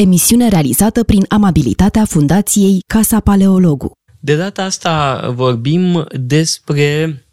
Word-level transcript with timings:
emisiune 0.00 0.48
realizată 0.48 1.04
prin 1.04 1.24
amabilitatea 1.28 2.04
Fundației 2.04 2.82
Casa 2.86 3.20
Paleologu. 3.20 3.92
De 4.20 4.36
data 4.36 4.62
asta 4.62 5.24
vorbim 5.34 6.06
despre 6.12 7.24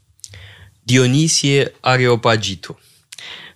Dionisie 0.84 1.74
Areopagitu 1.80 2.80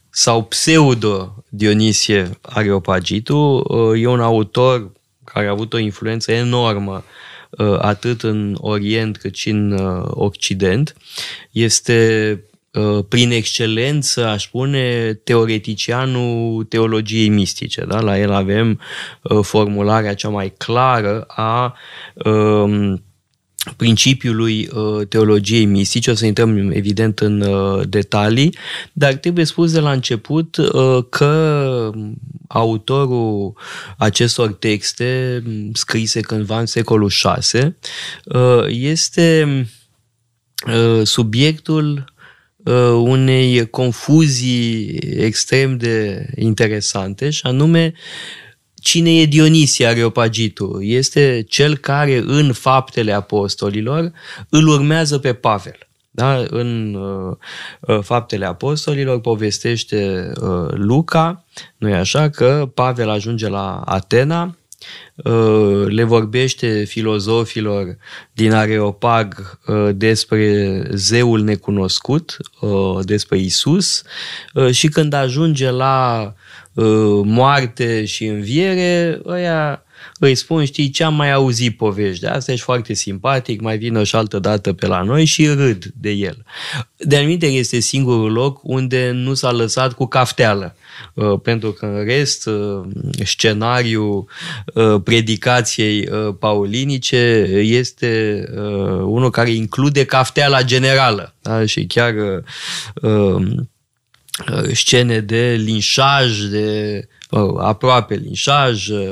sau 0.09 0.43
pseudo 0.43 1.43
Dionisie 1.49 2.29
Areopagitu. 2.41 3.63
E 3.97 4.07
un 4.07 4.19
autor 4.19 4.91
care 5.23 5.47
a 5.47 5.51
avut 5.51 5.73
o 5.73 5.77
influență 5.77 6.31
enormă 6.31 7.03
uh, 7.49 7.77
atât 7.79 8.23
în 8.23 8.57
Orient 8.59 9.17
cât 9.17 9.35
și 9.35 9.49
în 9.49 9.71
uh, 9.71 10.05
Occident. 10.09 10.95
Este 11.51 12.31
uh, 12.43 12.50
prin 13.09 13.31
excelență, 13.31 14.25
aș 14.25 14.43
spune, 14.43 15.13
teoreticianul 15.23 16.63
teologiei 16.63 17.29
mistice. 17.29 17.85
Da? 17.85 18.01
La 18.01 18.19
el 18.19 18.31
avem 18.31 18.79
formularea 19.41 20.13
cea 20.13 20.29
mai 20.29 20.53
clară 20.57 21.23
a 21.27 21.75
um, 22.25 23.03
principiului 23.77 24.69
uh, 24.73 25.07
teologiei 25.07 25.65
mistice, 25.65 26.11
o 26.11 26.13
să 26.13 26.25
intrăm 26.25 26.71
evident 26.71 27.19
în 27.19 27.41
uh, 27.41 27.87
detalii, 27.89 28.55
dar 28.93 29.13
trebuie 29.13 29.45
spus 29.45 29.71
de 29.71 29.79
la 29.79 29.91
început 29.91 30.57
uh, 30.57 31.05
că 31.09 31.91
autorul 32.47 33.53
acestor 33.97 34.53
texte, 34.53 35.43
scrise 35.73 36.19
cândva 36.19 36.59
în 36.59 36.65
secolul 36.65 37.11
VI, 37.23 37.59
uh, 38.25 38.65
este 38.67 39.47
uh, 40.67 41.01
subiectul 41.03 41.93
uh, 41.93 42.03
unei 43.03 43.69
confuzii 43.69 44.99
extrem 45.17 45.77
de 45.77 46.25
interesante 46.35 47.29
și 47.29 47.41
anume 47.43 47.93
Cine 48.81 49.09
e 49.09 49.25
Dionisie 49.25 49.85
Areopagitu? 49.85 50.77
Este 50.81 51.45
cel 51.47 51.77
care 51.77 52.23
în 52.25 52.53
faptele 52.53 53.11
apostolilor 53.11 54.11
îl 54.49 54.67
urmează 54.67 55.17
pe 55.17 55.33
Pavel. 55.33 55.77
Da? 56.11 56.45
În 56.49 56.93
uh, 56.93 57.37
uh 57.79 57.99
faptele 58.03 58.45
apostolilor 58.45 59.21
povestește 59.21 60.31
uh, 60.41 60.67
Luca, 60.69 61.45
nu 61.77 61.89
e 61.89 61.93
așa, 61.93 62.29
că 62.29 62.71
Pavel 62.73 63.09
ajunge 63.09 63.47
la 63.47 63.81
Atena, 63.85 64.43
uh, 64.43 64.60
le 65.87 66.03
vorbește 66.03 66.83
filozofilor 66.83 67.97
din 68.33 68.51
Areopag 68.51 69.59
uh, 69.67 69.89
despre 69.93 70.81
zeul 70.93 71.41
necunoscut, 71.41 72.37
despre 73.01 73.37
Isus 73.37 74.03
și 74.71 74.87
când 74.87 75.13
ajunge 75.13 75.69
la 75.69 76.33
Uh, 76.73 77.21
moarte 77.23 78.05
și 78.05 78.25
înviere, 78.25 79.21
ăia 79.25 79.83
îi 80.19 80.35
spun, 80.35 80.65
știi, 80.65 80.89
ce 80.89 81.03
am 81.03 81.15
mai 81.15 81.31
auzit 81.31 81.77
povești 81.77 82.21
de 82.21 82.27
asta, 82.27 82.51
ești 82.51 82.63
foarte 82.63 82.93
simpatic, 82.93 83.61
mai 83.61 83.77
vină 83.77 84.03
și 84.03 84.15
altă 84.15 84.39
dată 84.39 84.73
pe 84.73 84.87
la 84.87 85.01
noi 85.01 85.25
și 85.25 85.47
râd 85.47 85.85
de 85.95 86.09
el. 86.09 86.45
De 86.97 87.17
anumite 87.17 87.45
este 87.45 87.79
singurul 87.79 88.31
loc 88.31 88.59
unde 88.63 89.11
nu 89.11 89.33
s-a 89.33 89.51
lăsat 89.51 89.93
cu 89.93 90.05
cafteală, 90.05 90.75
uh, 91.13 91.39
pentru 91.43 91.71
că 91.71 91.85
în 91.85 92.05
rest 92.05 92.45
uh, 92.45 92.81
scenariul 93.23 94.29
predicației 95.03 96.09
paulinice 96.39 97.49
este 97.61 98.43
unul 99.03 99.29
care 99.29 99.51
include 99.51 100.05
cafteala 100.05 100.61
generală 100.61 101.35
da? 101.41 101.65
și 101.65 101.85
chiar 101.85 102.13
Uh, 104.49 104.73
scene 104.73 105.19
de 105.19 105.55
linșaj, 105.59 106.39
de 106.39 107.01
mă 107.01 107.07
rog, 107.07 107.20
aproape 107.59 108.15
linșaj, 108.15 108.87
uh, 108.87 109.11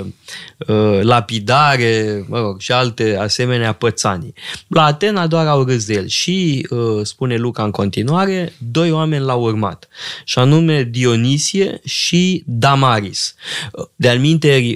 uh, 0.67 0.99
lapidare 1.01 2.25
mă 2.27 2.39
rog, 2.39 2.59
și 2.59 2.71
alte 2.71 3.17
asemenea 3.17 3.73
pățanii. 3.73 4.33
La 4.67 4.83
Atena 4.83 5.27
doar 5.27 5.47
au 5.47 5.63
râs 5.63 5.85
de 5.85 5.93
el 5.93 6.07
și, 6.07 6.67
spune 7.03 7.37
Luca 7.37 7.63
în 7.63 7.71
continuare, 7.71 8.53
doi 8.58 8.91
oameni 8.91 9.23
l-au 9.23 9.41
urmat, 9.41 9.87
și 10.23 10.39
anume 10.39 10.83
Dionisie 10.83 11.79
și 11.83 12.43
Damaris. 12.45 13.35
De-al 13.95 14.19
minteri, 14.19 14.73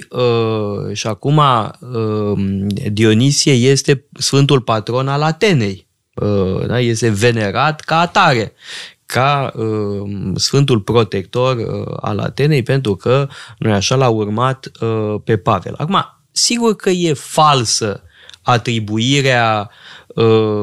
și 0.92 1.06
acum 1.06 1.40
Dionisie 2.92 3.52
este 3.52 4.04
sfântul 4.18 4.60
patron 4.60 5.08
al 5.08 5.22
Atenei, 5.22 5.86
da? 6.66 6.80
este 6.80 7.08
venerat 7.08 7.80
ca 7.80 7.98
atare 7.98 8.52
ca 9.06 9.52
uh, 9.56 10.10
Sfântul 10.34 10.80
Protector 10.80 11.56
uh, 11.56 11.96
al 12.00 12.18
Atenei, 12.18 12.62
pentru 12.62 12.94
că 12.94 13.28
noi 13.58 13.72
așa 13.72 13.94
l-a 13.94 14.08
urmat 14.08 14.70
uh, 14.80 15.14
pe 15.24 15.36
Pavel. 15.36 15.74
Acum, 15.76 16.04
sigur 16.32 16.76
că 16.76 16.90
e 16.90 17.12
falsă 17.12 18.02
atribuirea 18.42 19.70
uh, 20.06 20.62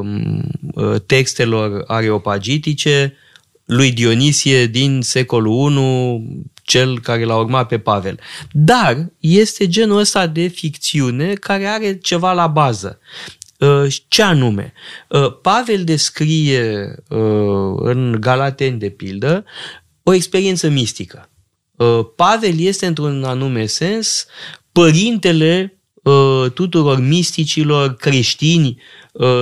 uh, 0.74 1.02
textelor 1.06 1.84
areopagitice 1.88 3.16
lui 3.66 3.92
Dionisie 3.92 4.66
din 4.66 5.02
secolul 5.02 5.72
I, 5.72 6.50
cel 6.64 7.00
care 7.00 7.24
l-a 7.24 7.38
urmat 7.38 7.68
pe 7.68 7.80
Pavel. 7.80 8.20
Dar 8.52 9.12
este 9.20 9.68
genul 9.68 10.00
ăsta 10.00 10.28
de 10.28 10.48
ficțiune 10.48 11.34
care 11.34 11.66
are 11.66 11.98
ceva 11.98 12.34
la 12.34 12.48
bază. 12.48 13.00
Uh, 13.62 13.96
ce 14.08 14.22
anume? 14.22 14.74
Uh, 15.08 15.38
Pavel 15.42 15.84
descrie 15.84 16.96
uh, 17.10 17.74
în 17.76 18.18
Galateni, 18.20 18.80
de 18.80 18.90
pildă, 18.90 19.46
o 20.04 20.14
experiență 20.14 20.70
mistică. 20.70 21.26
Pavel 22.16 22.60
este, 22.60 22.86
într-un 22.86 23.24
anume 23.24 23.66
sens, 23.66 24.26
părintele 24.72 25.80
tuturor 26.54 27.00
misticilor 27.00 27.96
creștini 27.96 28.82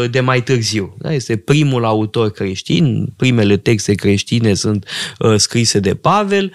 de 0.09 0.19
mai 0.19 0.43
târziu. 0.43 0.95
Da? 0.97 1.13
Este 1.13 1.37
primul 1.37 1.85
autor 1.85 2.31
creștin, 2.31 3.13
primele 3.17 3.57
texte 3.57 3.93
creștine 3.93 4.53
sunt 4.53 4.87
scrise 5.35 5.79
de 5.79 5.95
Pavel 5.95 6.51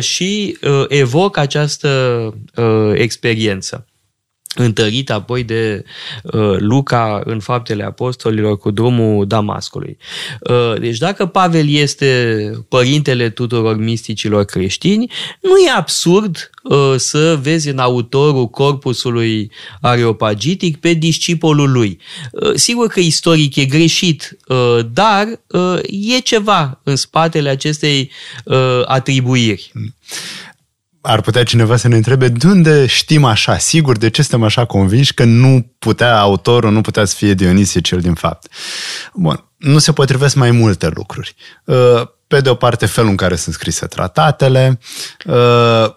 și 0.00 0.58
evocă 0.88 1.40
această 1.40 2.34
experiență 2.94 3.87
întărit 4.54 5.10
apoi 5.10 5.44
de 5.44 5.84
uh, 6.22 6.56
Luca 6.58 7.22
în 7.24 7.40
faptele 7.40 7.84
apostolilor 7.84 8.58
cu 8.58 8.70
drumul 8.70 9.26
Damascului. 9.26 9.96
Uh, 10.40 10.80
deci 10.80 10.98
dacă 10.98 11.26
Pavel 11.26 11.68
este 11.68 12.50
părintele 12.68 13.30
tuturor 13.30 13.76
misticilor 13.76 14.44
creștini, 14.44 15.10
nu 15.40 15.56
e 15.66 15.70
absurd 15.70 16.50
uh, 16.62 16.94
să 16.96 17.38
vezi 17.42 17.68
în 17.68 17.78
autorul 17.78 18.46
corpusului 18.46 19.50
areopagitic 19.80 20.76
pe 20.76 20.92
discipolul 20.92 21.72
lui. 21.72 21.98
Uh, 22.32 22.52
sigur 22.54 22.86
că 22.86 23.00
istoric 23.00 23.56
e 23.56 23.64
greșit, 23.64 24.38
uh, 24.46 24.78
dar 24.92 25.26
uh, 25.46 25.78
e 26.14 26.18
ceva 26.18 26.80
în 26.84 26.96
spatele 26.96 27.48
acestei 27.48 28.10
uh, 28.44 28.82
atribuiri. 28.84 29.72
Mm 31.02 31.08
ar 31.10 31.20
putea 31.20 31.42
cineva 31.42 31.76
să 31.76 31.88
ne 31.88 31.96
întrebe 31.96 32.28
de 32.28 32.46
unde 32.46 32.86
știm 32.86 33.24
așa, 33.24 33.58
sigur, 33.58 33.96
de 33.96 34.10
ce 34.10 34.22
suntem 34.22 34.42
așa 34.42 34.64
convinși 34.64 35.14
că 35.14 35.24
nu 35.24 35.74
putea 35.78 36.20
autorul, 36.20 36.72
nu 36.72 36.80
putea 36.80 37.04
să 37.04 37.14
fie 37.14 37.34
Dionisie 37.34 37.80
cel 37.80 38.00
din 38.00 38.14
fapt. 38.14 38.52
Bun, 39.14 39.44
nu 39.56 39.78
se 39.78 39.92
potrivesc 39.92 40.34
mai 40.34 40.50
multe 40.50 40.88
lucruri. 40.94 41.34
Uh, 41.64 42.02
pe 42.26 42.40
de 42.40 42.48
o 42.48 42.54
parte, 42.54 42.86
felul 42.86 43.10
în 43.10 43.16
care 43.16 43.36
sunt 43.36 43.54
scrise 43.54 43.86
tratatele, 43.86 44.78
uh, 45.26 45.90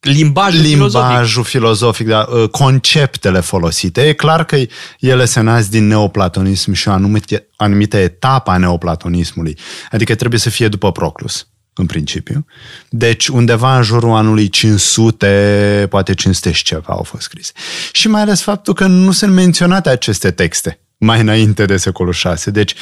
limbajul, 0.00 0.60
limbajul 0.60 1.44
filozofic, 1.44 2.06
filozofic 2.06 2.06
da, 2.06 2.26
uh, 2.28 2.48
conceptele 2.48 3.40
folosite. 3.40 4.08
E 4.08 4.12
clar 4.12 4.44
că 4.44 4.56
ele 4.98 5.24
se 5.24 5.40
nasc 5.40 5.68
din 5.68 5.86
neoplatonism 5.86 6.72
și 6.72 6.88
o 6.88 6.92
anumită, 6.92 7.44
anumită 7.56 7.96
etapă 7.96 8.50
a 8.50 8.56
neoplatonismului. 8.56 9.58
Adică 9.90 10.14
trebuie 10.14 10.40
să 10.40 10.50
fie 10.50 10.68
după 10.68 10.92
Proclus 10.92 11.48
în 11.74 11.86
principiu. 11.86 12.46
Deci 12.88 13.28
undeva 13.28 13.76
în 13.76 13.82
jurul 13.82 14.14
anului 14.14 14.48
500, 14.48 15.86
poate 15.90 16.14
500 16.14 16.52
și 16.52 16.64
ceva 16.64 16.92
au 16.92 17.02
fost 17.02 17.22
scrise. 17.22 17.52
Și 17.92 18.08
mai 18.08 18.20
ales 18.20 18.40
faptul 18.40 18.74
că 18.74 18.86
nu 18.86 19.12
sunt 19.12 19.32
menționate 19.32 19.88
aceste 19.88 20.30
texte 20.30 20.78
mai 20.96 21.20
înainte 21.20 21.64
de 21.64 21.76
secolul 21.76 22.12
6. 22.12 22.50
Deci 22.50 22.74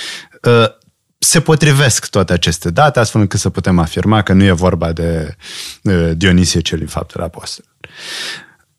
uh, 0.42 0.64
se 1.18 1.40
potrivesc 1.40 2.06
toate 2.06 2.32
aceste 2.32 2.70
date, 2.70 2.98
astfel 2.98 3.20
încât 3.20 3.40
să 3.40 3.50
putem 3.50 3.78
afirma 3.78 4.22
că 4.22 4.32
nu 4.32 4.44
e 4.44 4.52
vorba 4.52 4.92
de 4.92 5.36
uh, 5.82 6.10
Dionisie 6.16 6.60
cel 6.60 6.78
din 6.78 6.86
faptele 6.86 7.24
apostolilor. 7.24 7.76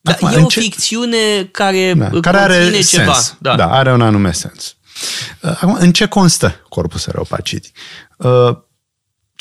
Da, 0.02 0.12
Acum, 0.12 0.28
e 0.28 0.44
o 0.44 0.46
ce... 0.46 0.60
ficțiune 0.60 1.50
care, 1.52 1.94
da, 1.94 2.10
care 2.20 2.38
are 2.38 2.80
ceva. 2.80 3.14
Sens. 3.14 3.36
Da. 3.40 3.56
da, 3.56 3.72
are 3.72 3.94
un 3.94 4.02
anume 4.02 4.32
sens. 4.32 4.76
Uh, 5.42 5.50
acum, 5.52 5.78
în 5.80 5.92
ce 5.92 6.06
constă 6.06 6.66
corpus 6.70 7.08
areopacitic? 7.08 7.78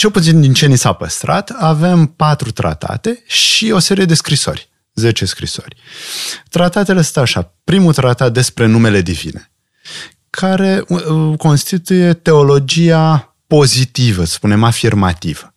Cel 0.03 0.11
puțin 0.11 0.41
din 0.41 0.53
ce 0.53 0.67
ni 0.67 0.77
s-a 0.77 0.93
păstrat, 0.93 1.51
avem 1.51 2.07
patru 2.07 2.51
tratate 2.51 3.23
și 3.27 3.71
o 3.71 3.79
serie 3.79 4.05
de 4.05 4.15
scrisori. 4.15 4.69
10 4.95 5.25
scrisori. 5.25 5.77
Tratatele 6.51 7.03
sunt 7.03 7.17
așa. 7.17 7.55
Primul 7.65 7.93
tratat 7.95 8.33
despre 8.33 8.67
numele 8.67 9.01
divine, 9.01 9.51
care 10.31 10.85
uh, 10.89 11.05
uh, 11.05 11.39
constituie 11.39 12.13
teologia 12.13 13.37
pozitivă, 13.47 14.25
spunem 14.25 14.65
afirmativă. 14.65 15.55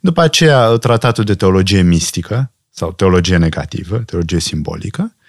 După 0.00 0.20
aceea, 0.20 0.68
tratatul 0.68 1.24
de 1.24 1.34
teologie 1.34 1.82
mistică, 1.82 2.52
sau 2.70 2.92
teologie 2.92 3.36
negativă, 3.36 3.98
teologie 3.98 4.40
simbolică, 4.40 5.14
uh, 5.16 5.23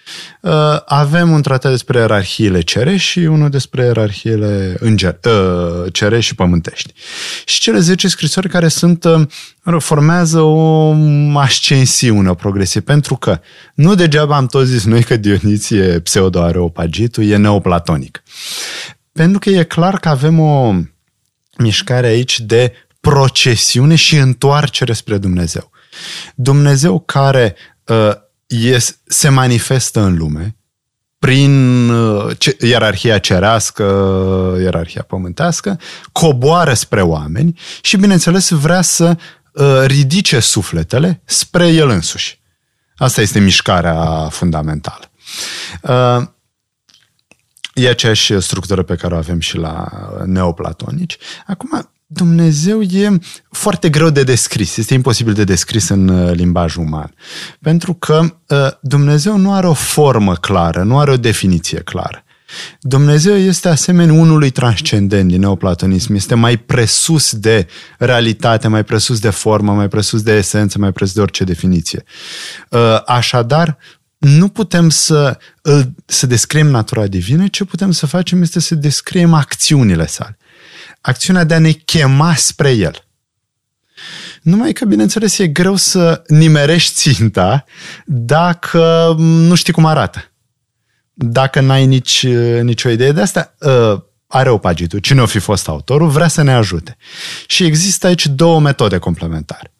avem 0.86 1.31
un 1.31 1.42
tratat 1.42 1.72
despre 1.72 2.00
ierarhiile 2.00 2.62
cerești 2.62 3.07
și 3.07 3.19
unul 3.19 3.50
despre 3.50 3.84
ierarhiile 3.84 4.78
înger, 4.80 5.19
uh, 5.24 5.94
cerești 5.94 6.25
și 6.25 6.36
pământești. 6.36 6.94
Și 7.46 7.60
cele 7.60 7.80
10 7.80 8.07
scrisori 8.07 8.50
care 8.50 8.68
sunt, 8.68 9.04
uh, 9.04 9.75
formează 9.80 10.40
o 10.40 10.96
ascensiune, 11.34 12.30
o 12.30 12.34
progresie, 12.34 12.81
pentru 12.81 13.16
că 13.16 13.40
nu 13.75 13.96
degeaba 13.96 14.36
am 14.36 14.48
tot 14.48 14.66
zis 14.66 14.86
noi 14.86 15.04
că 15.04 15.18
Dioniție 15.18 16.00
pseudo-areopagitul 16.00 17.24
e 17.30 17.36
neoplatonic. 17.36 18.24
Pentru 19.12 19.40
că 19.40 19.50
e 19.50 19.63
clar 19.63 20.00
că 20.00 20.10
avem 20.10 20.40
o 20.40 20.74
mișcare 21.58 22.08
aici 22.08 22.40
de 22.40 22.74
procesiune 23.00 23.96
și 23.96 24.16
întoarcere 24.16 24.94
spre 24.94 25.18
Dumnezeu. 25.18 25.72
Dumnezeu 26.36 27.00
care 27.00 27.56
uh, 28.50 28.60
yes, 28.62 28.98
se 29.06 29.30
manifestă 29.30 30.00
în 30.00 30.18
lume 30.18 30.56
prin 31.20 31.90
uh, 31.90 32.38
ce, 32.38 32.58
ierarhia 32.60 33.18
cerească, 33.18 33.84
ierarhia 34.62 35.04
pământească, 35.08 35.80
coboară 36.12 36.74
spre 36.74 37.02
oameni 37.02 37.60
și, 37.82 37.98
bineînțeles, 37.98 38.50
vrea 38.50 38.82
să 38.82 39.18
uh, 39.54 39.84
ridice 39.86 40.40
sufletele 40.40 41.22
spre 41.26 41.68
el 41.68 41.90
însuși. 41.90 42.40
Asta 42.96 43.22
este 43.22 43.40
mișcarea 43.40 44.28
fundamentală. 44.30 45.12
Uh, 45.82 46.28
e 47.74 47.90
aceeași 47.90 48.40
structură 48.40 48.84
pe 48.84 48.96
care 48.96 49.14
o 49.14 49.18
avem 49.18 49.40
și 49.40 49.58
la 49.58 49.88
neoplatonici. 50.26 51.18
Acum, 51.48 51.90
Dumnezeu 52.07 52.81
e 52.81 53.19
foarte 53.52 53.90
greu 53.90 54.10
de 54.10 54.24
descris, 54.24 54.78
este 54.78 54.94
imposibil 54.94 55.34
de 55.34 55.44
descris 55.44 55.90
în 55.90 56.07
uh, 56.07 56.34
limbaj 56.34 56.75
uman. 56.75 57.13
Pentru 57.62 57.94
că 57.94 58.19
uh, 58.48 58.57
Dumnezeu 58.81 59.38
nu 59.38 59.54
are 59.54 59.68
o 59.68 59.74
formă 59.74 60.36
clară, 60.36 60.84
nu 60.84 61.00
are 61.00 61.12
o 61.12 61.18
definiție 61.18 61.80
clară. 61.80 62.24
Dumnezeu 62.81 63.36
este 63.36 63.69
asemenea 63.69 64.13
unului 64.13 64.50
transcendent 64.50 65.30
din 65.30 65.40
neoplatonism, 65.40 66.13
este 66.13 66.36
mai 66.36 66.57
presus 66.57 67.36
de 67.36 67.68
realitate, 67.98 68.68
mai 68.68 68.84
presus 68.84 69.19
de 69.19 69.30
formă, 69.30 69.74
mai 69.74 69.88
presus 69.88 70.22
de 70.22 70.31
esență, 70.31 70.80
mai 70.80 70.92
presus 70.92 71.13
de 71.13 71.22
orice 71.22 71.44
definiție. 71.44 72.04
Uh, 72.69 73.01
așadar, 73.06 73.78
nu 74.18 74.48
putem 74.48 74.90
să, 74.90 75.38
să 76.06 76.28
descriem 76.28 76.68
natura 76.68 77.08
divină, 77.08 77.48
ce 77.48 77.63
putem 77.63 77.92
să 77.92 78.06
facem 78.06 78.42
este 78.42 78.60
să 78.60 78.75
descriem 78.75 79.34
acțiunile 79.34 80.06
sale 80.06 80.38
acțiunea 81.06 81.44
de 81.44 81.54
a 81.54 81.60
ne 81.60 81.72
chema 81.72 82.36
spre 82.36 82.72
El. 82.72 83.07
Numai 84.42 84.74
că, 84.74 84.86
bineînțeles, 84.86 85.38
e 85.38 85.48
greu 85.48 85.75
să 85.75 86.22
nimerești 86.28 86.94
ținta 86.94 87.66
dacă 88.06 89.16
nu 89.18 89.56
știi 89.56 89.74
cum 89.74 89.86
arată. 89.86 90.31
Dacă 91.13 91.60
n-ai 91.60 91.86
nici, 91.86 92.28
nicio 92.62 92.90
idee 92.90 93.12
de 93.12 93.22
asta, 93.22 93.56
ă, 93.62 94.06
are 94.28 94.50
o 94.50 94.57
pagitul, 94.57 95.00
cine 95.00 95.22
o 95.22 95.25
fi 95.25 95.40
fost 95.40 95.68
autorul, 95.68 96.10
vrea 96.10 96.28
să 96.28 96.42
ne 96.42 96.54
ajute. 96.54 96.98
Și 97.48 97.63
există 97.63 98.08
aici 98.08 98.28
două 98.28 98.60
metode 98.60 98.98
complementare. 98.98 99.74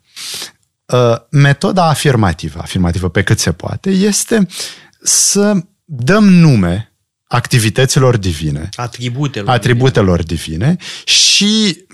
Ă, 0.92 1.28
metoda 1.32 1.86
afirmativă, 1.86 2.60
afirmativă 2.62 3.10
pe 3.10 3.24
cât 3.24 3.40
se 3.40 3.52
poate, 3.52 3.90
este 3.90 4.48
să 5.02 5.54
dăm 5.86 6.30
nume 6.30 6.95
activităților 7.36 8.18
divine, 8.18 8.70
atributelor, 8.76 9.50
atributelor 9.50 10.24
divine. 10.24 10.56
divine 10.66 10.78
și 11.06 11.86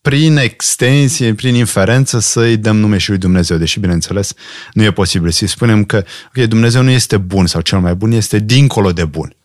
prin 0.00 0.36
extensie, 0.36 1.34
prin 1.34 1.54
inferență 1.54 2.18
să-i 2.18 2.56
dăm 2.56 2.76
nume 2.76 2.98
și 2.98 3.08
lui 3.08 3.18
Dumnezeu, 3.18 3.56
deși, 3.56 3.80
bineînțeles, 3.80 4.32
nu 4.72 4.82
e 4.82 4.92
posibil 4.92 5.30
să-i 5.30 5.46
spunem 5.46 5.84
că 5.84 6.04
okay, 6.28 6.46
Dumnezeu 6.46 6.82
nu 6.82 6.90
este 6.90 7.16
bun 7.16 7.46
sau 7.46 7.60
cel 7.60 7.80
mai 7.80 7.94
bun, 7.94 8.12
este 8.12 8.38
dincolo 8.38 8.92
de 8.92 9.04
bun. 9.04 9.35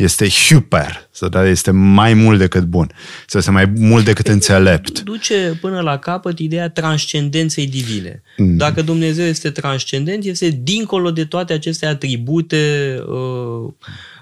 Este 0.00 0.28
hyper, 0.28 1.08
da, 1.30 1.46
este 1.46 1.70
mai 1.70 2.14
mult 2.14 2.38
decât 2.38 2.64
bun, 2.64 2.92
să 3.26 3.38
este 3.38 3.50
mai 3.50 3.72
mult 3.76 4.04
decât 4.04 4.28
înțelept. 4.28 5.00
Duce 5.00 5.58
până 5.60 5.80
la 5.80 5.98
capăt 5.98 6.38
ideea 6.38 6.68
transcendenței 6.68 7.66
divine. 7.66 8.22
Mm. 8.36 8.56
Dacă 8.56 8.82
Dumnezeu 8.82 9.24
este 9.24 9.50
transcendent, 9.50 10.24
este 10.24 10.60
dincolo 10.62 11.10
de 11.10 11.24
toate 11.24 11.52
aceste 11.52 11.86
atribute 11.86 12.94
uh, 13.06 13.72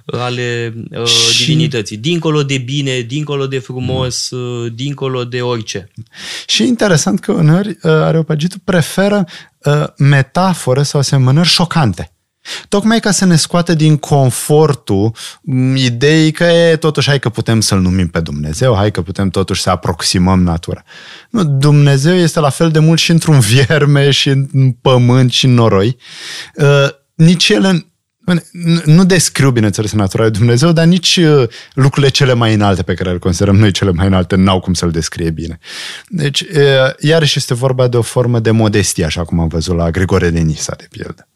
ale 0.07 0.75
uh, 0.91 1.07
și... 1.07 1.47
divinității. 1.47 1.97
Dincolo 1.97 2.43
de 2.43 2.59
bine, 2.59 3.01
dincolo 3.01 3.47
de 3.47 3.59
frumos, 3.59 4.31
uh, 4.31 4.73
dincolo 4.75 5.25
de 5.25 5.41
orice. 5.41 5.91
Și 6.47 6.67
interesant 6.67 7.21
că 7.21 7.33
uneori 7.33 7.69
uh, 7.69 7.77
Areopagitul 7.83 8.61
preferă 8.65 9.27
uh, 9.59 9.85
metafore 9.97 10.83
sau 10.83 11.01
asemănări 11.01 11.49
șocante. 11.49 12.13
Tocmai 12.69 13.01
ca 13.01 13.11
să 13.11 13.25
ne 13.25 13.37
scoată 13.37 13.75
din 13.75 13.97
confortul 13.97 15.15
ideii 15.75 16.33
că 16.33 16.45
e, 16.45 16.77
totuși 16.77 17.09
hai 17.09 17.19
că 17.19 17.29
putem 17.29 17.61
să-L 17.61 17.81
numim 17.81 18.09
pe 18.09 18.21
Dumnezeu, 18.21 18.75
hai 18.75 18.91
că 18.91 19.03
putem 19.03 19.29
totuși 19.29 19.63
să 19.63 19.71
aproximăm 19.71 20.43
natura. 20.43 20.85
Nu, 21.31 21.45
Dumnezeu 21.45 22.15
este 22.15 22.41
la 22.41 22.49
fel 22.49 22.71
de 22.71 22.79
mult 22.79 22.99
și 22.99 23.11
într-un 23.11 23.41
vierme 23.41 24.11
și 24.11 24.29
în 24.29 24.73
pământ 24.83 25.33
și 25.33 25.45
în 25.45 25.55
noroi. 25.55 25.97
Uh, 26.55 26.89
nici 27.15 27.49
el 27.49 27.87
nu 28.85 29.05
descriu, 29.05 29.51
bineînțeles, 29.51 29.93
natura 29.93 30.23
lui 30.23 30.33
Dumnezeu, 30.33 30.73
dar 30.73 30.87
nici 30.87 31.17
uh, 31.17 31.49
lucrurile 31.73 32.11
cele 32.11 32.33
mai 32.33 32.55
înalte 32.55 32.83
pe 32.83 32.95
care 32.95 33.13
le 33.13 33.19
considerăm 33.19 33.57
noi 33.57 33.71
cele 33.71 33.91
mai 33.91 34.07
înalte 34.07 34.37
n-au 34.37 34.61
cum 34.61 34.75
să-l 34.75 34.91
descrie 34.91 35.31
bine. 35.31 35.59
Deci, 36.09 36.41
uh, 36.41 36.49
iarăși 36.99 37.39
este 37.39 37.55
vorba 37.55 37.89
de 37.89 37.97
o 37.97 38.03
formă 38.03 38.39
de 38.41 38.51
modestie, 38.51 39.05
așa 39.05 39.25
cum 39.25 39.41
am 39.41 39.49
văzut 39.49 39.77
la 39.77 39.91
Grigore 39.91 40.31
de 40.31 40.41
Nisa, 40.41 40.75
de 40.79 40.87
pildă. 40.91 41.29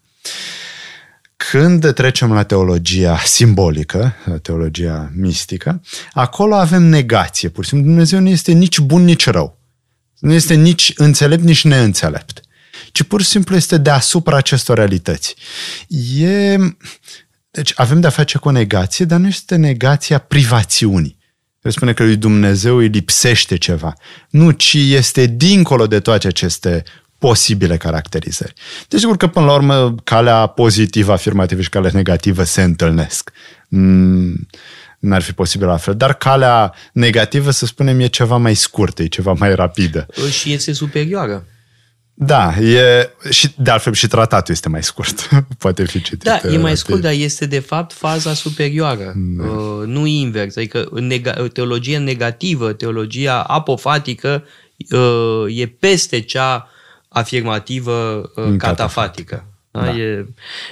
Când 1.51 1.93
trecem 1.93 2.33
la 2.33 2.43
teologia 2.43 3.17
simbolică, 3.25 4.15
la 4.25 4.37
teologia 4.37 5.11
mistică, 5.15 5.81
acolo 6.13 6.55
avem 6.55 6.83
negație. 6.83 7.49
Pur 7.49 7.63
și 7.63 7.69
simplu, 7.69 7.87
Dumnezeu 7.87 8.19
nu 8.19 8.29
este 8.29 8.51
nici 8.51 8.79
bun, 8.79 9.03
nici 9.03 9.25
rău. 9.25 9.57
Nu 10.19 10.33
este 10.33 10.53
nici 10.53 10.93
înțelept, 10.95 11.43
nici 11.43 11.63
neînțelept 11.63 12.43
ci 12.93 13.03
pur 13.03 13.21
și 13.21 13.27
simplu 13.27 13.55
este 13.55 13.77
deasupra 13.77 14.37
acestor 14.37 14.77
realități. 14.77 15.35
E... 16.17 16.57
Deci 17.51 17.73
avem 17.75 17.99
de-a 17.99 18.09
face 18.09 18.37
cu 18.37 18.47
o 18.47 18.51
negație, 18.51 19.05
dar 19.05 19.19
nu 19.19 19.27
este 19.27 19.55
negația 19.55 20.17
privațiunii. 20.17 21.17
El 21.61 21.71
spune 21.71 21.93
că 21.93 22.03
lui 22.03 22.15
Dumnezeu 22.15 22.77
îi 22.77 22.87
lipsește 22.87 23.57
ceva. 23.57 23.93
Nu, 24.29 24.51
ci 24.51 24.73
este 24.73 25.25
dincolo 25.25 25.87
de 25.87 25.99
toate 25.99 26.27
aceste 26.27 26.83
posibile 27.23 27.77
caracterizări. 27.77 28.53
Deci, 28.87 28.99
sigur 28.99 29.17
că, 29.17 29.27
până 29.27 29.45
la 29.45 29.53
urmă, 29.53 29.95
calea 30.03 30.45
pozitivă, 30.45 31.11
afirmativă 31.11 31.61
și 31.61 31.69
calea 31.69 31.91
negativă 31.93 32.43
se 32.43 32.63
întâlnesc. 32.63 33.31
Mm, 33.67 34.47
n-ar 34.99 35.21
fi 35.21 35.31
posibil 35.31 35.69
altfel. 35.69 35.95
Dar 35.95 36.13
calea 36.13 36.73
negativă, 36.93 37.51
să 37.51 37.65
spunem, 37.65 37.99
e 37.99 38.07
ceva 38.07 38.37
mai 38.37 38.53
scurtă, 38.53 39.03
e 39.03 39.07
ceva 39.07 39.33
mai 39.33 39.55
rapidă. 39.55 40.05
Și 40.31 40.51
este 40.51 40.73
superioară. 40.73 41.45
Da, 42.13 42.55
e, 42.59 43.09
și 43.29 43.53
de 43.57 43.71
altfel 43.71 43.93
și 43.93 44.07
tratatul 44.07 44.53
este 44.53 44.69
mai 44.69 44.83
scurt. 44.83 45.29
Poate 45.63 45.85
fi 45.85 46.01
citit. 46.01 46.23
Da, 46.23 46.41
e 46.51 46.57
mai 46.57 46.77
scurt, 46.77 47.01
dar 47.01 47.13
este 47.13 47.45
de 47.45 47.59
fapt 47.59 47.93
faza 47.93 48.33
superioară, 48.33 49.13
da. 49.15 49.43
uh, 49.43 49.85
nu 49.85 50.05
invers. 50.05 50.55
Adică 50.55 50.89
nega, 50.91 51.47
teologia 51.53 51.99
negativă, 51.99 52.73
teologia 52.73 53.39
apofatică 53.41 54.43
uh, 54.91 55.57
e 55.57 55.67
peste 55.67 56.19
cea 56.19 56.67
afirmativă 57.13 58.31
uh, 58.35 58.55
catafatică. 58.57 59.45
Da? 59.71 59.81
Da. 59.81 59.97
E 59.97 60.27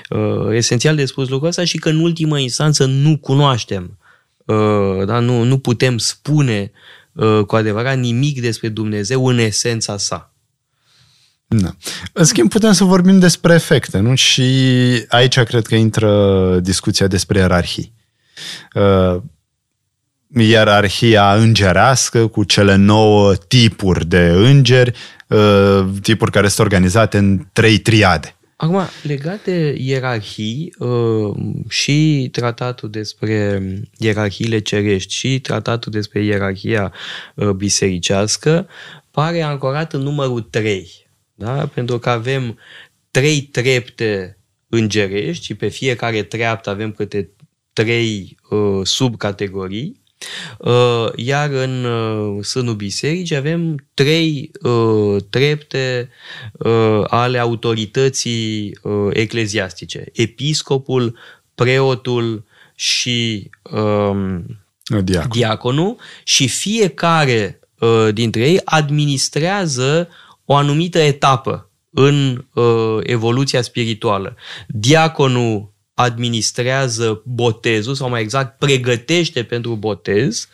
uh, 0.09 0.55
esențial 0.55 0.95
de 0.95 1.05
spus 1.05 1.29
lucrul 1.29 1.49
ăsta 1.49 1.63
și 1.63 1.77
că 1.77 1.89
în 1.89 1.99
ultimă 1.99 2.39
instanță 2.39 2.85
nu 2.85 3.17
cunoaștem, 3.17 3.97
uh, 4.45 5.05
da? 5.05 5.19
nu, 5.19 5.43
nu 5.43 5.57
putem 5.57 5.97
spune 5.97 6.71
uh, 7.11 7.45
cu 7.45 7.55
adevărat 7.55 7.97
nimic 7.97 8.41
despre 8.41 8.69
Dumnezeu 8.69 9.27
în 9.27 9.37
esența 9.37 9.97
sa. 9.97 10.33
Da. 11.47 11.75
În 12.13 12.23
schimb, 12.23 12.49
putem 12.49 12.71
să 12.71 12.83
vorbim 12.83 13.19
despre 13.19 13.53
efecte, 13.53 13.99
nu? 13.99 14.15
Și 14.15 14.43
aici 15.07 15.39
cred 15.39 15.65
că 15.65 15.75
intră 15.75 16.59
discuția 16.59 17.07
despre 17.07 17.39
ierarhii. 17.39 17.93
Uh, 18.73 19.21
ierarhia 20.35 21.33
îngerească 21.33 22.27
cu 22.27 22.43
cele 22.43 22.75
nouă 22.75 23.35
tipuri 23.35 24.05
de 24.05 24.27
îngeri, 24.27 24.97
uh, 25.27 25.85
tipuri 26.01 26.31
care 26.31 26.47
sunt 26.47 26.67
organizate 26.67 27.17
în 27.17 27.45
trei 27.53 27.77
triade. 27.77 28.35
Acum, 28.55 28.81
legat 29.03 29.43
de 29.43 29.75
ierarhii 29.77 30.75
uh, 30.77 31.35
și 31.69 32.29
tratatul 32.31 32.89
despre 32.89 33.61
ierarhiile 33.97 34.59
cerești 34.59 35.13
și 35.13 35.39
tratatul 35.39 35.91
despre 35.91 36.23
ierarhia 36.23 36.93
uh, 37.35 37.49
bisericească, 37.49 38.67
pare 39.11 39.41
ancorat 39.41 39.93
în 39.93 40.01
numărul 40.01 40.41
3 40.41 41.09
da? 41.35 41.67
Pentru 41.73 41.99
că 41.99 42.09
avem 42.09 42.57
trei 43.11 43.41
trepte 43.41 44.37
îngerești 44.69 45.45
și 45.45 45.55
pe 45.55 45.67
fiecare 45.67 46.23
treaptă 46.23 46.69
avem 46.69 46.91
câte 46.91 47.29
trei 47.73 48.37
uh, 48.49 48.79
subcategorii 48.83 50.00
Uh, 50.00 50.00
iar 51.15 51.49
în 51.49 51.83
uh, 51.85 52.43
sânul 52.43 52.73
bisericii 52.73 53.35
avem 53.35 53.87
trei 53.93 54.51
uh, 54.61 55.23
trepte 55.29 56.09
ale 57.07 57.37
autorității 57.37 58.77
ecleziastice. 59.09 60.03
Episcopul, 60.13 61.17
preotul 61.55 62.43
și 62.75 63.49
um, 63.71 64.45
Diacon. 65.03 65.29
diaconul 65.31 65.97
și 66.23 66.47
fiecare 66.47 67.59
dintre 68.13 68.49
ei 68.49 68.61
administrează 68.63 70.09
o 70.45 70.55
anumită 70.55 70.99
etapă 70.99 71.69
în 71.89 72.45
evoluția 73.03 73.61
spirituală. 73.61 74.35
Diaconul 74.67 75.71
administrează 75.93 77.21
botezul, 77.25 77.95
sau 77.95 78.09
mai 78.09 78.21
exact 78.21 78.57
pregătește 78.57 79.43
pentru 79.43 79.75
botez, 79.75 80.47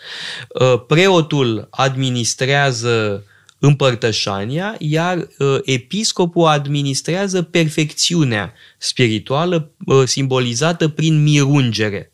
uh, 0.50 0.84
preotul 0.88 1.68
administrează 1.72 3.24
împărtășania, 3.60 4.76
iar 4.80 5.28
uh, 5.38 5.58
episcopul 5.64 6.46
administrează 6.46 7.42
perfecțiunea 7.42 8.54
spirituală 8.78 9.72
uh, 9.86 10.04
simbolizată 10.06 10.88
prin 10.88 11.24
mirungere. 11.24 12.12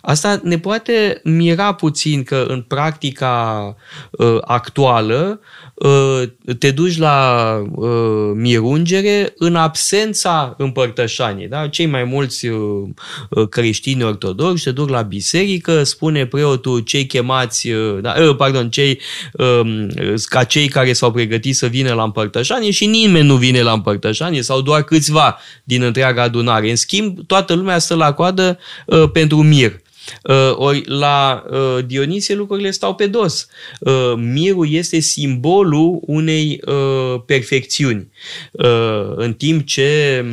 Asta 0.00 0.40
ne 0.42 0.58
poate 0.58 1.20
mira 1.24 1.72
puțin 1.74 2.22
că 2.22 2.44
în 2.48 2.62
practica 2.62 3.76
uh, 4.10 4.38
actuală 4.40 5.40
uh, 5.74 6.22
te 6.58 6.70
duci 6.70 6.98
la 6.98 7.56
uh, 7.74 8.30
mirungere 8.34 9.32
în 9.36 9.54
absența 9.54 10.54
împărtășanii. 10.58 11.48
Da? 11.48 11.68
Cei 11.68 11.86
mai 11.86 12.04
mulți 12.04 12.46
uh, 12.46 12.88
creștini 13.50 14.04
ortodoxi 14.04 14.62
se 14.62 14.70
duc 14.70 14.88
la 14.88 15.02
biserică, 15.02 15.82
spune 15.82 16.26
preotul 16.26 16.80
cei 16.80 17.06
chemați, 17.06 17.70
uh, 17.70 17.98
da, 18.00 18.14
uh, 18.20 18.36
pardon, 18.36 18.70
cei, 18.70 19.00
uh, 19.32 20.14
ca 20.24 20.44
cei 20.44 20.68
care 20.68 20.92
s-au 20.92 21.12
pregătit 21.12 21.56
să 21.56 21.66
vină 21.66 21.92
la 21.92 22.02
împărtășanie 22.02 22.70
și 22.70 22.86
nimeni 22.86 23.26
nu 23.26 23.36
vine 23.36 23.62
la 23.62 23.72
împărtășanie 23.72 24.42
sau 24.42 24.60
doar 24.60 24.82
câțiva 24.82 25.38
din 25.64 25.82
întreaga 25.82 26.22
adunare. 26.22 26.70
În 26.70 26.76
schimb, 26.76 27.18
toată 27.26 27.54
lumea 27.54 27.78
stă 27.78 27.94
la 27.94 28.12
coadă 28.12 28.58
uh, 28.86 29.10
pentru 29.12 29.39
mir. 29.42 29.80
Uh, 30.28 30.58
ori 30.58 30.82
la 30.86 31.44
uh, 31.50 31.84
Dionisie 31.86 32.34
lucrurile 32.34 32.70
stau 32.70 32.94
pe 32.94 33.06
dos. 33.06 33.46
Uh, 33.80 34.12
mirul 34.16 34.72
este 34.72 34.98
simbolul 34.98 35.98
unei 36.06 36.60
perfecțiuni. 37.26 38.10
În 39.14 39.32
timp 39.32 39.66
ce 39.66 40.24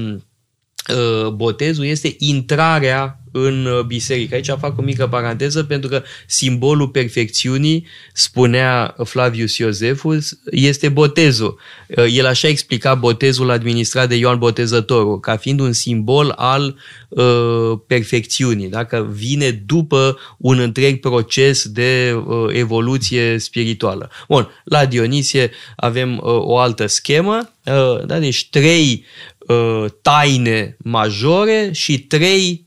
botezul 1.34 1.86
este 1.86 2.16
intrarea 2.20 3.17
în 3.32 3.66
uh, 3.66 3.84
biserică. 3.86 4.36
Aici 4.36 4.52
fac 4.60 4.78
o 4.78 4.82
mică 4.82 5.08
paranteză 5.08 5.64
pentru 5.64 5.90
că 5.90 6.04
simbolul 6.28 6.88
perfecțiunii, 6.88 7.88
spunea 8.14 8.96
Flavius 9.04 9.58
Iosefus, 9.58 10.40
este 10.52 10.90
botezul. 10.90 11.60
Uh, 11.88 12.06
el 12.14 12.26
așa 12.26 12.48
explica 12.48 12.96
botezul 12.96 13.50
administrat 13.50 14.10
de 14.10 14.16
Ioan 14.16 14.38
Botezătorul, 14.38 15.20
ca 15.20 15.38
fiind 15.38 15.60
un 15.60 15.74
simbol 15.74 16.34
al 16.36 16.76
uh, 17.10 17.80
perfecțiunii, 17.88 18.68
dacă 18.68 19.10
vine 19.12 19.52
după 19.52 20.18
un 20.38 20.60
întreg 20.60 21.00
proces 21.00 21.68
de 21.68 22.22
uh, 22.26 22.48
evoluție 22.52 23.38
spirituală. 23.38 24.10
Bun, 24.28 24.48
la 24.64 24.86
Dionisie 24.86 25.52
avem 25.76 26.18
uh, 26.18 26.24
o 26.24 26.58
altă 26.58 26.86
schemă, 26.86 27.54
uh, 27.66 28.06
da? 28.06 28.20
deci 28.20 28.50
trei 28.50 29.06
uh, 29.40 29.86
taine 30.02 30.78
majore 30.84 31.70
și 31.74 32.00
trei 32.00 32.67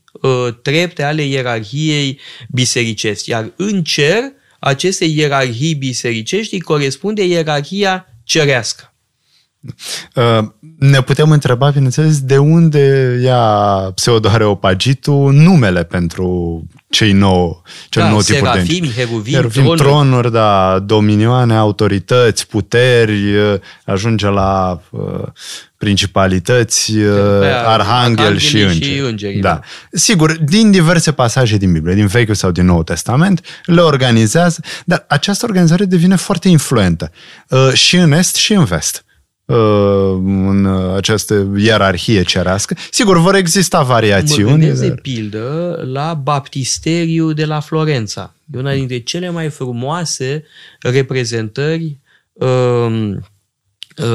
trepte 0.61 1.03
ale 1.03 1.23
ierarhiei 1.23 2.19
bisericești. 2.49 3.29
Iar 3.29 3.51
în 3.55 3.83
cer, 3.83 4.23
aceste 4.59 5.05
ierarhii 5.05 5.75
bisericești 5.75 6.53
îi 6.53 6.61
corespunde 6.61 7.25
ierarhia 7.25 8.05
cerească. 8.23 8.90
Uh, 10.15 10.47
ne 10.77 11.01
putem 11.01 11.31
întreba, 11.31 11.69
bineînțeles, 11.69 12.21
de 12.21 12.37
unde 12.37 13.17
ia 13.23 13.41
pseudoareopagitul 13.95 15.33
numele 15.33 15.83
pentru 15.83 16.63
cei 16.89 17.11
nou, 17.11 17.63
cel 17.89 18.01
da, 18.01 18.09
nou 18.09 18.21
tipuri 18.21 18.51
serafim, 18.51 18.83
de 18.83 18.91
heruvim, 18.95 19.33
heruvim 19.33 19.63
tronuri. 19.63 19.79
tronuri, 19.81 20.31
da, 20.31 20.79
dominioane, 20.79 21.55
autorități, 21.55 22.47
puteri, 22.47 23.35
uh, 23.35 23.59
ajunge 23.85 24.27
la 24.27 24.81
uh, 24.89 25.23
principalități, 25.77 26.97
uh, 26.97 27.65
arhanghel 27.65 28.37
și 28.37 28.61
îngeri. 28.61 28.83
Și 28.83 28.97
îngeri 28.99 29.39
da. 29.39 29.49
da. 29.49 29.59
Sigur, 29.91 30.37
din 30.37 30.71
diverse 30.71 31.11
pasaje 31.11 31.57
din 31.57 31.71
Biblie, 31.71 31.95
din 31.95 32.07
Vechiul 32.07 32.35
sau 32.35 32.51
din 32.51 32.65
Noul 32.65 32.83
Testament, 32.83 33.41
le 33.65 33.81
organizează, 33.81 34.61
dar 34.85 35.05
această 35.07 35.45
organizare 35.45 35.85
devine 35.85 36.15
foarte 36.15 36.47
influentă 36.47 37.11
uh, 37.47 37.71
și 37.73 37.95
în 37.95 38.11
Est 38.11 38.35
și 38.35 38.53
în 38.53 38.63
Vest. 38.63 39.03
Uh, 39.05 39.10
în 40.15 40.65
această 40.95 41.51
ierarhie 41.57 42.23
cerească. 42.23 42.75
Sigur, 42.91 43.17
vor 43.17 43.35
exista 43.35 43.81
variațiuni. 43.83 44.67
Mă 44.67 44.73
de 44.73 44.95
pildă 45.01 45.81
la 45.91 46.13
baptisteriu 46.13 47.33
de 47.33 47.45
la 47.45 47.59
Florența. 47.59 48.33
E 48.53 48.57
una 48.57 48.73
dintre 48.73 48.99
cele 48.99 49.29
mai 49.29 49.49
frumoase 49.49 50.43
reprezentări 50.81 51.83
uh, 51.83 51.99
Uh, 52.41 53.17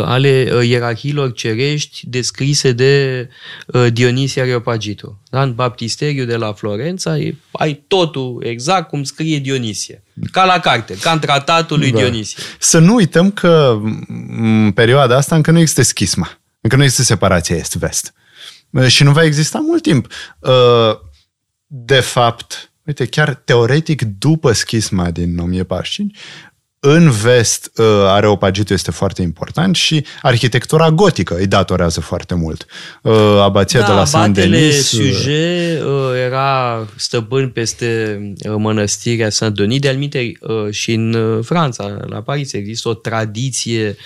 ale 0.04 0.48
uh, 0.52 0.68
ierarhiilor 0.68 1.32
cerești 1.32 2.06
descrise 2.06 2.72
de 2.72 3.28
uh, 3.66 3.86
Dionisia 3.92 4.42
Areopagitul. 4.42 5.18
Da? 5.30 5.42
În 5.42 5.54
baptisteriu 5.54 6.24
de 6.24 6.36
la 6.36 6.52
Florența 6.52 7.16
ai 7.52 7.84
totul 7.86 8.42
exact 8.46 8.88
cum 8.88 9.02
scrie 9.02 9.38
Dionisie. 9.38 10.02
Ca 10.32 10.44
la 10.44 10.58
carte, 10.58 10.94
ca 11.00 11.10
în 11.10 11.18
tratatul 11.18 11.78
lui 11.78 11.90
da. 11.90 11.98
Dionisie. 11.98 12.42
Să 12.58 12.78
nu 12.78 12.94
uităm 12.94 13.30
că 13.30 13.80
în 14.36 14.72
perioada 14.74 15.16
asta 15.16 15.34
încă 15.34 15.50
nu 15.50 15.58
există 15.58 15.82
schisma. 15.82 16.38
Încă 16.60 16.76
nu 16.76 16.82
există 16.82 17.02
separația 17.02 17.56
est-vest. 17.56 18.14
Și 18.86 19.02
nu 19.02 19.12
va 19.12 19.24
exista 19.24 19.58
mult 19.58 19.82
timp. 19.82 20.06
De 21.66 22.00
fapt, 22.00 22.72
uite, 22.84 23.06
chiar 23.06 23.34
teoretic, 23.34 24.02
după 24.02 24.52
schisma 24.52 25.10
din 25.10 25.38
1045, 25.38 26.18
în 26.80 27.10
vest 27.10 27.70
uh, 27.76 27.86
Areopagitul 28.06 28.74
este 28.74 28.90
foarte 28.90 29.22
important 29.22 29.76
și 29.76 30.04
arhitectura 30.22 30.90
gotică 30.90 31.36
îi 31.36 31.46
datorează 31.46 32.00
foarte 32.00 32.34
mult. 32.34 32.66
Uh, 33.02 33.14
abația 33.42 33.80
da, 33.80 33.86
de 33.86 33.92
la 33.92 34.04
Saint-Denis... 34.04 34.92
Uh, 34.92 35.12
Sujet 35.12 35.82
era 36.26 36.86
stăpân 36.96 37.48
peste 37.48 38.20
mănăstirea 38.56 39.30
Saint-Denis, 39.30 39.80
de 39.80 39.88
alminte 39.88 40.32
și 40.70 40.92
în 40.92 41.40
Franța, 41.44 41.98
la 42.06 42.20
Paris, 42.20 42.52
există 42.52 42.88
o 42.88 42.94
tradiție 42.94 43.96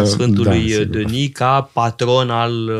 a 0.00 0.04
Sfântului 0.04 0.74
da, 0.76 0.84
Denis 0.84 1.28
ca 1.32 1.70
patron 1.72 2.30
al 2.30 2.70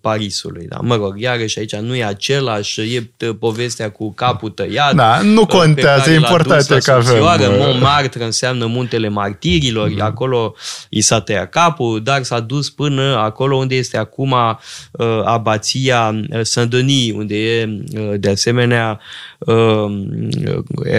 Parisului. 0.00 0.66
Da? 0.68 0.78
Mă 0.82 0.96
rog, 0.96 1.20
iarăși 1.20 1.58
aici 1.58 1.74
nu 1.74 1.94
e 1.94 2.04
același, 2.04 2.80
e 2.80 3.10
povestea 3.38 3.90
cu 3.90 4.12
capul 4.12 4.50
tăiat. 4.50 4.94
Da, 4.94 5.20
nu 5.20 5.46
contează, 5.46 6.10
e 6.10 6.14
important 6.14 6.66
că 6.66 6.92
avem... 6.92 7.54
Montmartre 7.58 8.24
înseamnă 8.24 8.45
înseamnă 8.46 8.74
muntele 8.76 9.08
martirilor, 9.08 9.90
mm-hmm. 9.90 9.98
acolo 9.98 10.54
i 10.88 11.00
s-a 11.00 11.20
tăiat 11.20 11.50
capul, 11.50 12.02
dar 12.02 12.22
s-a 12.22 12.40
dus 12.40 12.70
până 12.70 13.16
acolo 13.16 13.56
unde 13.56 13.74
este 13.74 13.96
acum 13.96 14.30
uh, 14.32 15.20
abația 15.24 16.24
uh, 16.30 16.40
Saint-Denis, 16.42 17.12
unde 17.12 17.36
e 17.36 17.82
uh, 17.94 18.14
de 18.16 18.28
asemenea 18.28 19.00
uh, 19.38 19.84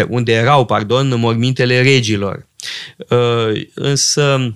unde 0.08 0.34
erau, 0.34 0.66
pardon, 0.66 1.20
mormintele 1.20 1.82
regilor. 1.82 2.48
Uh, 3.10 3.62
însă 3.74 4.56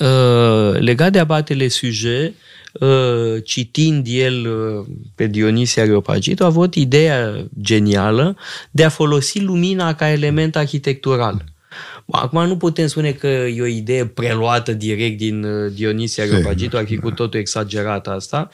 uh, 0.00 0.78
legat 0.78 1.12
de 1.12 1.18
abatele 1.18 1.68
Sujet, 1.68 2.34
Uh, 2.80 3.42
citind 3.44 4.06
el 4.10 4.46
uh, 4.46 4.86
pe 5.14 5.26
Dionisie 5.26 5.82
Areopagito, 5.82 6.42
a 6.42 6.46
avut 6.46 6.74
ideea 6.74 7.46
genială 7.62 8.36
de 8.70 8.84
a 8.84 8.88
folosi 8.88 9.40
lumina 9.40 9.94
ca 9.94 10.08
element 10.08 10.56
arhitectural. 10.56 11.51
Acum 12.10 12.46
nu 12.46 12.56
putem 12.56 12.86
spune 12.86 13.12
că 13.12 13.26
e 13.26 13.62
o 13.62 13.66
idee 13.66 14.06
preluată 14.06 14.72
direct 14.72 15.16
din 15.16 15.44
uh, 15.44 15.72
Dionisia 15.72 16.24
Areopagito, 16.24 16.76
ar 16.76 16.84
fi 16.84 16.96
cu 16.96 17.10
totul 17.10 17.40
exagerat 17.40 18.08
asta, 18.08 18.48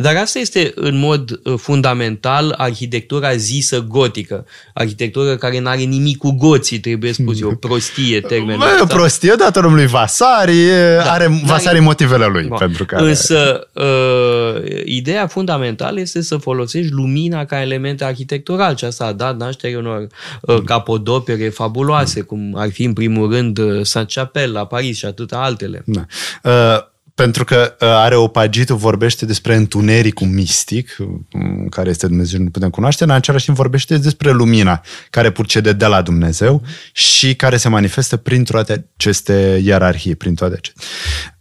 dar 0.00 0.16
asta 0.16 0.38
este 0.38 0.72
în 0.74 0.98
mod 0.98 1.40
uh, 1.42 1.54
fundamental 1.58 2.54
arhitectura 2.56 3.34
zisă 3.36 3.80
gotică. 3.88 4.46
Arhitectură 4.74 5.36
care 5.36 5.60
nu 5.60 5.68
are 5.68 5.80
nimic 5.80 6.16
cu 6.16 6.30
goții, 6.30 6.78
trebuie 6.80 7.12
spus, 7.12 7.40
e 7.40 7.44
o 7.44 7.54
prostie 7.66 8.20
termenul 8.20 8.58
Bă, 8.58 8.78
o 8.82 8.86
prostie 8.86 9.34
datoră 9.38 9.68
lui 9.68 9.86
Vasari, 9.86 10.56
da, 10.96 11.12
are 11.12 11.40
Vasari 11.44 11.80
motivele 11.80 12.26
lui. 12.26 12.46
Bun. 12.46 12.56
Pentru 12.58 12.84
care... 12.84 13.08
Însă, 13.08 13.68
uh, 13.72 14.82
ideea 14.84 15.26
fundamentală 15.26 16.00
este 16.00 16.22
să 16.22 16.36
folosești 16.36 16.92
lumina 16.92 17.44
ca 17.44 17.60
element 17.60 18.02
arhitectural 18.02 18.76
și 18.76 18.84
asta 18.84 19.04
a 19.04 19.12
dat 19.12 19.36
naștere 19.36 19.76
unor 19.76 20.06
uh, 20.40 20.58
capodopere 20.64 21.48
fabuloase, 21.48 22.20
cum 22.20 22.54
ar 22.56 22.70
fi 22.70 22.84
în 22.84 22.92
primul 22.92 23.30
rând 23.32 23.58
uh, 23.58 23.80
Saint-Chapelle 23.82 24.52
la 24.52 24.66
Paris 24.66 24.96
și 24.96 25.04
atâta 25.04 25.36
altele. 25.36 25.82
Da. 25.84 26.04
Uh, 26.42 26.94
pentru 27.16 27.44
că 27.44 27.76
uh, 27.80 27.88
Areopagitul 27.88 28.76
vorbește 28.76 29.26
despre 29.26 29.54
întunericul 29.54 30.26
mistic, 30.26 30.96
um, 30.98 31.68
care 31.70 31.90
este 31.90 32.06
Dumnezeu, 32.06 32.40
nu 32.40 32.50
putem 32.50 32.70
cunoaște, 32.70 33.04
în 33.04 33.10
același 33.10 33.44
timp 33.44 33.56
vorbește 33.56 33.98
despre 33.98 34.30
lumina 34.30 34.82
care 35.10 35.30
purcede 35.30 35.72
de 35.72 35.86
la 35.86 36.02
Dumnezeu 36.02 36.62
și 36.92 37.34
care 37.34 37.56
se 37.56 37.68
manifestă 37.68 38.16
prin 38.16 38.44
toate 38.44 38.88
aceste 38.96 39.60
ierarhii, 39.64 40.14
prin 40.14 40.34
toate 40.34 40.54
aceste. 40.54 40.80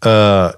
Uh, 0.05 0.49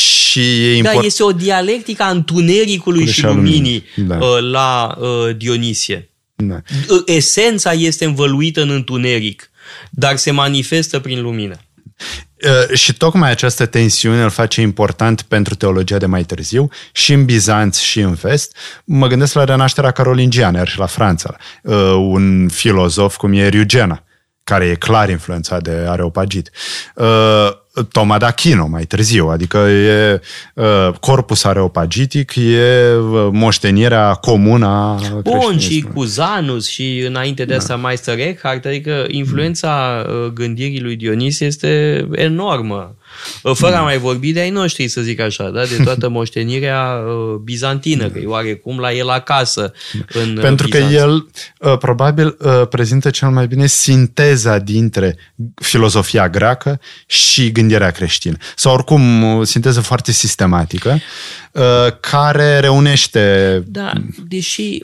și 0.00 0.64
e 0.64 0.70
Da, 0.70 0.76
important. 0.76 1.04
este 1.04 1.22
o 1.22 1.32
dialectică 1.32 2.02
a 2.02 2.10
întunericului 2.10 3.06
și 3.06 3.12
și 3.12 3.24
a 3.24 3.28
luminii. 3.28 3.84
luminii 3.94 4.18
Da. 4.20 4.26
uh, 4.26 4.50
la 4.50 4.96
uh, 5.00 5.36
Dionisie. 5.36 6.10
Da. 6.34 6.62
Uh, 6.88 7.02
Esența 7.06 7.72
este 7.72 8.04
învăluită 8.04 8.62
în 8.62 8.70
întuneric, 8.70 9.50
dar 9.90 10.16
se 10.16 10.30
manifestă 10.30 10.98
prin 10.98 11.22
lumină. 11.22 11.56
Uh, 12.44 12.76
și 12.76 12.94
tocmai 12.96 13.30
această 13.30 13.66
tensiune 13.66 14.22
îl 14.22 14.30
face 14.30 14.60
important 14.60 15.22
pentru 15.22 15.54
teologia 15.54 15.98
de 15.98 16.06
mai 16.06 16.22
târziu, 16.22 16.68
și 16.92 17.12
în 17.12 17.24
Bizanț 17.24 17.78
și 17.78 18.00
în 18.00 18.14
vest. 18.14 18.56
Mă 18.84 19.06
gândesc 19.06 19.34
la 19.34 19.44
renașterea 19.44 19.90
carolingiană, 19.90 20.58
iar 20.58 20.68
și 20.68 20.78
la 20.78 20.86
Franța. 20.86 21.36
Uh, 21.62 21.74
Un 21.92 22.48
filozof 22.48 23.16
cum 23.16 23.32
e 23.32 23.38
Eriugena, 23.38 24.04
care 24.44 24.66
e 24.66 24.74
clar 24.74 25.08
influențat 25.08 25.62
de 25.62 25.70
Areopagit. 25.88 26.50
Uh, 27.74 27.84
Toma 27.92 28.18
d'Achino, 28.18 28.66
mai 28.66 28.84
târziu, 28.84 29.28
adică 29.28 29.58
e 29.58 30.20
uh, 30.54 30.88
corpus 31.00 31.44
areopagitic, 31.44 32.34
e 32.34 32.94
uh, 32.96 33.28
moștenirea 33.32 34.14
comună 34.14 34.66
a 34.66 34.98
Bun, 35.22 35.40
și 35.40 35.46
creștinismului. 35.46 35.94
cu 35.94 36.04
Zanus 36.04 36.68
și 36.68 37.04
înainte 37.06 37.44
de 37.44 37.54
asta 37.54 37.76
Meister 37.76 38.18
Eckhart, 38.18 38.64
adică 38.64 39.04
influența 39.08 40.04
uh, 40.06 40.32
gândirii 40.32 40.80
lui 40.80 40.96
Dionisie 40.96 41.46
este 41.46 42.06
enormă. 42.12 42.94
Uh, 43.42 43.52
Fără 43.54 43.76
a 43.76 43.82
mai 43.82 43.98
vorbi 43.98 44.32
de 44.32 44.40
ai 44.40 44.50
noștri, 44.50 44.88
să 44.88 45.00
zic 45.00 45.20
așa, 45.20 45.50
da? 45.50 45.64
de 45.64 45.82
toată 45.84 46.08
moștenirea 46.18 46.82
uh, 46.82 47.36
bizantină, 47.42 48.08
că 48.08 48.18
e 48.18 48.26
oarecum 48.26 48.78
la 48.78 48.92
el 48.92 49.08
acasă 49.08 49.72
în 50.08 50.36
uh, 50.36 50.42
Pentru 50.42 50.68
că 50.68 50.76
Bizanț. 50.76 50.94
el 50.94 51.26
uh, 51.58 51.78
probabil 51.78 52.36
uh, 52.38 52.68
prezintă 52.68 53.10
cel 53.10 53.28
mai 53.28 53.46
bine 53.46 53.66
sinteza 53.66 54.58
dintre 54.58 55.16
filozofia 55.54 56.28
greacă 56.28 56.80
și 57.06 57.52
gândirea 57.52 57.90
creștină. 57.90 58.36
Sau 58.56 58.72
oricum 58.72 59.22
o 59.22 59.44
sinteză 59.44 59.80
foarte 59.80 60.12
sistematică 60.12 60.90
uh, 60.90 61.02
care 62.00 62.58
reunește 62.58 63.62
Da, 63.66 63.92
deși 64.28 64.78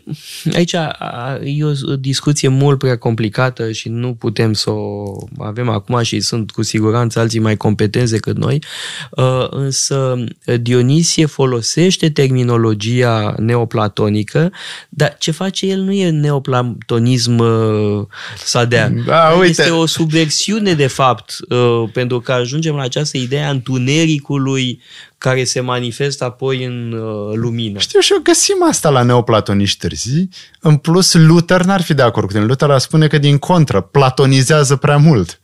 aici 0.52 0.74
a- 0.74 0.88
a- 0.98 1.38
e 1.44 1.64
o 1.64 1.96
discuție 1.96 2.48
mult 2.48 2.78
prea 2.78 2.98
complicată 2.98 3.72
și 3.72 3.88
nu 3.88 4.14
putem 4.14 4.52
să 4.52 4.70
o 4.70 5.16
avem 5.38 5.68
acum 5.68 6.02
și 6.02 6.20
sunt 6.20 6.50
cu 6.50 6.62
siguranță 6.62 7.18
alții 7.18 7.40
mai 7.40 7.56
competenți 7.56 8.12
decât 8.12 8.36
noi, 8.36 8.62
uh, 9.10 9.46
însă 9.50 10.24
Dionisie 10.60 11.26
folosește 11.26 12.10
terminologia 12.10 13.34
neoplatonică, 13.38 14.52
dar 14.88 15.16
ce 15.18 15.30
face 15.30 15.66
el 15.66 15.80
nu 15.80 15.92
e 15.92 16.10
neoplatonism 16.10 17.38
uh, 17.38 18.06
sadea. 18.44 18.92
Da, 19.06 19.34
uite. 19.38 19.48
Este 19.48 19.70
o 19.70 19.86
subversiune, 19.86 20.72
de 20.74 20.86
fapt, 20.86 21.36
uh, 21.48 21.90
pentru 21.92 22.20
că 22.20 22.32
ajungem 22.32 22.74
la 22.74 22.82
această 22.82 23.16
idee 23.18 23.44
a 23.44 23.50
întunericului 23.50 24.80
care 25.20 25.44
se 25.44 25.60
manifestă 25.60 26.24
apoi 26.24 26.64
în 26.64 26.92
uh, 26.92 27.34
lumină. 27.34 27.78
Știu 27.78 28.00
și 28.00 28.12
eu 28.12 28.18
găsim 28.22 28.56
asta 28.68 28.88
la 28.88 29.02
neoplatoniști 29.02 29.78
târzii. 29.78 30.28
În 30.60 30.76
plus, 30.76 31.14
Luther 31.14 31.62
n-ar 31.62 31.82
fi 31.82 31.94
de 31.94 32.02
acord 32.02 32.26
cu 32.26 32.32
tine. 32.32 32.44
Luther 32.44 32.70
ar 32.70 32.78
spune 32.78 33.06
că 33.06 33.18
din 33.18 33.38
contră, 33.38 33.80
platonizează 33.80 34.76
prea 34.76 34.96
mult 34.96 35.40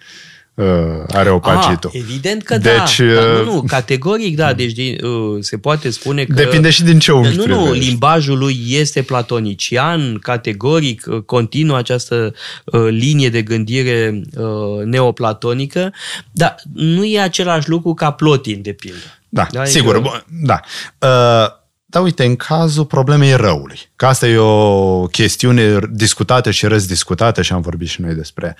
uh, 0.54 0.64
Areopagitul. 1.08 1.90
Ah, 1.94 2.00
evident 2.00 2.42
că 2.42 2.58
Deci, 2.58 2.98
da. 2.98 3.14
Dar 3.14 3.38
uh, 3.38 3.44
nu, 3.44 3.54
nu, 3.54 3.62
categoric 3.66 4.36
da. 4.36 4.52
Deci 4.52 4.72
din, 4.72 5.04
uh, 5.04 5.36
se 5.40 5.58
poate 5.58 5.90
spune 5.90 6.24
că... 6.24 6.32
Depinde 6.32 6.70
și 6.70 6.82
din 6.82 6.98
ce 6.98 7.12
unghi 7.12 7.36
Nu, 7.36 7.46
nu, 7.46 7.62
privești. 7.62 7.88
limbajul 7.88 8.38
lui 8.38 8.66
este 8.68 9.02
platonician, 9.02 10.18
categoric, 10.18 11.06
uh, 11.06 11.22
continuă 11.22 11.76
această 11.76 12.34
uh, 12.64 12.86
linie 12.88 13.28
de 13.28 13.42
gândire 13.42 14.22
uh, 14.36 14.84
neoplatonică, 14.84 15.92
dar 16.30 16.54
nu 16.74 17.04
e 17.04 17.20
același 17.20 17.68
lucru 17.68 17.94
ca 17.94 18.10
Plotin, 18.10 18.62
de 18.62 18.72
pildă. 18.72 19.15
Da, 19.28 19.46
Da, 19.50 19.58
da 19.58 19.64
sigur. 19.64 19.94
e- 19.94 19.98
Bun, 19.98 20.24
da. 20.42 20.60
Uh, 20.98 21.64
dar 21.88 22.02
uite, 22.02 22.24
în 22.24 22.36
cazul 22.36 22.84
problemei 22.86 23.34
răului, 23.34 23.78
că 23.96 24.06
asta 24.06 24.26
e 24.26 24.36
o 24.36 25.06
chestiune 25.06 25.78
discutată 25.90 26.50
și 26.50 26.66
răzdiscutată 26.66 27.42
și 27.42 27.52
am 27.52 27.60
vorbit 27.60 27.88
și 27.88 28.00
noi 28.00 28.14
despre 28.14 28.56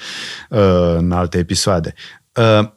uh, 0.48 0.58
în 0.96 1.12
alte 1.12 1.38
episoade. 1.38 1.94
Uh, 2.34 2.68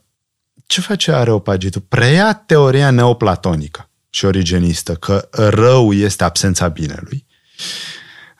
ce 0.65 0.81
face 0.81 1.11
Areopagitul? 1.11 1.81
Preia 1.81 2.33
teoria 2.33 2.89
neoplatonică 2.89 3.89
și 4.09 4.25
origenistă 4.25 4.93
că 4.93 5.27
rău 5.31 5.93
este 5.93 6.23
absența 6.23 6.67
binelui, 6.67 7.25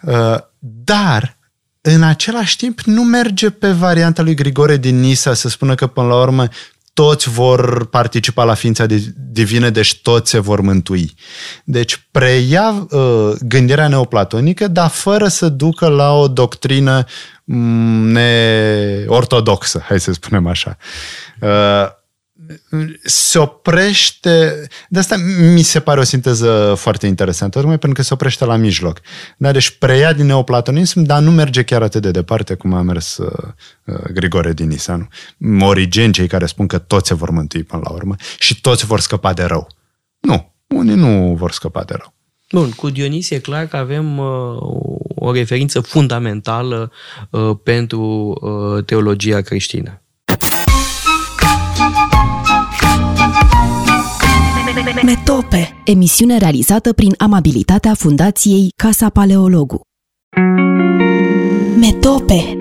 uh, 0.02 0.38
dar 0.60 1.38
în 1.82 2.04
același 2.04 2.58
timp 2.58 2.80
nu 2.80 3.04
merge 3.04 3.50
pe 3.50 3.72
varianta 3.72 4.22
lui 4.22 4.34
Grigore 4.34 4.78
din 4.78 5.00
Nisa 5.00 5.34
să 5.34 5.50
spună 5.50 5.76
că 5.76 5.88
până 5.88 6.08
la 6.08 6.22
urmă 6.22 6.48
toți 7.00 7.30
vor 7.30 7.86
participa 7.86 8.44
la 8.44 8.54
ființa 8.54 8.86
di- 8.86 9.14
divină, 9.16 9.70
deci 9.70 10.02
toți 10.02 10.30
se 10.30 10.40
vor 10.40 10.62
mântui. 10.62 11.14
Deci 11.64 12.08
preia 12.12 12.88
uh, 12.90 13.32
gândirea 13.42 13.88
neoplatonică, 13.88 14.68
dar 14.68 14.90
fără 14.90 15.28
să 15.28 15.50
ducă 15.50 15.88
la 15.88 16.14
o 16.14 16.28
doctrină 16.28 17.06
mm, 17.44 18.08
neortodoxă, 18.08 19.84
hai 19.88 20.00
să 20.00 20.12
spunem 20.12 20.48
așa. 20.48 20.78
Uh, 21.42 21.99
se 23.04 23.40
oprește, 23.40 24.68
de 24.90 25.00
asta 25.00 25.16
mi 25.54 25.62
se 25.62 25.80
pare 25.80 26.00
o 26.00 26.04
sinteză 26.04 26.74
foarte 26.78 27.08
interesantă, 27.08 27.58
tocmai 27.60 27.78
pentru 27.78 27.98
că 27.98 28.08
se 28.08 28.14
oprește 28.14 28.46
la 28.46 28.56
mijloc. 28.56 29.00
Da, 29.38 29.52
deci 29.52 29.70
preia 29.70 30.14
din 30.14 30.26
neoplatonism, 30.26 31.02
dar 31.02 31.22
nu 31.22 31.32
merge 31.32 31.64
chiar 31.64 31.82
atât 31.82 32.02
de 32.02 32.12
departe 32.12 32.54
cum 32.54 32.74
a 32.74 32.82
mers 32.82 33.18
uh, 33.18 33.32
uh, 33.86 33.96
Grigore 34.14 34.54
din 34.54 34.68
Nisa, 34.68 35.10
nu? 35.38 35.66
Origeni, 35.66 36.14
cei 36.14 36.28
care 36.28 36.46
spun 36.46 36.68
că 36.68 36.78
toți 36.78 37.08
se 37.08 37.14
vor 37.14 37.30
mântui 37.30 37.64
până 37.64 37.82
la 37.86 37.92
urmă 37.92 38.16
și 38.40 38.62
toți 38.62 38.86
vor 38.86 39.00
scăpa 39.00 39.34
de 39.34 39.44
rău. 39.44 39.68
Nu, 40.20 40.54
unii 40.68 40.96
nu 40.96 41.36
vor 41.36 41.52
scăpa 41.52 41.84
de 41.84 41.94
rău. 41.98 42.14
Bun, 42.52 42.72
cu 42.72 42.90
Dionisie 42.90 43.36
e 43.36 43.40
clar 43.40 43.68
că 43.68 43.78
avem 43.78 44.18
uh, 44.18 44.58
o 45.16 45.32
referință 45.32 45.80
fundamentală 45.80 46.92
uh, 47.30 47.52
pentru 47.64 48.02
uh, 48.42 48.86
teologia 48.86 49.42
creștină. 49.42 50.02
Metope, 55.04 55.82
emisiune 55.86 56.38
realizată 56.38 56.94
prin 56.94 57.14
amabilitatea 57.18 57.94
Fundației 57.94 58.72
Casa 58.76 59.10
Paleologu. 59.10 59.82
Metope 61.80 62.58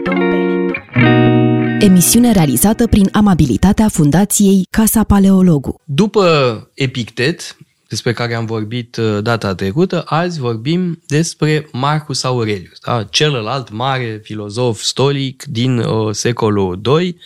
Emisiune 1.80 2.32
realizată 2.32 2.86
prin 2.86 3.08
amabilitatea 3.12 3.88
Fundației 3.88 4.62
Casa 4.70 5.04
Paleologu. 5.04 5.80
După 5.84 6.70
Epictet, 6.74 7.56
despre 7.88 8.12
care 8.12 8.34
am 8.34 8.46
vorbit 8.46 8.96
uh, 8.96 9.22
data 9.22 9.54
trecută, 9.54 10.02
azi 10.06 10.38
vorbim 10.38 11.02
despre 11.06 11.68
Marcus 11.72 12.24
Aurelius, 12.24 12.78
da? 12.86 13.04
celălalt 13.04 13.70
mare 13.70 14.20
filozof 14.22 14.80
stolic 14.80 15.44
din 15.44 15.78
uh, 15.78 16.14
secolul 16.14 16.80
II, 17.00 17.16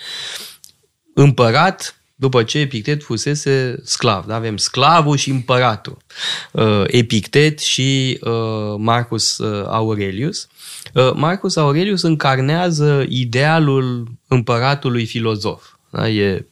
împărat 1.14 2.01
după 2.22 2.42
ce 2.42 2.58
Epictet 2.58 3.02
fusese 3.02 3.76
sclav. 3.84 4.24
Da? 4.26 4.34
Avem 4.34 4.56
sclavul 4.56 5.16
și 5.16 5.30
împăratul. 5.30 5.96
Uh, 6.50 6.82
Epictet 6.86 7.58
și 7.58 8.18
uh, 8.20 8.74
Marcus 8.78 9.38
uh, 9.38 9.66
Aurelius. 9.68 10.48
Uh, 10.92 11.12
Marcus 11.14 11.56
Aurelius 11.56 12.02
încarnează 12.02 13.04
idealul 13.08 14.08
împăratului 14.28 15.06
filozof. 15.06 15.62
Da? 15.90 16.08
E 16.08 16.46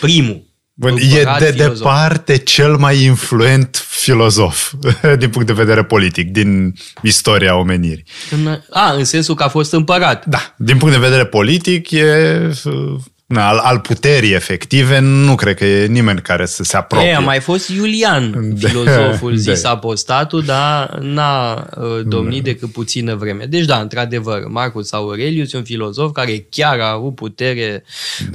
primul 0.00 0.46
Bun, 0.74 0.96
e 0.96 1.04
împărat 1.04 1.38
de 1.38 1.50
filozof. 1.50 1.76
departe 1.76 2.36
cel 2.36 2.76
mai 2.76 3.02
influent 3.02 3.86
filozof 3.88 4.72
din 5.20 5.30
punct 5.30 5.46
de 5.46 5.52
vedere 5.52 5.84
politic, 5.84 6.30
din 6.30 6.74
istoria 7.02 7.56
omenirii. 7.56 8.04
În, 8.30 8.60
a, 8.70 8.92
în 8.92 9.04
sensul 9.04 9.34
că 9.34 9.42
a 9.42 9.48
fost 9.48 9.72
împărat. 9.72 10.26
Da, 10.26 10.54
din 10.56 10.76
punct 10.76 10.94
de 10.94 11.00
vedere 11.00 11.26
politic, 11.26 11.90
e 11.90 12.50
uh, 12.64 12.72
na, 12.72 13.17
al, 13.34 13.58
al 13.58 13.80
puterii 13.80 14.32
efective, 14.34 14.98
nu 14.98 15.34
cred 15.34 15.56
că 15.56 15.64
e 15.64 15.86
nimeni 15.86 16.20
care 16.22 16.46
să 16.46 16.62
se 16.62 16.76
apropie. 16.76 17.08
E, 17.08 17.14
a 17.14 17.20
mai 17.20 17.40
fost 17.40 17.68
Iulian, 17.68 18.30
Da, 18.60 18.68
filozoful 18.68 19.30
da. 19.30 19.36
zis 19.52 19.64
apostatul, 19.64 20.42
dar 20.42 20.98
n-a 21.00 21.68
uh, 21.76 22.00
domnit 22.04 22.44
decât 22.44 22.72
puțină 22.72 23.14
vreme. 23.14 23.44
Deci 23.44 23.64
da, 23.64 23.80
într-adevăr, 23.80 24.46
Marcus 24.46 24.92
Aurelius 24.92 25.52
e 25.52 25.56
un 25.56 25.64
filozof 25.64 26.12
care 26.12 26.46
chiar 26.50 26.80
a 26.80 26.90
avut 26.90 27.14
putere 27.14 27.84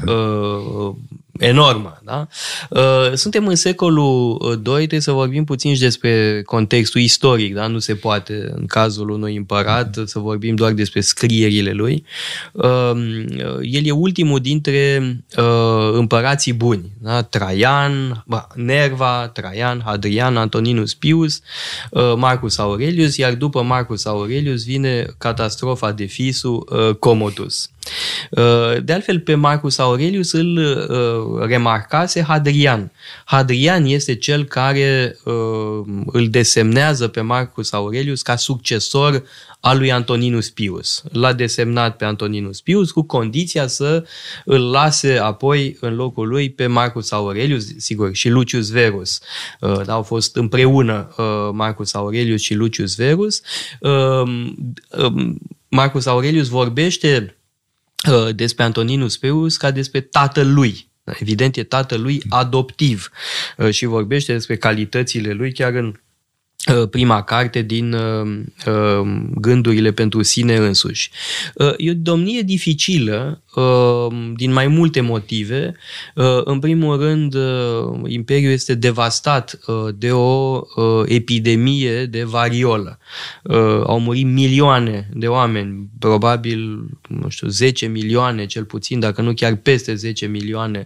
Da. 0.05 0.11
uh, 0.11 0.95
enormă. 1.39 2.01
Da? 2.03 2.27
Uh, 2.69 3.11
suntem 3.13 3.47
în 3.47 3.55
secolul 3.55 4.37
II, 4.53 4.73
trebuie 4.73 4.99
să 4.99 5.11
vorbim 5.11 5.43
puțin 5.43 5.73
și 5.73 5.79
despre 5.79 6.41
contextul 6.45 7.01
istoric. 7.01 7.53
Da? 7.53 7.67
Nu 7.67 7.79
se 7.79 7.95
poate, 7.95 8.51
în 8.55 8.65
cazul 8.65 9.09
unui 9.09 9.35
împărat, 9.35 9.97
să 10.05 10.19
vorbim 10.19 10.55
doar 10.55 10.71
despre 10.71 11.01
scrierile 11.01 11.71
lui. 11.71 12.05
Uh, 12.51 12.91
el 13.61 13.85
e 13.85 13.91
ultimul 13.91 14.39
dintre 14.39 15.17
împărații 15.93 16.53
buni. 16.53 16.91
Da? 17.01 17.21
Traian, 17.21 18.23
Nerva, 18.55 19.27
Traian, 19.27 19.81
Hadrian, 19.85 20.37
Antoninus 20.37 20.93
Pius, 20.93 21.41
Marcus 22.15 22.57
Aurelius, 22.57 23.17
iar 23.17 23.33
după 23.33 23.61
Marcus 23.61 24.05
Aurelius 24.05 24.63
vine 24.63 25.05
catastrofa 25.17 25.91
de 25.91 26.05
fisul 26.05 26.95
Commodus. 26.99 27.72
De 28.83 28.93
altfel, 28.93 29.19
pe 29.19 29.35
Marcus 29.35 29.77
Aurelius 29.77 30.31
îl 30.31 30.59
remarcase 31.47 32.21
Hadrian. 32.21 32.91
Hadrian 33.25 33.85
este 33.85 34.15
cel 34.15 34.45
care 34.45 35.17
îl 36.05 36.27
desemnează 36.29 37.07
pe 37.07 37.21
Marcus 37.21 37.71
Aurelius 37.71 38.21
ca 38.21 38.35
succesor 38.35 39.23
al 39.59 39.77
lui 39.77 39.91
Antoninus 39.91 40.49
Pius. 40.49 41.03
L-a 41.11 41.33
desemnat 41.33 41.97
pe 41.97 42.05
Antoninus 42.05 42.61
Pius 42.61 42.91
cu 42.91 43.01
condiția 43.01 43.67
să 43.67 44.05
îl 44.45 44.71
lase 44.71 45.17
apoi 45.17 45.77
în 45.79 45.95
locul 45.95 46.27
lui 46.27 46.49
pe 46.49 46.67
Marcus 46.67 47.11
Aurelius, 47.11 47.65
sigur, 47.77 48.13
și 48.13 48.29
Lucius 48.29 48.69
Verus. 48.69 49.19
Da, 49.85 49.93
au 49.93 50.03
fost 50.03 50.35
împreună 50.35 51.15
Marcus 51.53 51.93
Aurelius 51.93 52.41
și 52.41 52.53
Lucius 52.53 52.95
Verus. 52.95 53.41
Marcus 55.69 56.05
Aurelius 56.05 56.47
vorbește 56.47 57.37
Uh, 57.37 57.42
despre 58.35 58.63
Antoninus 58.63 59.17
Pius 59.17 59.57
ca 59.57 59.71
despre 59.71 60.01
tatăl 60.01 60.53
lui. 60.53 60.87
Evident, 61.03 61.57
e 61.57 61.63
tatăl 61.63 62.01
lui 62.01 62.23
adoptiv 62.29 63.09
uh, 63.57 63.69
și 63.69 63.85
vorbește 63.85 64.33
despre 64.33 64.57
calitățile 64.57 65.31
lui 65.31 65.51
chiar 65.51 65.73
în 65.73 65.99
uh, 66.75 66.89
prima 66.89 67.23
carte 67.23 67.61
din 67.61 67.95
gândurile 69.35 69.91
pentru 69.91 70.21
sine 70.21 70.55
însuși. 70.55 71.11
E 71.77 71.89
o 71.89 71.93
domnie 71.93 72.41
dificilă 72.41 73.25
Ehm, 73.27 73.42
din 74.35 74.51
mai 74.51 74.67
multe 74.67 75.01
motive. 75.01 75.75
Ehm, 76.15 76.41
în 76.43 76.59
primul 76.59 76.97
rând, 76.97 77.35
ehm, 77.35 78.05
Imperiul 78.07 78.51
este 78.51 78.73
devastat 78.73 79.59
de 79.95 80.11
o 80.11 80.61
epidemie 81.05 82.05
de 82.05 82.23
variolă. 82.23 82.99
Au 83.85 83.99
murit 83.99 84.25
milioane 84.25 85.09
de 85.13 85.27
oameni, 85.27 85.89
probabil, 85.99 86.85
nu 87.07 87.29
știu, 87.29 87.47
10 87.47 87.85
milioane 87.85 88.45
cel 88.45 88.63
puțin, 88.63 88.99
dacă 88.99 89.21
nu 89.21 89.33
chiar 89.33 89.55
peste 89.55 89.95
10 89.95 90.25
milioane 90.25 90.85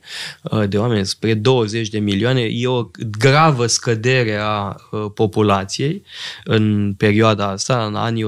de 0.69 0.77
oameni, 0.77 1.05
spre 1.05 1.33
20 1.33 1.89
de 1.89 1.99
milioane. 1.99 2.41
E 2.41 2.67
o 2.67 2.89
gravă 3.19 3.65
scădere 3.65 4.37
a 4.41 4.75
populației 5.13 6.03
în 6.43 6.93
perioada 6.97 7.47
asta, 7.47 7.85
în 7.85 7.95
anii 7.95 8.25
160-170. 8.25 8.27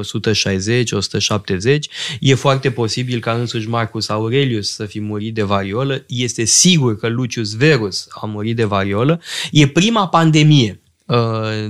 E 2.19 2.33
foarte 2.33 2.71
posibil 2.71 3.19
ca 3.19 3.31
însuși 3.31 3.69
Marcus 3.69 4.09
Aurelius 4.09 4.28
Aurelius 4.29 4.73
să 4.73 4.85
fi 4.85 4.99
murit 4.99 5.33
de 5.33 5.43
variolă, 5.43 6.03
este 6.07 6.45
sigur 6.45 6.97
că 6.97 7.07
Lucius 7.07 7.55
Verus 7.55 8.07
a 8.09 8.25
murit 8.25 8.55
de 8.55 8.63
variolă. 8.63 9.21
E 9.51 9.67
prima 9.67 10.07
pandemie 10.07 10.73
Uh, 10.73 10.78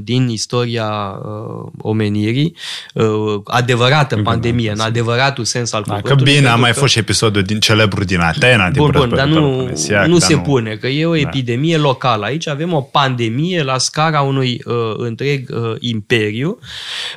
din 0.02 0.28
istoria 0.28 1.20
uh, 1.24 1.72
omenirii, 1.82 2.56
uh, 2.94 3.06
adevărată 3.44 4.16
bine, 4.16 4.28
pandemie, 4.28 4.72
în 4.72 4.80
adevăratul 4.80 5.44
sens 5.44 5.74
al 5.74 5.84
da, 5.88 6.02
Că 6.02 6.16
bine, 6.16 6.48
a 6.48 6.56
mai 6.56 6.72
că... 6.72 6.80
fost 6.80 6.92
și 6.92 7.00
episodul 7.00 7.42
din 7.42 7.60
celebru 7.60 8.04
din 8.04 8.20
Atena, 8.20 8.70
din 8.70 8.82
bun, 8.82 8.92
bun, 8.96 9.10
dar 9.16 9.28
nu, 9.28 9.62
nu 10.08 10.18
dar 10.18 10.20
se 10.20 10.34
nu... 10.34 10.40
pune, 10.40 10.76
că 10.76 10.88
e 10.88 11.06
o 11.06 11.14
da. 11.14 11.18
epidemie 11.18 11.78
locală. 11.78 12.26
Aici 12.26 12.48
avem 12.48 12.74
o 12.74 12.82
pandemie 12.82 13.64
la 13.64 13.78
scara 13.78 14.22
unui 14.22 14.62
uh, 14.66 14.74
întreg 14.98 15.50
uh, 15.50 15.76
imperiu 15.80 16.60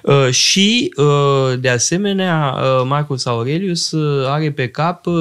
uh, 0.02 0.30
și, 0.30 0.94
uh, 0.96 1.58
de 1.58 1.68
asemenea, 1.68 2.54
uh, 2.56 2.87
Marcus 2.87 3.26
Aurelius 3.26 3.90
uh, 3.90 4.26
are 4.28 4.50
pe 4.50 4.68
cap 4.68 5.06
uh, 5.06 5.14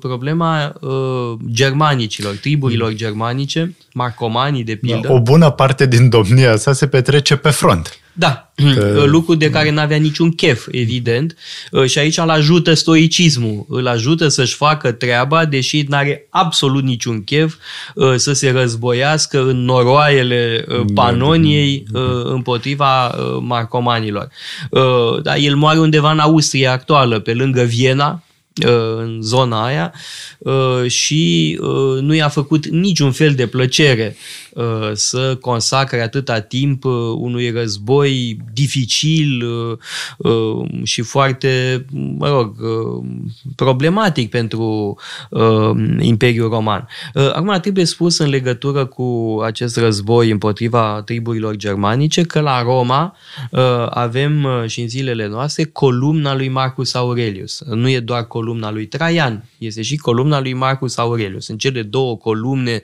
problema 0.00 0.72
uh, 0.80 1.32
germanicilor, 1.52 2.34
triburilor 2.34 2.90
mm. 2.90 2.96
germanice, 2.96 3.74
marcomanii, 3.96 4.64
de 4.64 4.74
pildă. 4.74 5.12
O 5.12 5.20
bună 5.20 5.50
parte 5.50 5.86
din 5.86 6.08
domnia 6.08 6.56
sa 6.56 6.72
se 6.72 6.86
petrece 6.86 7.36
pe 7.36 7.50
front. 7.50 7.98
Da, 8.12 8.52
că... 8.74 9.02
lucru 9.06 9.34
de 9.34 9.50
care 9.50 9.70
nu 9.70 9.80
avea 9.80 9.96
niciun 9.96 10.30
chef, 10.30 10.66
evident, 10.70 11.36
uh, 11.70 11.84
și 11.84 11.98
aici 11.98 12.18
îl 12.18 12.30
ajută 12.30 12.74
stoicismul, 12.74 13.66
îl 13.68 13.86
ajută 13.86 14.28
să-și 14.28 14.54
facă 14.54 14.92
treaba, 14.92 15.44
deși 15.44 15.84
nu 15.88 15.96
are 15.96 16.26
absolut 16.30 16.82
niciun 16.82 17.24
chef 17.24 17.54
uh, 17.94 18.14
să 18.16 18.32
se 18.32 18.50
războiască 18.50 19.40
în 19.40 19.64
noroaiele 19.64 20.64
uh, 20.68 20.84
Panoniei 20.94 21.84
împotriva 22.24 23.14
marcomanilor. 23.40 24.28
Da, 25.22 25.36
el 25.36 25.56
moare 25.56 25.78
undeva 25.78 26.10
în 26.10 26.18
Austria 26.18 26.72
actuală, 26.72 27.18
pe 27.18 27.34
lângă 27.34 27.62
Viena, 27.62 28.25
în 28.64 29.18
zona 29.22 29.64
aia 29.64 29.92
și 30.86 31.58
nu 32.00 32.14
i-a 32.14 32.28
făcut 32.28 32.66
niciun 32.66 33.12
fel 33.12 33.34
de 33.34 33.46
plăcere 33.46 34.16
Uh, 34.56 34.90
să 34.92 35.36
consacre 35.40 36.00
atâta 36.00 36.40
timp 36.40 36.84
uh, 36.84 36.92
unui 37.16 37.50
război 37.50 38.38
dificil 38.52 39.44
uh, 40.16 40.68
și 40.82 41.02
foarte, 41.02 41.84
mă 41.92 42.28
rog, 42.28 42.56
problematic 43.56 44.30
pentru 44.30 44.96
Imperiul 45.98 46.48
Roman. 46.48 46.88
Acum 47.14 47.58
trebuie 47.60 47.84
spus 47.84 48.18
în 48.18 48.28
legătură 48.28 48.84
cu 48.84 49.38
acest 49.44 49.76
război 49.76 50.30
împotriva 50.30 51.02
triburilor 51.04 51.56
germanice 51.56 52.22
că 52.22 52.40
la 52.40 52.62
Roma 52.62 53.16
avem 53.90 54.46
și 54.66 54.80
în 54.80 54.88
zilele 54.88 55.26
noastre 55.26 55.64
columna 55.64 56.34
lui 56.34 56.48
Marcus 56.48 56.94
Aurelius. 56.94 57.62
Nu 57.66 57.88
e 57.88 58.00
doar 58.00 58.26
columna 58.26 58.45
lui 58.54 58.86
Traian, 58.86 59.44
este 59.58 59.82
și 59.82 59.96
columna 59.96 60.40
lui 60.40 60.52
Marcus 60.52 60.96
Aurelius. 60.96 61.44
Sunt 61.44 61.58
cele 61.58 61.82
două 61.82 62.16
columne 62.16 62.82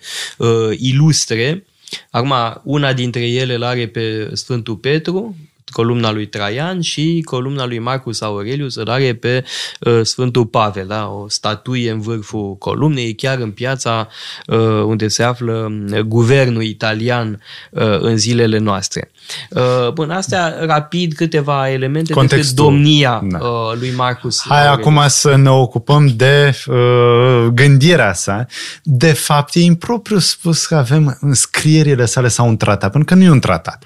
ilustre 0.77 1.65
Acum, 2.11 2.61
una 2.63 2.93
dintre 2.93 3.29
ele 3.29 3.55
îl 3.55 3.63
are 3.63 3.89
pe 3.89 4.31
Sfântul 4.33 4.77
Petru, 4.77 5.37
columna 5.71 6.11
lui 6.13 6.27
Traian 6.27 6.81
și 6.81 7.23
columna 7.25 7.67
lui 7.67 7.79
Marcus 7.79 8.21
Aurelius 8.21 8.75
îl 8.75 8.89
are 8.89 9.15
pe 9.15 9.45
uh, 9.81 10.01
Sfântul 10.03 10.47
Pavel, 10.47 10.87
da? 10.87 11.09
o 11.09 11.29
statuie 11.29 11.91
în 11.91 12.01
vârful 12.01 12.57
columnei, 12.57 13.15
chiar 13.15 13.39
în 13.39 13.51
piața 13.51 14.09
uh, 14.47 14.59
unde 14.85 15.09
se 15.09 15.23
află 15.23 15.73
uh, 15.93 16.01
guvernul 16.01 16.63
italian 16.63 17.43
uh, 17.71 17.99
în 18.01 18.17
zilele 18.17 18.59
noastre. 18.59 19.11
Uh, 19.51 19.93
bun, 19.93 20.11
astea 20.11 20.57
rapid 20.61 21.13
câteva 21.13 21.71
elemente 21.71 22.13
Contextul, 22.13 22.47
despre 22.47 22.65
domnia 22.65 23.23
da. 23.25 23.39
uh, 23.39 23.79
lui 23.79 23.91
Marcus 23.91 24.43
Hai 24.49 24.67
Aurelius. 24.67 24.87
acum 24.87 25.09
să 25.09 25.37
ne 25.37 25.51
ocupăm 25.51 26.07
de 26.17 26.57
uh, 26.67 27.47
gândirea 27.53 28.13
sa. 28.13 28.47
De 28.83 29.13
fapt, 29.13 29.55
e 29.55 29.61
impropriu 29.61 30.19
spus 30.19 30.67
că 30.67 30.75
avem 30.75 31.19
scrierile 31.33 32.05
sale 32.05 32.29
sau 32.29 32.49
un 32.49 32.57
tratat, 32.57 32.91
pentru 32.91 33.15
că 33.15 33.21
nu 33.21 33.27
e 33.27 33.31
un 33.31 33.41
tratat. 33.41 33.85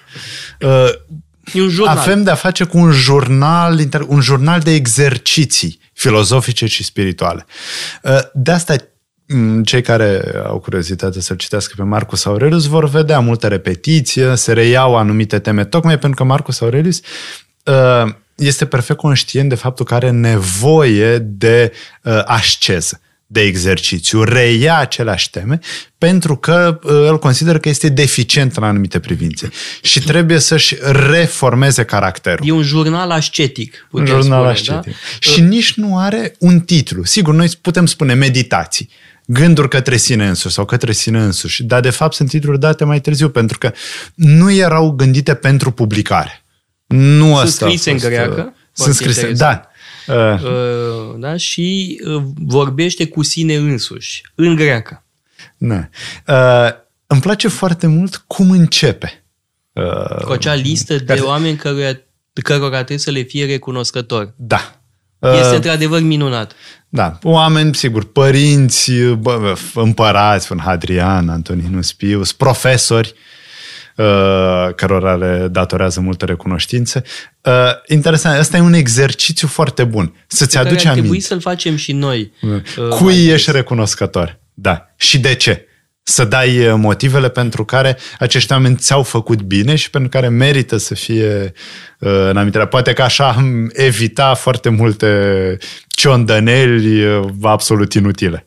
Uh, 0.60 0.88
E 1.52 1.62
un 1.62 1.68
jurnal. 1.68 1.96
Avem 1.96 2.22
de-a 2.22 2.34
face 2.34 2.64
cu 2.64 2.78
un 2.78 2.90
jurnal, 2.90 3.80
un 4.06 4.20
jurnal 4.20 4.60
de 4.60 4.74
exerciții 4.74 5.80
filozofice 5.92 6.66
și 6.66 6.84
spirituale. 6.84 7.46
Uh, 8.02 8.18
de 8.32 8.50
asta 8.50 8.76
cei 9.64 9.82
care 9.82 10.22
au 10.46 10.58
curiozitate 10.58 11.20
să-l 11.20 11.36
citească 11.36 11.74
pe 11.76 11.82
Marcus 11.82 12.24
Aurelius 12.24 12.66
vor 12.66 12.88
vedea 12.88 13.20
multe 13.20 13.48
repetiții, 13.48 14.36
se 14.36 14.52
reiau 14.52 14.96
anumite 14.96 15.38
teme, 15.38 15.64
tocmai 15.64 15.98
pentru 15.98 16.22
că 16.22 16.28
Marcus 16.28 16.60
Aurelius 16.60 17.00
uh, 17.64 18.12
este 18.34 18.66
perfect 18.66 18.98
conștient 18.98 19.48
de 19.48 19.54
faptul 19.54 19.84
că 19.84 19.94
are 19.94 20.10
nevoie 20.10 21.18
de 21.18 21.72
uh, 22.02 22.22
asceză 22.24 23.00
de 23.26 23.40
exercițiu, 23.40 24.22
reia 24.22 24.78
aceleași 24.78 25.30
teme, 25.30 25.58
pentru 25.98 26.36
că 26.36 26.80
uh, 26.82 26.92
el 27.06 27.18
consideră 27.18 27.58
că 27.58 27.68
este 27.68 27.88
deficient 27.88 28.56
în 28.56 28.62
anumite 28.62 28.98
privințe 28.98 29.50
și 29.82 30.00
trebuie 30.00 30.38
să-și 30.38 30.76
reformeze 31.10 31.84
caracterul. 31.84 32.46
E 32.48 32.50
un 32.50 32.62
jurnal 32.62 33.10
ascetic, 33.10 33.88
Un 33.90 34.06
jurnal 34.06 34.24
spune, 34.24 34.50
ascetic. 34.50 34.92
Da? 34.92 35.32
Și 35.32 35.40
nici 35.40 35.74
nu 35.74 35.98
are 35.98 36.34
un 36.38 36.60
titlu. 36.60 37.04
Sigur, 37.04 37.34
noi 37.34 37.48
putem 37.60 37.86
spune 37.86 38.14
meditații, 38.14 38.88
gânduri 39.26 39.68
către 39.68 39.96
sine 39.96 40.26
însuși 40.26 40.54
sau 40.54 40.64
către 40.64 40.92
sine 40.92 41.22
însuși, 41.22 41.62
dar 41.62 41.80
de 41.80 41.90
fapt 41.90 42.14
sunt 42.14 42.28
titluri 42.28 42.58
date 42.58 42.84
mai 42.84 43.00
târziu, 43.00 43.28
pentru 43.28 43.58
că 43.58 43.72
nu 44.14 44.50
erau 44.50 44.90
gândite 44.90 45.34
pentru 45.34 45.70
publicare. 45.70 46.44
Nu 46.86 47.36
sunt 47.36 47.48
scrise 47.48 47.90
în 47.90 47.96
greacă. 47.96 48.40
Uh, 48.46 48.52
sunt 48.72 48.94
scrise, 48.94 49.32
da. 49.32 49.70
Uh. 50.06 50.42
Uh, 50.42 51.14
da? 51.18 51.36
Și 51.36 52.00
uh, 52.04 52.22
vorbește 52.34 53.06
cu 53.06 53.22
sine 53.22 53.54
însuși, 53.54 54.22
în 54.34 54.54
greacă. 54.54 55.04
Da. 55.56 55.88
Uh, 56.26 56.70
îmi 57.06 57.20
place 57.20 57.48
foarte 57.48 57.86
mult 57.86 58.24
cum 58.26 58.50
începe. 58.50 59.24
Uh, 59.72 60.24
cu 60.24 60.32
acea 60.32 60.54
listă 60.54 60.96
de 60.96 61.04
care... 61.04 61.20
oameni 61.20 61.56
căruia, 61.56 62.00
cărora 62.32 62.76
trebuie 62.76 62.98
să 62.98 63.10
le 63.10 63.22
fie 63.22 63.46
recunoscători. 63.46 64.32
Da. 64.36 64.80
Este 65.20 65.54
într-adevăr 65.54 66.00
minunat. 66.00 66.52
Da, 66.88 67.18
oameni, 67.22 67.74
sigur, 67.74 68.04
părinți, 68.04 68.92
bă, 69.18 69.56
împărați, 69.74 70.52
în 70.52 70.58
Hadrian, 70.58 71.28
Antonin 71.28 71.82
Spius, 71.82 72.32
profesori, 72.32 73.08
uh, 73.08 73.18
cărora 74.74 75.14
le 75.14 75.48
datorează 75.50 76.00
multă 76.00 76.24
recunoștință. 76.24 77.04
Uh, 77.40 77.52
interesant, 77.86 78.38
ăsta 78.38 78.56
e 78.56 78.60
un 78.60 78.72
exercițiu 78.72 79.48
foarte 79.48 79.84
bun. 79.84 80.14
Să-ți 80.26 80.58
aduci 80.58 80.70
aminte. 80.70 80.88
Ar 80.88 80.94
trebui 80.94 81.20
să-l 81.20 81.40
facem 81.40 81.76
și 81.76 81.92
noi. 81.92 82.32
Uh, 82.42 82.88
Cui 82.88 83.26
ești 83.26 83.50
recunoscător? 83.50 84.38
Da. 84.54 84.86
Și 84.96 85.18
de 85.18 85.34
ce? 85.34 85.66
Să 86.02 86.24
dai 86.24 86.66
uh, 86.66 86.74
motivele 86.76 87.28
pentru 87.28 87.64
care 87.64 87.96
acești 88.18 88.52
oameni 88.52 88.76
ți-au 88.76 89.02
făcut 89.02 89.42
bine 89.42 89.74
și 89.74 89.90
pentru 89.90 90.10
care 90.10 90.28
merită 90.28 90.76
să 90.76 90.94
fie 90.94 91.52
uh, 91.98 92.28
în 92.28 92.36
amintire. 92.36 92.66
Poate 92.66 92.92
că 92.92 93.02
așa 93.02 93.28
am 93.28 93.70
evita 93.72 94.34
foarte 94.34 94.68
multe 94.68 95.58
ciondăneli 95.88 97.04
uh, 97.04 97.24
absolut 97.42 97.92
inutile. 97.92 98.45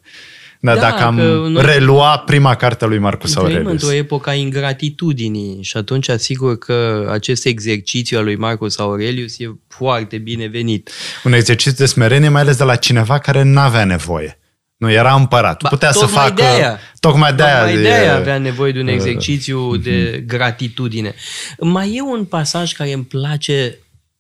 Da, 0.62 0.74
da 0.74 0.80
dacă 0.80 1.04
am 1.04 1.16
noi 1.16 1.66
relua 1.66 2.18
prima 2.18 2.56
carte 2.56 2.84
a 2.84 2.88
lui 2.88 2.98
Marcus 2.98 3.36
Aurelius. 3.36 3.62
Trăim 3.62 3.78
într-o 3.82 3.94
epocă 3.94 4.30
a 4.30 4.34
ingratitudinii 4.34 5.64
și 5.64 5.78
atunci 5.78 6.10
asigur 6.10 6.58
că 6.58 7.08
acest 7.12 7.46
exercițiu 7.46 8.18
al 8.18 8.24
lui 8.24 8.36
Marcus 8.36 8.80
Aurelius 8.80 9.40
e 9.40 9.52
foarte 9.68 10.18
binevenit. 10.18 10.90
Un 11.24 11.34
exercițiu 11.34 11.78
de 11.78 11.86
smerenie, 11.86 12.30
mai 12.30 12.42
ales 12.42 12.58
de 12.58 12.64
la 12.64 12.76
cineva 12.76 13.20
care 13.20 13.44
nu 13.44 13.60
avea 13.60 13.86
nevoie. 13.86 14.40
Nu, 14.78 14.92
era 14.92 15.14
împărat. 15.14 15.62
Ba, 15.62 15.70
Putea 15.70 15.92
să 15.92 16.06
facă... 16.06 16.34
De 16.34 16.44
aia. 16.44 16.80
Tocmai 17.00 17.34
de 17.34 17.44
aia. 17.44 17.58
Tocmai 17.58 17.82
de 17.82 17.92
aia 17.92 18.16
avea 18.16 18.38
nevoie 18.38 18.72
de 18.72 18.80
un 18.80 18.88
exercițiu 18.88 19.60
uh, 19.60 19.82
de 19.82 20.24
gratitudine. 20.28 21.16
Mai 21.60 21.96
e 21.96 22.02
un 22.02 22.26
pasaj 22.26 22.72
care 22.72 22.94
îmi 22.94 23.04
place 23.04 23.78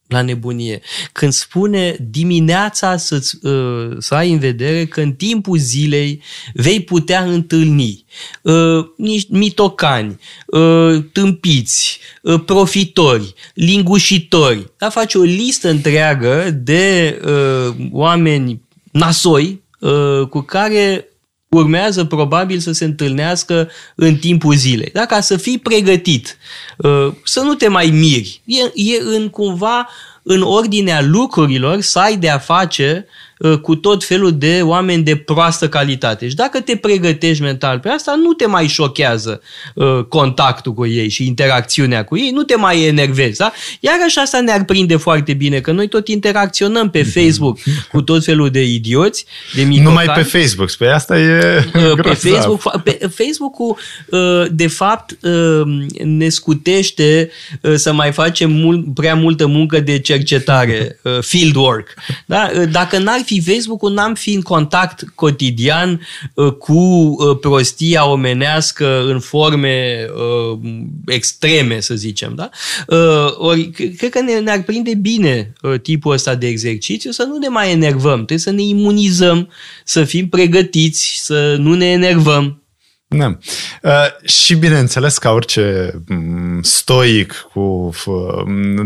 la 0.09 0.21
nebunie. 0.21 0.81
Când 1.11 1.31
spune 1.31 1.95
dimineața 2.09 2.97
să, 2.97 3.21
uh, 3.41 3.95
să 3.99 4.15
ai 4.15 4.31
în 4.31 4.39
vedere 4.39 4.85
că 4.85 5.01
în 5.01 5.11
timpul 5.13 5.57
zilei 5.57 6.21
vei 6.53 6.79
putea 6.79 7.23
întâlni 7.23 8.05
uh, 8.41 8.85
niște 8.97 9.37
mitocani, 9.37 10.19
uh, 10.45 11.03
tâmpiți, 11.11 11.99
uh, 12.21 12.41
profitori, 12.45 13.33
lingușitori. 13.53 14.71
Da, 14.77 14.89
face 14.89 15.17
o 15.17 15.21
listă 15.23 15.69
întreagă 15.69 16.51
de 16.51 17.19
uh, 17.25 17.75
oameni 17.91 18.61
nasoi 18.91 19.61
uh, 19.79 20.27
cu 20.29 20.41
care 20.41 21.07
urmează 21.49 22.05
probabil 22.05 22.59
să 22.59 22.71
se 22.71 22.85
întâlnească 22.85 23.69
în 23.95 24.15
timpul 24.15 24.55
zilei. 24.55 24.89
Da? 24.93 25.05
Ca 25.05 25.19
să 25.19 25.37
fii 25.37 25.57
pregătit, 25.57 26.37
uh, 26.77 27.13
să 27.23 27.39
nu 27.39 27.53
te 27.53 27.67
mai 27.67 27.87
miri. 27.87 28.41
E, 28.45 28.61
e 28.73 29.01
în 29.01 29.29
cumva 29.29 29.89
în 30.23 30.41
ordinea 30.41 31.01
lucrurilor 31.01 31.81
să 31.81 31.99
ai 31.99 32.17
de 32.17 32.29
a 32.29 32.37
face 32.37 33.05
Uh, 33.05 33.15
cu 33.61 33.75
tot 33.75 34.03
felul 34.03 34.37
de 34.37 34.59
oameni 34.63 35.03
de 35.03 35.15
proastă 35.15 35.69
calitate. 35.69 36.27
Și 36.29 36.35
dacă 36.35 36.59
te 36.59 36.75
pregătești 36.75 37.43
mental 37.43 37.79
pe 37.79 37.89
asta, 37.89 38.15
nu 38.23 38.33
te 38.33 38.45
mai 38.45 38.67
șochează 38.67 39.41
uh, 39.75 40.03
contactul 40.09 40.73
cu 40.73 40.85
ei 40.85 41.09
și 41.09 41.25
interacțiunea 41.25 42.03
cu 42.03 42.17
ei, 42.17 42.29
nu 42.29 42.43
te 42.43 42.55
mai 42.55 42.83
enervezi. 42.83 43.37
Da? 43.37 43.51
Iarăși 43.79 44.19
asta 44.19 44.41
ne-ar 44.41 44.63
prinde 44.63 44.95
foarte 44.95 45.33
bine, 45.33 45.59
că 45.59 45.71
noi 45.71 45.87
tot 45.87 46.07
interacționăm 46.07 46.89
pe 46.89 47.03
Facebook 47.03 47.59
cu 47.91 48.01
tot 48.01 48.23
felul 48.23 48.49
de 48.49 48.63
idioți, 48.63 49.25
de 49.55 49.61
mitocani. 49.61 49.83
Numai 49.83 50.05
pe 50.05 50.21
Facebook, 50.37 50.71
pe 50.71 50.87
asta 50.87 51.19
e 51.19 51.57
uh, 51.75 52.01
Pe 52.01 52.13
Facebook, 52.13 52.81
pe 52.83 53.09
Facebook-ul, 53.13 53.77
de 54.51 54.67
fapt, 54.67 55.17
ne 56.03 56.29
scutește 56.29 57.29
să 57.75 57.93
mai 57.93 58.11
facem 58.11 58.51
mult, 58.51 58.93
prea 58.93 59.15
multă 59.15 59.47
muncă 59.47 59.79
de 59.79 59.99
cercetare, 59.99 60.99
field 61.21 61.55
work. 61.55 61.93
Da? 62.25 62.51
Dacă 62.71 62.97
n-ar 62.97 63.19
fi 63.29 63.41
Facebook-ul, 63.41 63.93
n-am 63.93 64.13
fi 64.13 64.33
în 64.33 64.41
contact 64.41 65.03
cotidian 65.15 66.01
uh, 66.33 66.51
cu 66.51 66.73
uh, 66.73 67.37
prostia 67.39 68.09
omenească 68.09 69.03
în 69.05 69.19
forme 69.19 70.05
uh, 70.15 70.59
extreme, 71.05 71.79
să 71.79 71.95
zicem. 71.95 72.35
Da? 72.35 72.49
Ori, 73.37 73.69
cred 73.69 74.09
că 74.09 74.21
ne, 74.21 74.39
ne-ar 74.39 74.63
prinde 74.63 74.95
bine 74.95 75.53
tipul 75.81 76.13
ăsta 76.13 76.35
de 76.35 76.47
exercițiu 76.47 77.11
să 77.11 77.23
nu 77.23 77.37
ne 77.37 77.47
mai 77.47 77.71
enervăm. 77.71 78.15
Trebuie 78.15 78.37
să 78.37 78.51
ne 78.51 78.61
imunizăm, 78.61 79.49
să 79.83 80.03
fim 80.03 80.29
pregătiți, 80.29 81.19
să 81.21 81.55
nu 81.59 81.73
ne 81.73 81.91
enervăm. 81.91 82.63
Da. 83.15 83.37
Uh, 83.81 84.27
și 84.29 84.55
bineînțeles 84.55 85.17
ca 85.17 85.31
orice 85.31 85.93
mm, 86.07 86.61
stoic 86.61 87.47
cu 87.53 87.59
uh, 88.05 88.43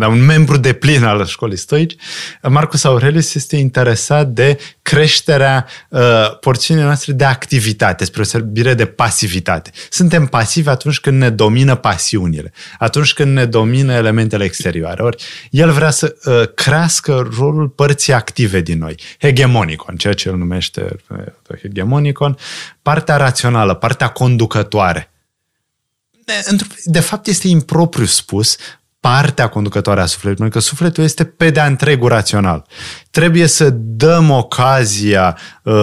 un 0.08 0.26
membru 0.26 0.58
de 0.58 0.74
plin 0.74 1.04
al 1.04 1.26
școlii 1.26 1.58
stoici, 1.58 1.96
Marcus 2.42 2.84
Aurelius 2.84 3.36
este 3.36 3.56
interesat 3.56 4.28
de 4.28 4.58
creșterea 4.82 5.68
uh, 5.90 6.00
porțiunii 6.40 6.84
noastre 6.84 7.14
de 7.14 7.24
activitate, 7.24 8.06
spre 8.06 8.22
osebire 8.22 8.74
de 8.74 8.86
pasivitate. 8.86 9.72
Suntem 9.90 10.26
pasivi 10.26 10.70
atunci 10.70 11.00
când 11.00 11.18
ne 11.18 11.30
domină 11.30 11.76
pasiunile, 11.76 12.52
atunci 12.80 13.14
când 13.14 13.34
ne 13.34 13.46
domină 13.46 13.94
elementele 13.94 14.44
exterioare. 14.44 15.04
Ori 15.04 15.24
el 15.50 15.72
vrea 15.72 15.90
să 15.90 16.16
uh, 16.26 16.42
crească 16.56 17.30
rolul 17.38 17.68
părții 17.68 18.14
active 18.14 18.62
din 18.62 18.78
noi, 18.78 18.96
hegemonicon, 19.20 19.96
ceea 19.96 20.14
ce 20.14 20.30
el 20.30 20.36
numește 20.36 20.96
uh, 21.10 21.58
hegemonicon, 21.62 22.38
partea 22.84 23.18
rațională, 23.18 23.74
partea 23.74 24.08
conducătoare. 24.08 25.12
De, 26.26 26.34
de 26.84 27.00
fapt, 27.00 27.28
este 27.28 27.48
impropriu 27.48 28.06
spus 28.06 28.58
partea 29.00 29.48
conducătoare 29.48 30.02
a 30.02 30.06
sufletului, 30.06 30.50
pentru 30.50 30.60
că 30.60 30.66
sufletul 30.66 31.04
este 31.04 31.24
pe 31.26 31.50
de-a 31.50 31.66
întregul 31.66 32.10
rațional. 32.10 32.66
Trebuie 33.12 33.48
să 33.48 33.70
dăm 33.74 34.30
ocazia 34.30 35.38
uh, 35.64 35.74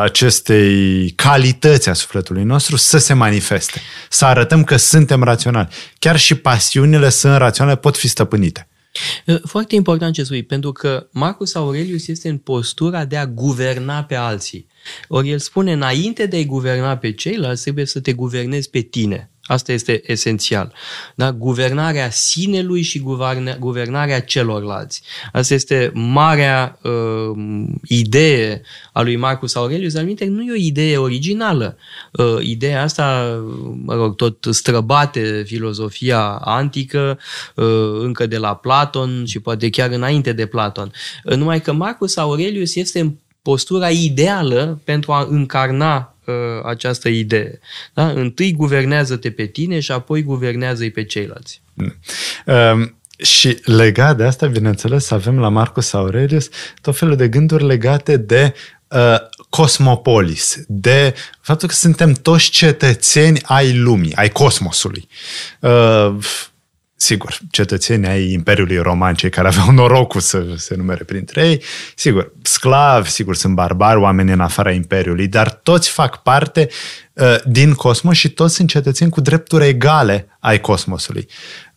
acestei 0.00 1.10
calități 1.10 1.88
a 1.88 1.92
sufletului 1.92 2.42
nostru 2.42 2.76
să 2.76 2.98
se 2.98 3.12
manifeste, 3.12 3.80
să 4.08 4.24
arătăm 4.24 4.64
că 4.64 4.76
suntem 4.76 5.22
raționali. 5.22 5.68
Chiar 5.98 6.16
și 6.16 6.34
pasiunile 6.34 7.08
sunt 7.08 7.36
raționale, 7.36 7.76
pot 7.76 7.96
fi 7.96 8.08
stăpânite. 8.08 8.68
Foarte 9.44 9.74
important 9.74 10.14
ce 10.14 10.22
spui, 10.22 10.42
pentru 10.42 10.72
că 10.72 11.08
Marcus 11.12 11.54
Aurelius 11.54 12.06
este 12.06 12.28
în 12.28 12.38
postura 12.38 13.04
de 13.04 13.16
a 13.16 13.26
guverna 13.26 14.04
pe 14.04 14.14
alții. 14.14 14.66
Ori 15.08 15.30
el 15.30 15.38
spune, 15.38 15.72
înainte 15.72 16.26
de 16.26 16.36
a-i 16.36 16.44
guverna 16.44 16.96
pe 16.96 17.12
ceilalți, 17.12 17.62
trebuie 17.62 17.86
să 17.86 18.00
te 18.00 18.12
guvernezi 18.12 18.70
pe 18.70 18.80
tine. 18.80 19.30
Asta 19.48 19.72
este 19.72 20.02
esențial. 20.06 20.72
Da? 21.14 21.32
Guvernarea 21.32 22.10
sinelui 22.10 22.82
și 22.82 23.02
guvernarea 23.58 24.20
celorlalți. 24.20 25.02
Asta 25.32 25.54
este 25.54 25.90
marea 25.94 26.78
uh, 26.82 27.38
idee 27.82 28.62
a 28.92 29.02
lui 29.02 29.16
Marcus 29.16 29.54
Aurelius, 29.54 29.92
dar 29.92 30.02
nu 30.02 30.42
e 30.42 30.52
o 30.52 30.54
idee 30.54 30.96
originală. 30.96 31.76
Uh, 32.12 32.36
ideea 32.40 32.82
asta, 32.82 33.36
mă 33.84 33.94
rog, 33.94 34.14
tot 34.16 34.46
străbate 34.50 35.42
filozofia 35.46 36.20
antică, 36.44 37.18
uh, 37.54 37.98
încă 38.00 38.26
de 38.26 38.36
la 38.38 38.54
Platon 38.54 39.24
și 39.26 39.40
poate 39.40 39.70
chiar 39.70 39.90
înainte 39.90 40.32
de 40.32 40.46
Platon. 40.46 40.92
Uh, 41.24 41.36
numai 41.36 41.60
că 41.60 41.72
Marcus 41.72 42.16
Aurelius 42.16 42.74
este 42.74 43.00
în 43.00 43.14
postura 43.42 43.90
ideală 43.90 44.80
pentru 44.84 45.12
a 45.12 45.26
încarna 45.30 46.14
uh, 46.24 46.34
această 46.64 47.08
idee. 47.08 47.58
Da? 47.94 48.10
Întâi 48.10 48.52
guvernează-te 48.52 49.30
pe 49.30 49.46
tine 49.46 49.80
și 49.80 49.92
apoi 49.92 50.22
guvernează-i 50.22 50.90
pe 50.90 51.04
ceilalți. 51.04 51.62
Mm. 51.74 51.94
Um. 52.72 52.92
Și 53.22 53.58
legat 53.64 54.16
de 54.16 54.24
asta, 54.24 54.46
bineînțeles, 54.46 55.10
avem 55.10 55.38
la 55.38 55.48
Marcus 55.48 55.92
Aurelius 55.92 56.48
tot 56.80 56.96
felul 56.96 57.16
de 57.16 57.28
gânduri 57.28 57.64
legate 57.64 58.16
de 58.16 58.54
uh, 58.88 59.16
cosmopolis, 59.48 60.56
de 60.66 61.14
faptul 61.40 61.68
că 61.68 61.74
suntem 61.74 62.12
toți 62.12 62.50
cetățeni 62.50 63.40
ai 63.42 63.76
lumii, 63.76 64.14
ai 64.14 64.28
cosmosului. 64.28 65.08
Uh, 65.60 66.16
sigur, 67.00 67.38
cetățenii 67.50 68.08
ai 68.08 68.32
Imperiului 68.32 68.78
Roman, 68.78 69.14
cei 69.14 69.30
care 69.30 69.48
aveau 69.48 69.70
norocul 69.70 70.20
să 70.20 70.44
se 70.56 70.74
numere 70.74 71.04
printre 71.04 71.48
ei, 71.48 71.62
sigur, 71.94 72.32
sclavi, 72.42 73.10
sigur, 73.10 73.36
sunt 73.36 73.54
barbari, 73.54 73.98
oameni 73.98 74.32
în 74.32 74.40
afara 74.40 74.70
Imperiului, 74.70 75.26
dar 75.28 75.50
toți 75.50 75.90
fac 75.90 76.22
parte 76.22 76.68
uh, 77.12 77.36
din 77.44 77.74
cosmos 77.74 78.16
și 78.16 78.28
toți 78.28 78.54
sunt 78.54 78.68
cetățeni 78.68 79.10
cu 79.10 79.20
drepturi 79.20 79.66
egale 79.66 80.36
ai 80.40 80.60
cosmosului. 80.60 81.28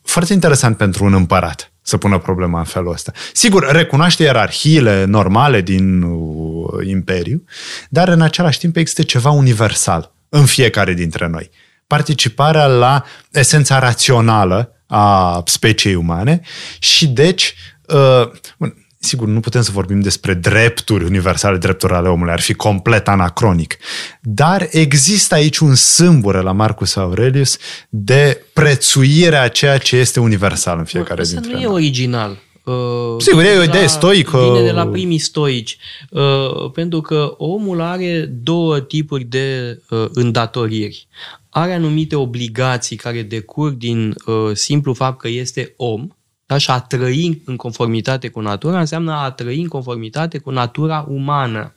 Foarte 0.02 0.34
interesant 0.34 0.78
pentru 0.78 1.04
un 1.04 1.14
împărat 1.14 1.72
să 1.82 1.98
pună 1.98 2.18
problema 2.18 2.60
în 2.60 2.66
felul 2.66 2.92
ăsta. 2.92 3.12
Sigur, 3.34 3.72
recunoaște 3.72 4.24
ierarhiile 4.24 5.06
normale 5.06 5.62
din 5.62 6.02
uh, 6.02 6.88
Imperiu, 6.88 7.44
dar 7.90 8.08
în 8.08 8.22
același 8.22 8.60
timp 8.60 8.76
există 8.76 9.04
ceva 9.04 9.30
universal 9.30 10.14
în 10.30 10.46
fiecare 10.46 10.94
dintre 10.94 11.28
noi. 11.28 11.50
Participarea 11.88 12.66
la 12.66 13.04
esența 13.32 13.80
rațională 13.80 14.81
a 14.94 15.42
speciei 15.46 15.96
umane 15.96 16.42
și 16.80 17.08
deci, 17.08 17.56
uh, 17.88 18.32
bun, 18.58 18.86
sigur, 19.00 19.28
nu 19.28 19.40
putem 19.40 19.62
să 19.62 19.72
vorbim 19.72 20.00
despre 20.00 20.34
drepturi 20.34 21.04
universale, 21.04 21.58
drepturi 21.58 21.94
ale 21.94 22.10
omului, 22.10 22.34
ar 22.34 22.40
fi 22.40 22.54
complet 22.54 23.08
anacronic. 23.08 23.78
Dar 24.22 24.68
există 24.72 25.36
aici 25.36 25.58
un 25.58 25.76
sâmbure 25.76 26.42
la 26.42 26.52
Marcus 26.52 26.96
Aurelius 26.96 27.58
de 27.90 28.44
prețuire 28.54 29.38
a 29.38 29.48
ceea 29.48 29.78
ce 29.78 29.96
este 29.96 30.20
universal 30.20 30.78
în 30.78 30.86
fiecare 30.86 31.22
Asta 31.22 31.34
dintre 31.34 31.52
nu 31.52 31.58
noi. 31.58 31.68
e 31.70 31.74
original. 31.74 32.38
Uh, 32.64 33.16
Sigur, 33.18 33.44
e 33.44 33.48
o 33.48 33.60
deja 33.60 33.64
idee 33.64 33.88
stoică. 33.88 34.38
Vine 34.38 34.64
de 34.64 34.72
la 34.72 34.88
primii 34.88 35.18
stoici. 35.18 35.78
Uh, 36.10 36.72
pentru 36.74 37.02
că 37.02 37.34
omul 37.38 37.82
are 37.82 38.26
două 38.26 38.80
tipuri 38.80 39.24
de 39.24 39.80
uh, 39.90 40.06
îndatoriri. 40.14 41.08
Are 41.50 41.74
anumite 41.74 42.16
obligații 42.16 42.96
care 42.96 43.22
decurg 43.22 43.78
din 43.78 44.16
uh, 44.26 44.36
simplu 44.54 44.94
fapt 44.94 45.20
că 45.20 45.28
este 45.28 45.74
om, 45.78 46.08
da? 46.46 46.58
și 46.58 46.72
a 46.72 46.80
trăi 46.80 47.42
în 47.46 47.56
conformitate 47.56 48.28
cu 48.28 48.40
natura 48.40 48.80
înseamnă 48.80 49.12
a 49.12 49.32
trăi 49.32 49.62
în 49.62 49.68
conformitate 49.68 50.38
cu 50.38 50.50
natura 50.50 51.06
umană. 51.10 51.76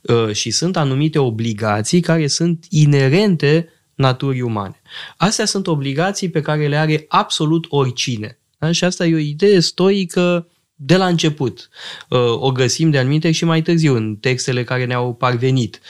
Uh, 0.00 0.32
și 0.32 0.50
sunt 0.50 0.76
anumite 0.76 1.18
obligații 1.18 2.00
care 2.00 2.26
sunt 2.26 2.66
inerente 2.70 3.68
naturii 3.94 4.40
umane. 4.40 4.82
Astea 5.16 5.44
sunt 5.44 5.66
obligații 5.66 6.30
pe 6.30 6.40
care 6.40 6.68
le 6.68 6.76
are 6.76 7.04
absolut 7.08 7.66
oricine. 7.68 8.38
Da? 8.62 8.72
Și 8.72 8.84
asta 8.84 9.06
e 9.06 9.14
o 9.14 9.18
idee 9.18 9.60
stoică 9.60 10.46
de 10.74 10.96
la 10.96 11.06
început. 11.06 11.68
Uh, 12.08 12.18
o 12.20 12.52
găsim 12.52 12.90
de 12.90 12.98
anumite 12.98 13.30
și 13.30 13.44
mai 13.44 13.62
târziu 13.62 13.96
în 13.96 14.16
textele 14.16 14.64
care 14.64 14.84
ne-au 14.84 15.14
parvenit. 15.14 15.80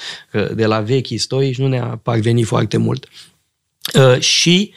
De 0.55 0.67
la 0.67 0.81
vechi 0.81 1.07
stoici 1.17 1.59
nu 1.59 1.69
ne-a 1.69 2.01
parvenit 2.03 2.47
foarte 2.47 2.77
mult. 2.77 3.09
Uh, 3.95 4.21
și 4.21 4.73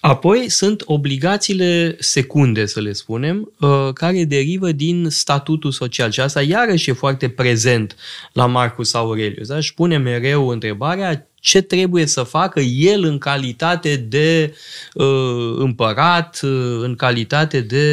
Apoi 0.00 0.48
sunt 0.48 0.82
obligațiile 0.84 1.96
secunde, 1.98 2.66
să 2.66 2.80
le 2.80 2.92
spunem, 2.92 3.52
uh, 3.60 3.88
care 3.94 4.24
derivă 4.24 4.72
din 4.72 5.06
statutul 5.10 5.70
social. 5.70 6.10
Și 6.10 6.20
asta 6.20 6.42
iarăși 6.42 6.90
e 6.90 6.92
foarte 6.92 7.28
prezent 7.28 7.96
la 8.32 8.46
Marcus 8.46 8.94
Aurelius. 8.94 9.48
Da? 9.48 9.60
Și 9.60 9.74
pune 9.74 9.96
mereu 9.96 10.48
întrebarea 10.48 11.31
ce 11.42 11.60
trebuie 11.60 12.06
să 12.06 12.22
facă 12.22 12.60
el 12.60 13.04
în 13.04 13.18
calitate 13.18 13.96
de 13.96 14.54
uh, 14.94 15.54
împărat, 15.56 16.40
uh, 16.42 16.78
în 16.80 16.94
calitate 16.94 17.60
de 17.60 17.86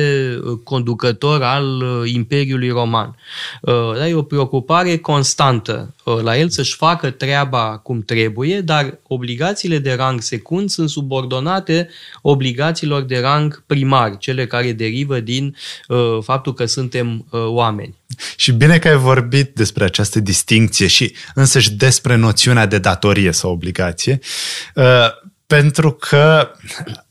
uh, 0.43 0.59
conducător 0.63 1.43
al 1.43 1.81
uh, 1.81 2.11
Imperiului 2.13 2.69
Roman. 2.69 3.15
Uh, 3.61 3.93
da, 3.97 4.07
e 4.07 4.13
o 4.13 4.21
preocupare 4.21 4.97
constantă 4.97 5.95
uh, 6.03 6.19
la 6.21 6.37
el 6.37 6.49
să-și 6.49 6.75
facă 6.75 7.09
treaba 7.09 7.77
cum 7.77 8.01
trebuie, 8.01 8.61
dar 8.61 8.99
obligațiile 9.07 9.77
de 9.77 9.93
rang 9.93 10.21
secund 10.21 10.69
sunt 10.69 10.89
subordonate 10.89 11.89
obligațiilor 12.21 13.01
de 13.01 13.19
rang 13.19 13.63
primar, 13.67 14.17
cele 14.17 14.47
care 14.47 14.71
derivă 14.71 15.19
din 15.19 15.55
uh, 15.87 16.17
faptul 16.21 16.53
că 16.53 16.65
suntem 16.65 17.25
uh, 17.29 17.45
oameni. 17.45 17.98
Și 18.35 18.51
bine 18.51 18.79
că 18.79 18.87
ai 18.87 18.95
vorbit 18.95 19.55
despre 19.55 19.83
această 19.83 20.19
distinție 20.19 20.87
și 20.87 21.15
însăși 21.33 21.71
despre 21.71 22.15
noțiunea 22.15 22.65
de 22.65 22.77
datorie 22.77 23.31
sau 23.31 23.51
obligație, 23.51 24.19
uh, 24.75 25.07
pentru 25.47 25.91
că 25.91 26.51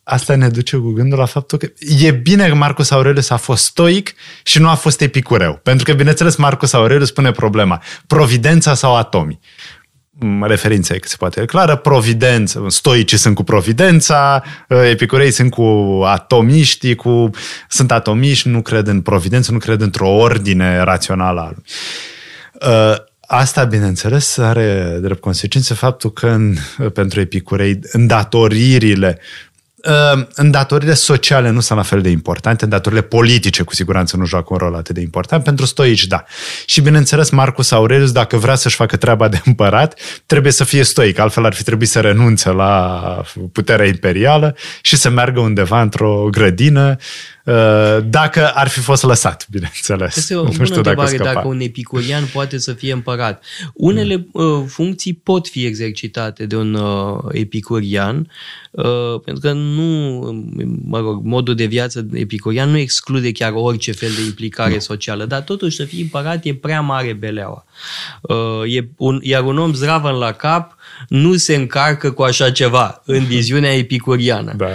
asta 0.02 0.34
ne 0.34 0.48
duce 0.48 0.76
cu 0.76 0.90
gândul 0.90 1.18
la 1.18 1.24
faptul 1.24 1.58
că 1.58 1.70
e 2.00 2.10
bine 2.10 2.48
că 2.48 2.54
Marcus 2.54 2.90
Aurelius 2.90 3.30
a 3.30 3.36
fost 3.36 3.64
stoic 3.64 4.14
și 4.42 4.58
nu 4.58 4.68
a 4.68 4.74
fost 4.74 5.00
epicureu. 5.00 5.60
Pentru 5.62 5.84
că, 5.84 5.92
bineînțeles, 5.92 6.36
Marcus 6.36 6.72
Aurelius 6.72 7.08
spune 7.08 7.30
problema, 7.30 7.82
providența 8.06 8.74
sau 8.74 8.96
atomii 8.96 9.40
referința 10.40 10.94
e 10.94 10.98
cât 10.98 11.10
se 11.10 11.16
poate 11.18 11.44
clară, 11.44 11.76
providență, 11.76 12.64
stoicii 12.68 13.18
sunt 13.18 13.34
cu 13.34 13.42
providența, 13.42 14.42
epicurei 14.90 15.30
sunt 15.30 15.50
cu 15.50 16.00
atomiștii, 16.04 16.94
cu, 16.94 17.30
sunt 17.68 17.92
atomiști, 17.92 18.48
nu 18.48 18.62
cred 18.62 18.86
în 18.86 19.00
providență, 19.00 19.52
nu 19.52 19.58
cred 19.58 19.80
într-o 19.80 20.08
ordine 20.08 20.82
rațională 20.82 21.40
a 21.40 21.50
lui. 21.54 21.64
Asta, 23.30 23.64
bineînțeles, 23.64 24.38
are 24.38 24.98
drept 25.00 25.20
consecință 25.20 25.74
faptul 25.74 26.12
că 26.12 26.26
în, 26.26 26.54
pentru 26.92 27.20
epicurei 27.20 27.78
îndatoririle 27.92 29.18
îndatoririle 30.34 30.94
sociale 30.94 31.50
nu 31.50 31.60
sunt 31.60 31.78
la 31.78 31.84
fel 31.84 32.00
de 32.00 32.08
importante, 32.08 32.64
îndatorile 32.64 33.02
politice 33.02 33.62
cu 33.62 33.74
siguranță 33.74 34.16
nu 34.16 34.24
joacă 34.24 34.46
un 34.50 34.58
rol 34.58 34.74
atât 34.74 34.94
de 34.94 35.00
important, 35.00 35.44
pentru 35.44 35.66
stoici 35.66 36.06
da. 36.06 36.24
Și 36.66 36.80
bineînțeles 36.80 37.30
Marcus 37.30 37.70
Aurelius, 37.70 38.12
dacă 38.12 38.36
vrea 38.36 38.54
să-și 38.54 38.76
facă 38.76 38.96
treaba 38.96 39.28
de 39.28 39.40
împărat, 39.44 40.00
trebuie 40.26 40.52
să 40.52 40.64
fie 40.64 40.82
stoic, 40.82 41.18
altfel 41.18 41.44
ar 41.44 41.54
fi 41.54 41.62
trebuit 41.62 41.88
să 41.88 42.00
renunțe 42.00 42.50
la 42.50 43.22
puterea 43.52 43.86
imperială 43.86 44.56
și 44.82 44.96
să 44.96 45.10
meargă 45.10 45.40
undeva 45.40 45.80
într-o 45.80 46.28
grădină 46.30 46.96
Uh, 46.98 47.37
dacă 48.04 48.50
ar 48.54 48.68
fi 48.68 48.80
fost 48.80 49.02
lăsat, 49.02 49.46
bineînțeles. 49.50 50.16
Este 50.16 50.34
o 50.34 50.44
bună 50.44 50.74
întrebare 50.74 51.16
dacă, 51.16 51.32
dacă 51.34 51.46
un 51.48 51.60
epicurian 51.60 52.24
poate 52.32 52.58
să 52.58 52.72
fie 52.72 52.92
împărat. 52.92 53.44
Unele 53.74 54.16
mm. 54.16 54.44
uh, 54.44 54.64
funcții 54.66 55.14
pot 55.14 55.48
fi 55.48 55.64
exercitate 55.64 56.46
de 56.46 56.56
un 56.56 56.74
uh, 56.74 57.18
epicurian, 57.30 58.30
uh, 58.70 59.20
pentru 59.24 59.42
că 59.42 59.52
nu, 59.52 60.20
mă 60.84 60.98
rog, 60.98 61.24
modul 61.24 61.54
de 61.54 61.64
viață 61.64 62.06
epicurian 62.12 62.70
nu 62.70 62.76
exclude 62.76 63.32
chiar 63.32 63.52
orice 63.54 63.92
fel 63.92 64.10
de 64.16 64.24
implicare 64.24 64.72
no. 64.72 64.78
socială, 64.78 65.24
dar 65.24 65.40
totuși 65.40 65.76
să 65.76 65.84
fii 65.84 66.02
împărat 66.02 66.44
e 66.44 66.54
prea 66.54 66.80
mare 66.80 67.12
beleaua. 67.12 67.64
Uh, 68.20 68.74
e 68.74 68.88
un, 68.96 69.20
iar 69.22 69.44
un 69.44 69.58
om 69.58 69.72
zdravăn 69.72 70.14
la 70.14 70.32
cap 70.32 70.76
nu 71.08 71.36
se 71.36 71.54
încarcă 71.54 72.10
cu 72.10 72.22
așa 72.22 72.50
ceva 72.50 73.02
în 73.04 73.24
viziunea 73.34 73.76
epicuriană. 73.76 74.54
Da. 74.56 74.68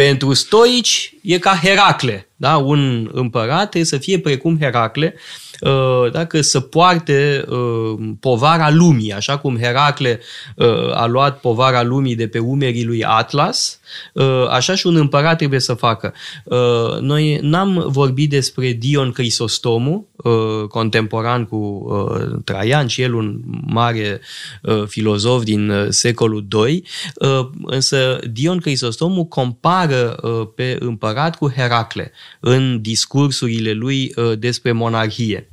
Pentru 0.00 0.34
stoici 0.34 1.14
e 1.22 1.38
ca 1.38 1.60
Heracle. 1.62 2.28
Da? 2.36 2.56
Un 2.56 3.10
împărat 3.12 3.60
trebuie 3.60 3.84
să 3.84 3.96
fie 3.98 4.18
precum 4.18 4.58
Heracle, 4.60 5.14
uh, 5.60 6.10
dacă 6.12 6.40
să 6.40 6.60
poarte 6.60 7.44
uh, 7.48 8.08
povara 8.20 8.70
lumii, 8.70 9.12
așa 9.12 9.38
cum 9.38 9.58
Heracle 9.58 10.20
uh, 10.56 10.94
a 10.94 11.06
luat 11.06 11.40
povara 11.40 11.82
lumii 11.82 12.14
de 12.14 12.28
pe 12.28 12.38
umerii 12.38 12.84
lui 12.84 13.04
Atlas, 13.04 13.79
așa 14.50 14.74
și 14.74 14.86
un 14.86 14.96
împărat 14.96 15.36
trebuie 15.36 15.60
să 15.60 15.74
facă. 15.74 16.14
Noi 17.00 17.38
n-am 17.42 17.84
vorbit 17.88 18.30
despre 18.30 18.72
Dion 18.72 19.12
Crisostomu, 19.12 20.08
contemporan 20.68 21.44
cu 21.44 21.88
Traian 22.44 22.86
și 22.86 23.02
el 23.02 23.14
un 23.14 23.40
mare 23.66 24.20
filozof 24.86 25.42
din 25.42 25.86
secolul 25.88 26.46
II, 26.66 26.84
însă 27.66 28.18
Dion 28.30 28.58
Crisostomu 28.58 29.24
compară 29.24 30.18
pe 30.54 30.76
împărat 30.80 31.36
cu 31.36 31.52
Heracle 31.56 32.12
în 32.40 32.80
discursurile 32.80 33.72
lui 33.72 34.12
uh, 34.16 34.38
despre 34.38 34.72
monarhie 34.72 35.48
uh, 35.48 35.49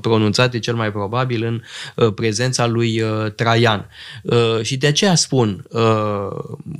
pronunțate 0.00 0.58
cel 0.58 0.74
mai 0.74 0.92
probabil 0.92 1.44
în 1.44 1.62
uh, 1.94 2.12
prezența 2.14 2.66
lui 2.66 3.02
Traian. 3.36 3.88
Și 4.62 4.76
de 4.76 4.86
aceea 4.86 5.14
spun, 5.14 5.64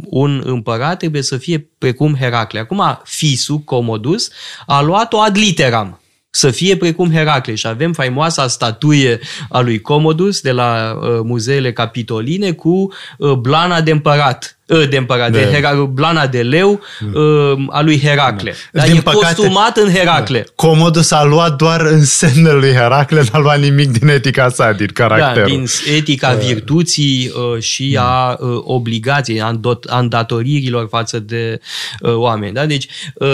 un 0.04 0.42
împărat 0.44 0.98
trebuie 0.98 1.22
să 1.22 1.36
fie 1.36 1.68
precum 1.78 2.14
Heracle. 2.14 2.58
Acum, 2.58 3.00
Fisu, 3.04 3.58
Comodus, 3.58 4.30
a 4.66 4.82
luat-o 4.82 5.20
ad 5.20 5.36
literam 5.36 6.00
să 6.30 6.50
fie 6.50 6.76
precum 6.76 7.12
Heracle 7.12 7.54
și 7.54 7.66
avem 7.66 7.92
faimoasa 7.92 8.48
statuie 8.48 9.20
a 9.48 9.60
lui 9.60 9.80
Comodus 9.80 10.40
de 10.40 10.52
la 10.52 10.98
uh, 11.00 11.20
muzeele 11.22 11.72
capitoline 11.72 12.52
cu 12.52 12.92
uh, 13.18 13.32
blana 13.32 13.80
de 13.80 13.90
împărat 13.90 14.54
Ă, 14.54 14.59
de 14.90 14.96
împărat, 14.96 15.32
de, 15.32 15.38
de 15.38 15.44
Hera, 15.52 15.74
blana 15.74 16.26
de 16.26 16.42
leu 16.42 16.80
uh, 17.14 17.66
a 17.68 17.80
lui 17.80 18.00
Heracle. 18.00 18.54
Da. 18.72 18.78
Dar 18.80 18.88
Din 18.88 18.96
e 18.96 19.00
păcate, 19.00 19.34
costumat 19.34 19.76
în 19.76 19.92
Heracle. 19.92 20.38
Da. 20.38 20.52
Comodus 20.54 21.10
a 21.10 21.24
luat 21.24 21.56
doar 21.56 21.80
în 21.80 22.04
semnele 22.04 22.58
lui 22.58 22.72
Heracle, 22.72 23.22
n-a 23.32 23.38
luat 23.38 23.60
nimic 23.60 23.90
din 23.90 24.08
etica 24.08 24.48
sa, 24.48 24.72
din 24.72 24.86
caracter. 24.86 25.42
Da, 25.42 25.48
din 25.48 25.66
etica 25.96 26.36
uh. 26.38 26.46
virtuții 26.46 27.32
uh, 27.54 27.62
și 27.62 27.96
uh. 27.96 28.02
a 28.02 28.36
uh, 28.40 28.60
obligației, 28.64 29.40
a, 29.40 29.60
a 29.86 29.98
îndatoririlor 29.98 30.86
față 30.90 31.18
de 31.18 31.60
uh, 32.00 32.14
oameni. 32.14 32.54
Da? 32.54 32.66
Deci, 32.66 32.86
uh, 33.14 33.28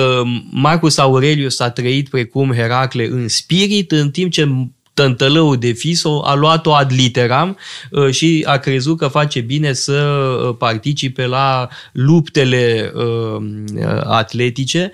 Marcus 0.50 0.98
Aurelius 0.98 1.60
a 1.60 1.70
trăit 1.70 2.08
precum 2.08 2.52
Heracle 2.52 3.08
în 3.10 3.28
spirit, 3.28 3.92
în 3.92 4.10
timp 4.10 4.32
ce 4.32 4.48
tântălăul 4.96 5.56
de 5.56 5.72
Fiso 5.72 6.22
a 6.24 6.34
luat-o 6.34 6.74
ad 6.74 6.92
literam 6.92 7.56
uh, 7.90 8.10
și 8.10 8.42
a 8.46 8.56
crezut 8.56 8.96
că 8.98 9.06
face 9.06 9.40
bine 9.40 9.72
să 9.72 9.92
uh, 9.92 10.54
participe 10.58 11.26
la 11.26 11.68
luptele 11.92 12.92
uh, 12.94 13.42
atletice 14.04 14.90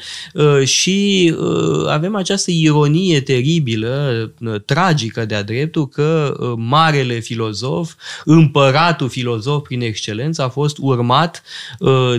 și 0.65 1.35
avem 1.89 2.15
această 2.15 2.51
ironie 2.51 3.21
teribilă, 3.21 4.33
tragică 4.65 5.25
de-a 5.25 5.43
dreptul, 5.43 5.89
că 5.89 6.35
marele 6.57 7.19
filozof, 7.19 7.93
împăratul 8.25 9.09
filozof 9.09 9.63
prin 9.63 9.81
excelență, 9.81 10.43
a 10.43 10.49
fost 10.49 10.77
urmat 10.81 11.43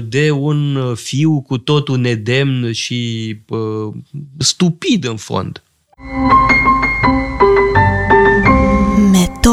de 0.07 0.31
un 0.31 0.93
fiu 0.95 1.41
cu 1.41 1.57
totul 1.57 1.97
nedemn 1.97 2.71
și 2.71 3.35
stupid 4.37 5.07
în 5.07 5.15
fond. 5.15 5.63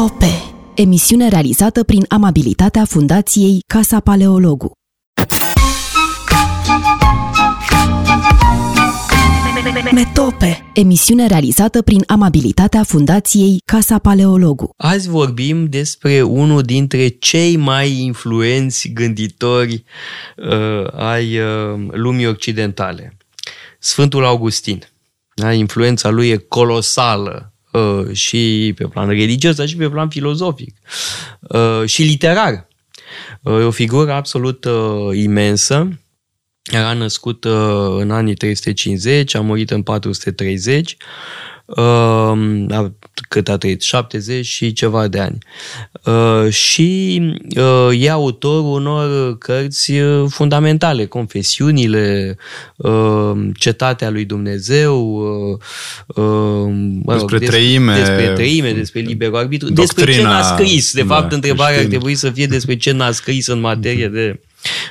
Metope 0.01 0.53
Emisiune 0.75 1.27
realizată 1.27 1.83
prin 1.83 2.05
amabilitatea 2.07 2.85
Fundației 2.85 3.63
Casa 3.67 3.99
Paleologu. 3.99 4.71
Metope 9.91 10.71
Emisiune 10.73 11.27
realizată 11.27 11.81
prin 11.81 12.03
amabilitatea 12.07 12.83
Fundației 12.83 13.61
Casa 13.65 13.97
Paleologu. 13.97 14.69
Azi 14.77 15.09
vorbim 15.09 15.65
despre 15.65 16.21
unul 16.21 16.61
dintre 16.61 17.07
cei 17.07 17.55
mai 17.55 17.99
influenți 17.99 18.89
gânditori 18.89 19.83
uh, 20.37 20.93
ai 20.93 21.39
uh, 21.39 21.87
lumii 21.91 22.27
occidentale, 22.27 23.17
Sfântul 23.79 24.25
Augustin. 24.25 24.83
Da? 25.33 25.53
Influența 25.53 26.09
lui 26.09 26.29
e 26.29 26.37
colosală 26.37 27.45
uh, 27.45 27.50
și 28.11 28.73
pe 28.75 28.87
plan 28.87 29.07
religios, 29.07 29.55
dar 29.55 29.67
și 29.67 29.75
pe 29.75 29.89
plan 29.89 30.09
filozofic 30.09 30.77
uh, 31.39 31.81
și 31.85 32.03
literar. 32.03 32.67
Uh, 33.41 33.59
e 33.59 33.63
o 33.63 33.71
figură 33.71 34.13
absolut 34.13 34.65
uh, 34.65 35.17
imensă. 35.17 35.99
Era 36.63 36.93
născut 36.93 37.43
uh, 37.43 37.95
în 37.97 38.11
anii 38.11 38.35
350, 38.35 39.35
a 39.35 39.41
murit 39.41 39.71
în 39.71 39.83
430 39.83 40.97
uh, 41.75 42.85
cât 43.29 43.49
a 43.49 43.57
trăit, 43.57 43.81
70 43.81 44.45
și 44.45 44.73
ceva 44.73 45.07
de 45.07 45.19
ani. 45.19 45.37
Uh, 46.05 46.51
și 46.51 47.21
uh, 47.57 48.01
e 48.01 48.09
autorul 48.09 48.71
unor 48.71 49.37
cărți 49.37 49.91
uh, 49.91 50.25
fundamentale, 50.29 51.05
Confesiunile, 51.05 52.37
uh, 52.75 53.31
Cetatea 53.53 54.09
lui 54.09 54.25
Dumnezeu, 54.25 55.15
uh, 55.15 55.57
uh, 56.07 56.73
mă 57.03 57.15
rog, 57.15 57.29
despre 57.29 57.37
treime, 57.37 57.95
despre 57.95 58.31
treime, 58.33 58.71
despre 58.73 58.99
liberul 58.99 59.37
arbitru, 59.37 59.69
despre 59.69 60.13
ce 60.13 60.21
n-a 60.21 60.41
scris. 60.41 60.93
De 60.93 61.03
fapt, 61.03 61.29
da, 61.29 61.35
întrebarea 61.35 61.79
ar 61.79 61.85
trebui 61.85 62.15
să 62.15 62.29
fie 62.29 62.45
despre 62.45 62.77
ce 62.77 62.91
n-a 62.91 63.11
scris 63.11 63.47
în 63.47 63.59
materie 63.59 64.07
de 64.07 64.39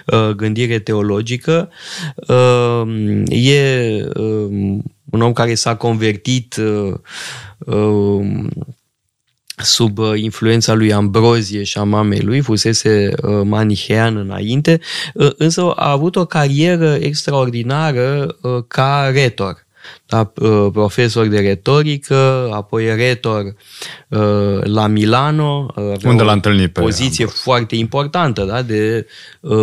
uh, 0.06 0.28
gândire 0.28 0.78
teologică. 0.78 1.70
Uh, 2.16 2.82
e 3.28 4.04
uh, 4.14 4.78
un 5.11 5.20
om 5.20 5.32
care 5.32 5.54
s-a 5.54 5.76
convertit 5.76 6.56
uh, 6.56 6.94
uh, 7.58 8.26
sub 9.56 9.98
uh, 9.98 10.20
influența 10.20 10.72
lui 10.72 10.92
Ambrozie 10.92 11.62
și 11.62 11.78
a 11.78 11.82
mamei 11.82 12.20
lui, 12.20 12.40
fusese 12.40 13.11
uh, 13.22 13.40
manihean 13.44 14.16
înainte, 14.16 14.80
uh, 15.14 15.30
însă 15.36 15.70
a 15.70 15.90
avut 15.90 16.16
o 16.16 16.24
carieră 16.24 16.94
extraordinară 16.94 18.36
uh, 18.40 18.64
ca 18.68 19.11
retor 19.12 19.68
da, 20.07 20.32
uh, 20.41 20.68
profesor 20.72 21.26
de 21.26 21.38
retorică, 21.38 22.51
apoi 22.53 22.95
retor 22.95 23.55
uh, 24.09 24.61
la 24.62 24.86
Milano. 24.86 25.66
Uh, 25.76 25.93
Unde 26.05 26.22
l-a 26.22 26.32
întâlnit 26.32 26.72
pe 26.72 26.80
poziție 26.80 27.24
Ambros. 27.24 27.43
foarte 27.43 27.76
importantă, 27.76 28.45
da, 28.45 28.62
de 28.62 29.07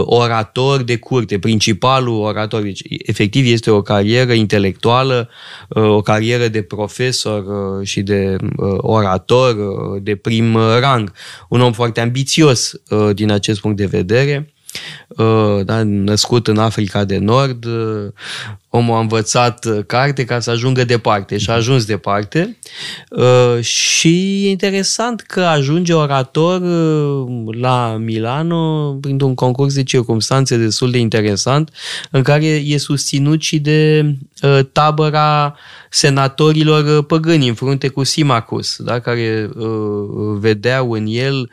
orator 0.02 0.84
de 0.84 0.98
curte, 0.98 1.40
principalul 1.40 2.22
orator. 2.22 2.62
Deci, 2.62 2.82
efectiv, 3.06 3.46
este 3.52 3.72
o 3.72 3.82
carieră 3.82 4.34
intelectuală, 4.34 5.30
o 5.70 6.02
carieră 6.02 6.48
de 6.48 6.62
profesor 6.62 7.44
și 7.84 8.02
de 8.02 8.36
orator 8.78 9.56
de 10.02 10.16
prim 10.16 10.58
rang. 10.80 11.12
Un 11.50 11.62
om 11.62 11.72
foarte 11.72 12.00
ambițios 12.00 12.74
din 13.14 13.32
acest 13.32 13.60
punct 13.60 13.78
de 13.78 13.86
vedere 13.86 14.52
Uh, 15.08 15.66
da, 15.66 15.84
născut 15.84 16.48
în 16.48 16.58
Africa 16.58 17.04
de 17.04 17.18
Nord, 17.18 17.66
uh, 17.66 18.08
omul 18.78 18.96
a 18.96 19.00
învățat 19.00 19.66
uh, 19.66 19.80
carte 19.86 20.26
ca 20.26 20.40
să 20.40 20.50
ajungă 20.50 20.84
departe 20.84 21.38
și 21.38 21.50
a 21.50 21.54
ajuns 21.54 21.86
departe. 21.86 22.58
Și 23.62 24.46
e 24.46 24.50
interesant 24.50 25.22
că 25.22 25.42
ajunge 25.42 25.94
orator 25.94 26.62
la 27.60 27.98
Milano 28.00 28.94
printr-un 29.02 29.36
concurs 29.36 29.74
de 29.74 29.84
circunstanțe 29.84 30.58
destul 30.58 30.92
de 30.92 30.98
interesant 30.98 31.70
în 32.12 32.22
care 32.22 32.46
e 32.46 32.78
susținut 32.78 33.42
și 33.42 33.60
de 33.60 34.16
tabăra 34.72 35.56
senatorilor 35.98 37.04
păgâni 37.04 37.48
în 37.48 37.54
frunte 37.54 37.88
cu 37.88 38.04
Simacus, 38.04 38.76
da, 38.80 39.00
care 39.00 39.50
vedeau 40.40 40.92
în 40.92 41.06
el 41.08 41.50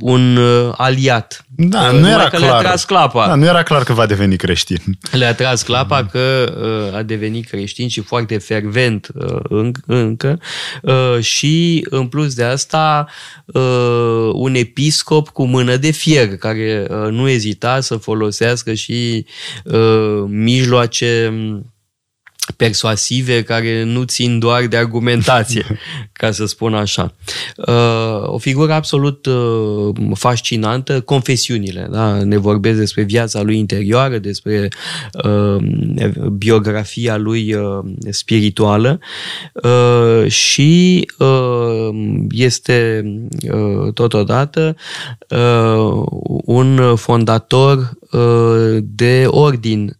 un 0.00 0.38
aliat. 0.72 1.44
Da, 1.56 1.90
nu 1.90 2.08
era 2.08 2.28
că 2.28 2.36
clar. 2.36 2.40
le-a 2.40 2.58
tras 2.58 2.84
clapa. 2.84 3.26
Da, 3.26 3.34
nu 3.34 3.44
era 3.44 3.62
clar 3.62 3.82
că 3.82 3.92
va 3.92 4.06
deveni 4.06 4.36
creștin. 4.36 4.78
Le-a 5.10 5.34
tras 5.34 5.62
clapa 5.62 6.04
mm-hmm. 6.04 6.10
că 6.10 6.52
uh, 6.90 6.96
a 6.96 7.02
devenit 7.02 7.48
creștin 7.48 7.88
și 7.88 8.00
foarte 8.00 8.38
fervent 8.38 9.08
uh, 9.14 9.70
încă 9.86 10.38
uh, 10.82 11.18
și 11.20 11.86
în 11.90 12.06
plus 12.06 12.34
de 12.34 12.44
asta 12.44 13.06
uh, 13.46 14.30
un 14.32 14.54
episcop 14.54 15.28
cu 15.28 15.44
mână 15.44 15.76
de 15.76 15.90
fier 15.90 16.36
care 16.36 16.86
uh, 16.90 17.10
nu 17.10 17.28
ezita 17.28 17.80
să 17.80 17.96
folosească 17.96 18.74
și 18.74 19.26
uh, 19.64 20.24
mijloace 20.26 21.32
persuasive 22.56 23.42
care 23.42 23.82
nu 23.82 24.02
țin 24.02 24.38
doar 24.38 24.66
de 24.66 24.76
argumentație, 24.76 25.64
ca 26.12 26.30
să 26.30 26.46
spun 26.46 26.74
așa. 26.74 27.14
Uh, 27.56 28.22
o 28.26 28.38
figură 28.38 28.72
absolut 28.72 29.26
uh, 29.26 29.94
fascinantă, 30.14 31.00
confesiunile. 31.00 31.88
Da? 31.90 32.22
Ne 32.22 32.36
vorbesc 32.36 32.78
despre 32.78 33.02
viața 33.02 33.42
lui 33.42 33.58
interioară, 33.58 34.18
despre 34.18 34.68
uh, 35.24 35.56
biografia 36.32 37.16
lui 37.16 37.56
spirituală 38.10 38.98
și 40.26 41.06
este 42.30 43.04
totodată 43.94 44.76
un 46.44 46.96
fondator 46.96 47.90
de 48.82 49.24
ordin, 49.26 49.96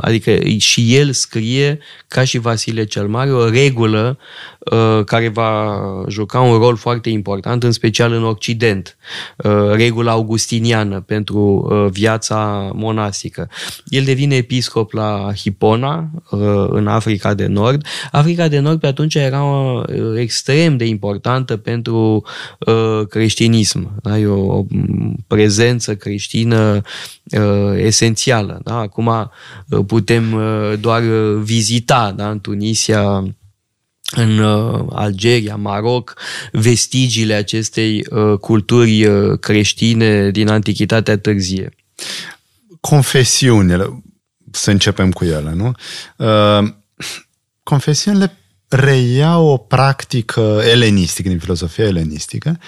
adică 0.00 0.38
și 0.58 0.96
el 0.96 1.12
scrie 1.12 1.78
ca 2.08 2.24
și 2.24 2.38
Vasile 2.38 2.84
cel 2.84 3.08
Mare, 3.08 3.32
o 3.32 3.48
regulă 3.48 4.18
uh, 4.18 4.61
care 5.04 5.28
va 5.28 5.78
juca 6.08 6.40
un 6.40 6.58
rol 6.58 6.76
foarte 6.76 7.10
important, 7.10 7.62
în 7.62 7.72
special 7.72 8.12
în 8.12 8.24
Occident, 8.24 8.96
uh, 9.36 9.70
regula 9.72 10.10
augustiniană 10.12 11.00
pentru 11.00 11.40
uh, 11.40 11.90
viața 11.90 12.70
monastică. 12.74 13.48
El 13.84 14.04
devine 14.04 14.34
episcop 14.34 14.92
la 14.92 15.30
Hipona, 15.36 16.10
în 16.68 16.86
Africa 16.86 17.34
de 17.34 17.46
Nord. 17.46 17.86
Africa 18.12 18.48
de 18.48 18.58
Nord 18.58 18.80
pe 18.80 18.86
atunci 18.86 19.14
era 19.14 19.42
extrem 20.16 20.76
de 20.76 20.84
importantă 20.84 21.56
pentru 21.56 22.24
creștinism. 23.08 23.90
Da? 24.02 24.18
E 24.18 24.26
o 24.26 24.64
prezență 25.26 25.94
creștină 25.94 26.80
esențială. 27.76 28.60
Da? 28.64 28.76
Acum 28.76 29.30
putem 29.86 30.40
doar 30.80 31.02
vizita 31.42 32.12
da, 32.16 32.30
în 32.30 32.40
Tunisia, 32.40 33.24
în 34.14 34.38
uh, 34.38 34.86
Algeria, 34.90 35.56
Maroc, 35.56 36.14
vestigiile 36.52 37.34
acestei 37.34 38.06
uh, 38.10 38.38
culturi 38.38 39.04
uh, 39.04 39.38
creștine 39.38 40.30
din 40.30 40.48
Antichitatea 40.48 41.18
târzie. 41.18 41.74
Confesiunile, 42.80 44.02
să 44.50 44.70
începem 44.70 45.10
cu 45.10 45.24
ele, 45.24 45.52
nu? 45.54 45.72
Confesiunile 47.62 48.36
reiau 48.68 49.46
o 49.46 49.56
practică 49.56 50.62
elenistică, 50.70 51.28
din 51.28 51.38
filozofia 51.38 51.84
elenistică, 51.84 52.58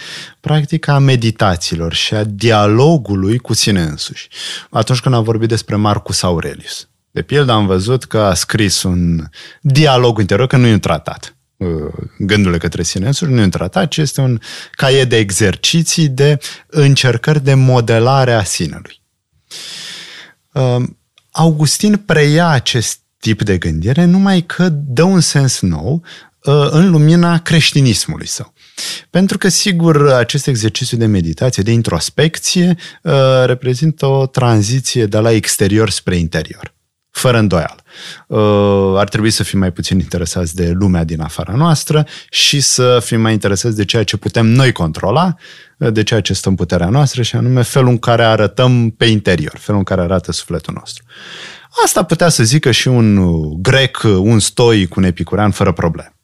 practica 0.40 0.98
meditațiilor 0.98 1.92
și 1.94 2.14
a 2.14 2.24
dialogului 2.24 3.38
cu 3.38 3.52
sine 3.52 3.82
însuși. 3.82 4.28
Atunci 4.70 5.00
când 5.00 5.14
am 5.14 5.22
vorbit 5.22 5.48
despre 5.48 5.76
Marcus 5.76 6.22
Aurelius. 6.22 6.88
De 7.10 7.22
pildă 7.22 7.52
am 7.52 7.66
văzut 7.66 8.04
că 8.04 8.18
a 8.18 8.34
scris 8.34 8.82
un 8.82 9.24
dialog 9.60 10.18
interior, 10.18 10.46
că 10.46 10.56
nu 10.56 10.66
e 10.66 10.72
un 10.72 10.80
tratat. 10.80 11.33
Uh, 11.56 11.92
gândurile 12.18 12.58
către 12.58 12.82
sine 12.82 13.06
însuși 13.06 13.30
nu 13.30 13.40
e 13.40 13.44
un 13.44 13.50
tratat, 13.50 13.88
ci 13.88 13.96
este 13.96 14.20
un 14.20 14.40
caiet 14.72 15.08
de 15.08 15.16
exerciții, 15.16 16.08
de 16.08 16.38
încercări 16.66 17.44
de 17.44 17.54
modelare 17.54 18.32
a 18.32 18.44
sinelui. 18.44 19.00
Uh, 20.52 20.82
Augustin 21.30 21.96
preia 21.96 22.48
acest 22.48 22.98
tip 23.18 23.42
de 23.42 23.58
gândire, 23.58 24.04
numai 24.04 24.42
că 24.42 24.68
dă 24.68 25.02
un 25.02 25.20
sens 25.20 25.60
nou 25.60 26.02
uh, 26.44 26.68
în 26.70 26.90
lumina 26.90 27.38
creștinismului 27.38 28.26
său. 28.26 28.52
Pentru 29.10 29.38
că, 29.38 29.48
sigur, 29.48 30.08
acest 30.08 30.46
exercițiu 30.46 30.96
de 30.96 31.06
meditație, 31.06 31.62
de 31.62 31.70
introspecție, 31.70 32.76
reprezintă 33.44 34.06
o 34.06 34.26
tranziție 34.26 35.06
de 35.06 35.18
la 35.18 35.30
exterior 35.30 35.90
spre 35.90 36.16
interior 36.16 36.73
fără 37.14 37.38
îndoială. 37.38 37.82
Uh, 38.26 38.98
ar 38.98 39.08
trebui 39.08 39.30
să 39.30 39.42
fim 39.42 39.58
mai 39.58 39.72
puțin 39.72 39.98
interesați 39.98 40.54
de 40.54 40.70
lumea 40.70 41.04
din 41.04 41.20
afara 41.20 41.52
noastră 41.52 42.06
și 42.30 42.60
să 42.60 43.00
fim 43.04 43.20
mai 43.20 43.32
interesați 43.32 43.76
de 43.76 43.84
ceea 43.84 44.04
ce 44.04 44.16
putem 44.16 44.46
noi 44.46 44.72
controla, 44.72 45.34
uh, 45.78 45.92
de 45.92 46.02
ceea 46.02 46.20
ce 46.20 46.32
stă 46.32 46.48
în 46.48 46.54
puterea 46.54 46.88
noastră 46.88 47.22
și 47.22 47.36
anume 47.36 47.62
felul 47.62 47.88
în 47.88 47.98
care 47.98 48.24
arătăm 48.24 48.90
pe 48.90 49.04
interior, 49.04 49.56
felul 49.58 49.78
în 49.78 49.84
care 49.84 50.00
arată 50.00 50.32
sufletul 50.32 50.74
nostru. 50.76 51.04
Asta 51.84 52.02
putea 52.02 52.28
să 52.28 52.42
zică 52.42 52.70
și 52.70 52.88
un 52.88 53.18
grec, 53.62 54.02
un 54.02 54.38
stoic, 54.38 54.94
un 54.96 55.02
epicurean, 55.02 55.50
fără 55.50 55.72
probleme. 55.72 56.16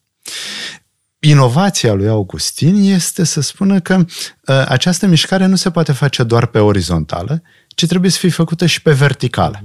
Inovația 1.19 1.93
lui 1.93 2.09
Augustin 2.09 2.93
este 2.93 3.25
să 3.25 3.41
spună 3.41 3.81
că 3.81 3.95
uh, 3.95 4.65
această 4.69 5.07
mișcare 5.07 5.47
nu 5.47 5.57
se 5.57 5.71
poate 5.71 5.93
face 5.93 6.23
doar 6.23 6.47
pe 6.47 6.59
orizontală, 6.59 7.43
ci 7.69 7.87
trebuie 7.87 8.11
să 8.11 8.19
fie 8.19 8.31
făcută 8.31 8.67
și 8.67 8.83
pe 8.83 8.93
verticală. 8.93 9.65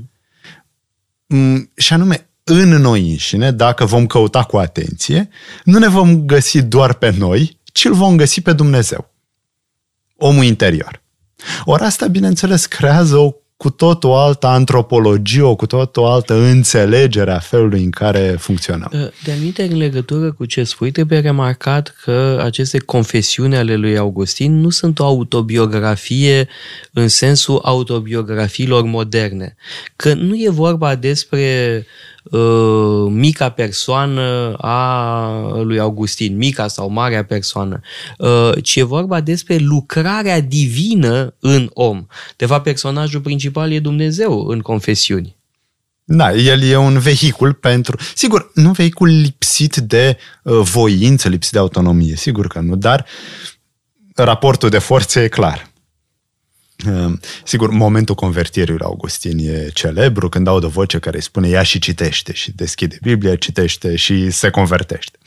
Mm, 1.27 1.71
și 1.75 1.93
anume 1.93 2.29
în 2.43 2.69
noi 2.69 3.09
înșine, 3.09 3.51
dacă 3.51 3.85
vom 3.85 4.07
căuta 4.07 4.43
cu 4.43 4.57
atenție, 4.57 5.29
nu 5.63 5.79
ne 5.79 5.87
vom 5.87 6.25
găsi 6.25 6.61
doar 6.61 6.93
pe 6.93 7.13
noi, 7.17 7.59
ci 7.63 7.85
îl 7.85 7.93
vom 7.93 8.15
găsi 8.15 8.41
pe 8.41 8.53
Dumnezeu. 8.53 9.13
Omul 10.17 10.43
interior. 10.43 11.01
Ori 11.63 11.83
asta, 11.83 12.07
bineînțeles, 12.07 12.65
creează 12.65 13.15
o 13.17 13.33
cu 13.57 13.69
tot 13.69 14.03
o 14.03 14.15
altă 14.15 14.47
antropologie, 14.47 15.41
o 15.41 15.55
cu 15.55 15.65
tot 15.65 15.97
o 15.97 16.05
altă 16.05 16.33
înțelegere 16.33 17.31
a 17.31 17.39
felului 17.39 17.83
în 17.83 17.89
care 17.89 18.35
funcționăm. 18.39 19.11
De 19.23 19.31
aminte, 19.31 19.63
în 19.63 19.77
legătură 19.77 20.31
cu 20.31 20.45
ce 20.45 20.63
spui, 20.63 20.91
trebuie 20.91 21.19
remarcat 21.19 21.95
că 22.03 22.41
aceste 22.43 22.77
confesiuni 22.77 23.55
ale 23.55 23.75
lui 23.75 23.97
Augustin 23.97 24.59
nu 24.59 24.69
sunt 24.69 24.99
o 24.99 25.05
autobiografie 25.05 26.47
în 26.93 27.07
sensul 27.07 27.59
autobiografiilor 27.63 28.83
moderne. 28.83 29.55
Că 29.95 30.13
nu 30.13 30.35
e 30.35 30.49
vorba 30.49 30.95
despre 30.95 31.85
uh, 32.31 33.07
mica 33.09 33.49
persoană 33.49 34.55
a 34.57 35.61
lui 35.63 35.79
Augustin, 35.79 36.37
mica 36.37 36.67
sau 36.67 36.89
marea 36.89 37.25
persoană, 37.25 37.79
uh, 38.17 38.51
ci 38.63 38.75
e 38.75 38.83
vorba 38.83 39.21
despre 39.21 39.57
lucrarea 39.57 40.39
divină 40.39 41.35
în 41.39 41.69
om. 41.73 42.05
De 42.35 42.45
fapt, 42.45 42.63
personajul 42.63 43.21
principal 43.21 43.71
e 43.71 43.79
Dumnezeu 43.79 44.45
în 44.47 44.59
confesiuni. 44.59 45.35
Da, 46.07 46.33
el 46.33 46.61
e 46.61 46.77
un 46.77 46.99
vehicul 46.99 47.53
pentru... 47.53 47.97
Sigur, 48.15 48.51
nu 48.53 48.67
un 48.67 48.73
vehicul 48.73 49.07
lipsit 49.07 49.75
de 49.75 50.17
uh, 50.43 50.59
voință, 50.59 51.29
lipsit 51.29 51.51
de 51.51 51.59
autonomie, 51.59 52.15
sigur 52.15 52.47
că 52.47 52.59
nu, 52.59 52.75
dar 52.75 53.05
raportul 54.15 54.69
de 54.69 54.77
forțe 54.77 55.23
e 55.23 55.27
clar. 55.27 55.73
Ehm, 56.75 57.19
sigur, 57.43 57.69
momentul 57.69 58.15
convertirii 58.15 58.73
lui 58.73 58.85
Augustin 58.85 59.37
e 59.39 59.69
celebru, 59.73 60.29
când 60.29 60.47
aud 60.47 60.63
o 60.63 60.67
voce 60.67 60.99
care 60.99 61.15
îi 61.15 61.23
spune 61.23 61.47
ia 61.47 61.63
și 61.63 61.79
citește 61.79 62.33
și 62.33 62.51
deschide 62.51 62.97
Biblia, 63.01 63.35
citește 63.35 63.95
și 63.95 64.29
se 64.29 64.49
convertește. 64.49 65.17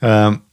Ehm, 0.00 0.46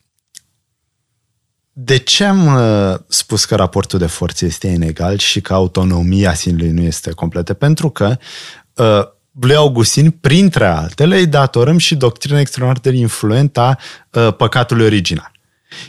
de 1.76 1.98
ce 1.98 2.24
am 2.24 2.46
uh, 2.46 3.00
spus 3.08 3.46
că 3.46 3.56
raportul 3.56 4.00
de 4.00 4.06
forțe 4.06 4.46
este 4.46 4.68
inegal 4.68 5.18
și 5.18 5.42
că 5.42 5.54
autonomia 5.54 6.34
sinului 6.34 6.70
nu 6.70 6.82
este 6.82 7.12
completă? 7.12 7.54
Pentru 7.54 7.90
că 7.90 8.18
uh, 8.74 9.02
lui 9.40 9.56
Augustin, 9.56 10.12
printre 10.12 10.66
altele, 10.66 11.18
îi 11.18 11.28
datorăm 11.28 11.78
și 11.78 11.96
doctrina 11.96 12.40
extraordinar 12.40 12.94
de 12.94 13.00
influentă 13.00 13.60
a 13.60 13.78
uh, 14.12 14.36
păcatului 14.36 14.86
original. 14.86 15.32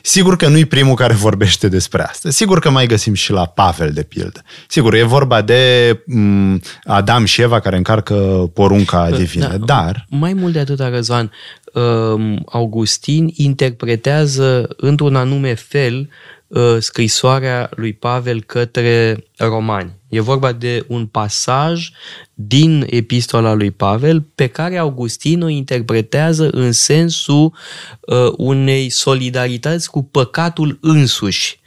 Sigur 0.02 0.36
că 0.36 0.48
nu-i 0.48 0.64
primul 0.64 0.94
care 0.94 1.14
vorbește 1.14 1.68
despre 1.68 2.02
asta. 2.02 2.30
Sigur 2.30 2.58
că 2.58 2.70
mai 2.70 2.86
găsim 2.86 3.14
și 3.14 3.30
la 3.32 3.46
Pavel, 3.46 3.90
de 3.90 4.02
pildă. 4.02 4.42
Sigur, 4.68 4.94
e 4.94 5.02
vorba 5.02 5.42
de 5.42 5.92
m- 5.92 6.60
Adam 6.84 7.24
și 7.24 7.42
Eva 7.42 7.60
care 7.60 7.76
încarcă 7.76 8.14
porunca 8.54 9.10
divină, 9.10 9.56
da, 9.56 9.64
dar... 9.64 10.06
Mai 10.08 10.32
mult 10.32 10.52
de 10.52 10.58
atât, 10.58 10.78
Răzvan, 10.78 11.30
um, 11.72 12.42
Augustin 12.46 13.32
interpretează 13.36 14.68
într-un 14.76 15.16
anume 15.16 15.54
fel 15.54 15.98
uh, 15.98 16.33
scrisoarea 16.78 17.70
lui 17.74 17.92
Pavel 17.92 18.42
către 18.42 19.24
romani. 19.36 19.92
E 20.08 20.20
vorba 20.20 20.52
de 20.52 20.84
un 20.88 21.06
pasaj 21.06 21.90
din 22.34 22.86
epistola 22.90 23.52
lui 23.52 23.70
Pavel 23.70 24.20
pe 24.34 24.46
care 24.46 24.76
Augustin 24.76 25.42
o 25.42 25.48
interpretează 25.48 26.48
în 26.50 26.72
sensul 26.72 27.52
uh, 28.00 28.32
unei 28.36 28.88
solidarități 28.88 29.90
cu 29.90 30.02
păcatul 30.02 30.78
însuși. 30.80 31.60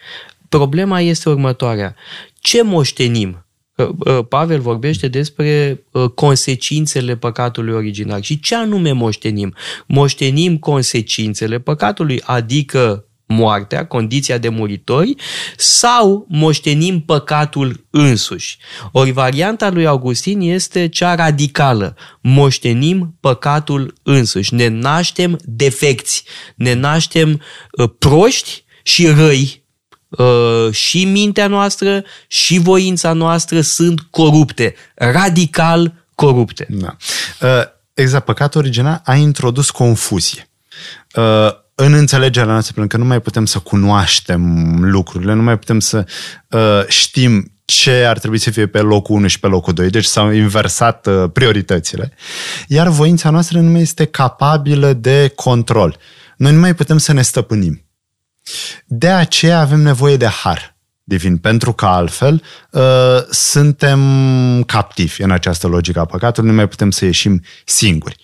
Problema 0.50 1.02
este 1.02 1.30
următoarea. 1.30 1.96
Ce 2.40 2.64
moștenim? 2.64 3.46
Uh, 3.76 3.90
uh, 3.98 4.26
Pavel 4.30 4.60
vorbește 4.60 5.08
despre 5.08 5.84
uh, 5.92 6.10
consecințele 6.10 7.16
păcatului 7.16 7.74
original. 7.74 8.22
Și 8.22 8.40
ce 8.40 8.56
anume 8.56 8.92
moștenim? 8.92 9.56
Moștenim 9.86 10.58
consecințele 10.58 11.60
păcatului, 11.60 12.22
adică 12.26 13.07
moartea, 13.28 13.86
condiția 13.86 14.38
de 14.38 14.50
muritori, 14.50 15.16
sau 15.58 16.26
moștenim 16.30 17.02
păcatul 17.02 17.86
însuși. 17.90 18.58
Ori 18.92 19.12
varianta 19.12 19.70
lui 19.70 19.86
Augustin 19.86 20.42
este 20.42 20.88
cea 20.88 21.16
radicală. 21.16 21.96
Moștenim 22.22 23.18
păcatul 23.20 23.94
însuși. 24.04 24.54
Ne 24.54 24.68
naștem 24.68 25.40
defecți, 25.44 26.24
ne 26.56 26.74
naștem 26.74 27.42
uh, 27.72 27.90
proști 28.00 28.64
și 28.84 29.08
răi. 29.08 29.66
Uh, 30.10 30.72
și 30.72 31.06
mintea 31.06 31.48
noastră 31.48 32.04
și 32.28 32.58
voința 32.58 33.14
noastră 33.14 33.62
sunt 33.62 34.00
corupte, 34.00 34.76
radical 34.96 35.94
corupte. 36.16 36.68
Da. 36.70 36.96
Uh, 37.42 37.64
exact, 37.94 38.26
păcatul 38.26 38.62
original 38.62 39.02
a 39.06 39.16
introdus 39.16 39.70
confuzie. 39.70 40.50
Uh, 41.16 41.66
în 41.80 41.94
înțelegerea 41.94 42.52
noastră, 42.52 42.74
pentru 42.74 42.98
că 42.98 43.04
nu 43.04 43.10
mai 43.10 43.22
putem 43.22 43.46
să 43.46 43.60
cunoaștem 43.60 44.76
lucrurile, 44.84 45.34
nu 45.34 45.42
mai 45.42 45.58
putem 45.58 45.80
să 45.80 46.06
uh, 46.50 46.88
știm 46.88 47.52
ce 47.66 48.04
ar 48.06 48.20
trebui 48.20 48.38
să 48.38 48.52
fie 48.52 48.68
pe 48.68 48.80
locul 48.80 49.16
1 49.16 49.28
și 49.28 49.40
pe 49.40 49.48
locul 49.48 49.74
2, 49.74 49.90
deci 49.90 50.06
s-au 50.06 50.32
inversat 50.32 51.08
uh, 51.08 51.30
prioritățile. 51.34 52.14
Iar 52.68 52.88
voința 52.88 53.30
noastră 53.30 53.60
nu 53.60 53.70
mai 53.70 53.82
este 53.82 54.06
capabilă 54.06 54.94
de 54.94 55.32
control. 55.36 55.98
Noi 56.38 56.52
nu 56.54 56.60
mai 56.60 56.76
putem 56.76 56.98
să 56.98 57.14
ne 57.14 57.22
stăpânim. 57.22 57.86
De 58.86 59.10
aceea 59.10 59.60
avem 59.60 59.80
nevoie 59.80 60.18
de 60.18 60.28
har 60.28 60.77
divin, 61.08 61.38
pentru 61.38 61.74
că 61.74 61.86
altfel 61.86 62.42
uh, 62.72 62.82
suntem 63.30 64.02
captivi 64.64 65.22
în 65.22 65.32
această 65.32 65.68
logică 65.68 66.00
a 66.00 66.06
păcatului, 66.06 66.50
nu 66.50 66.56
mai 66.56 66.68
putem 66.68 66.92
să 66.92 67.06
ieșim 67.06 67.42
singuri. 67.66 68.16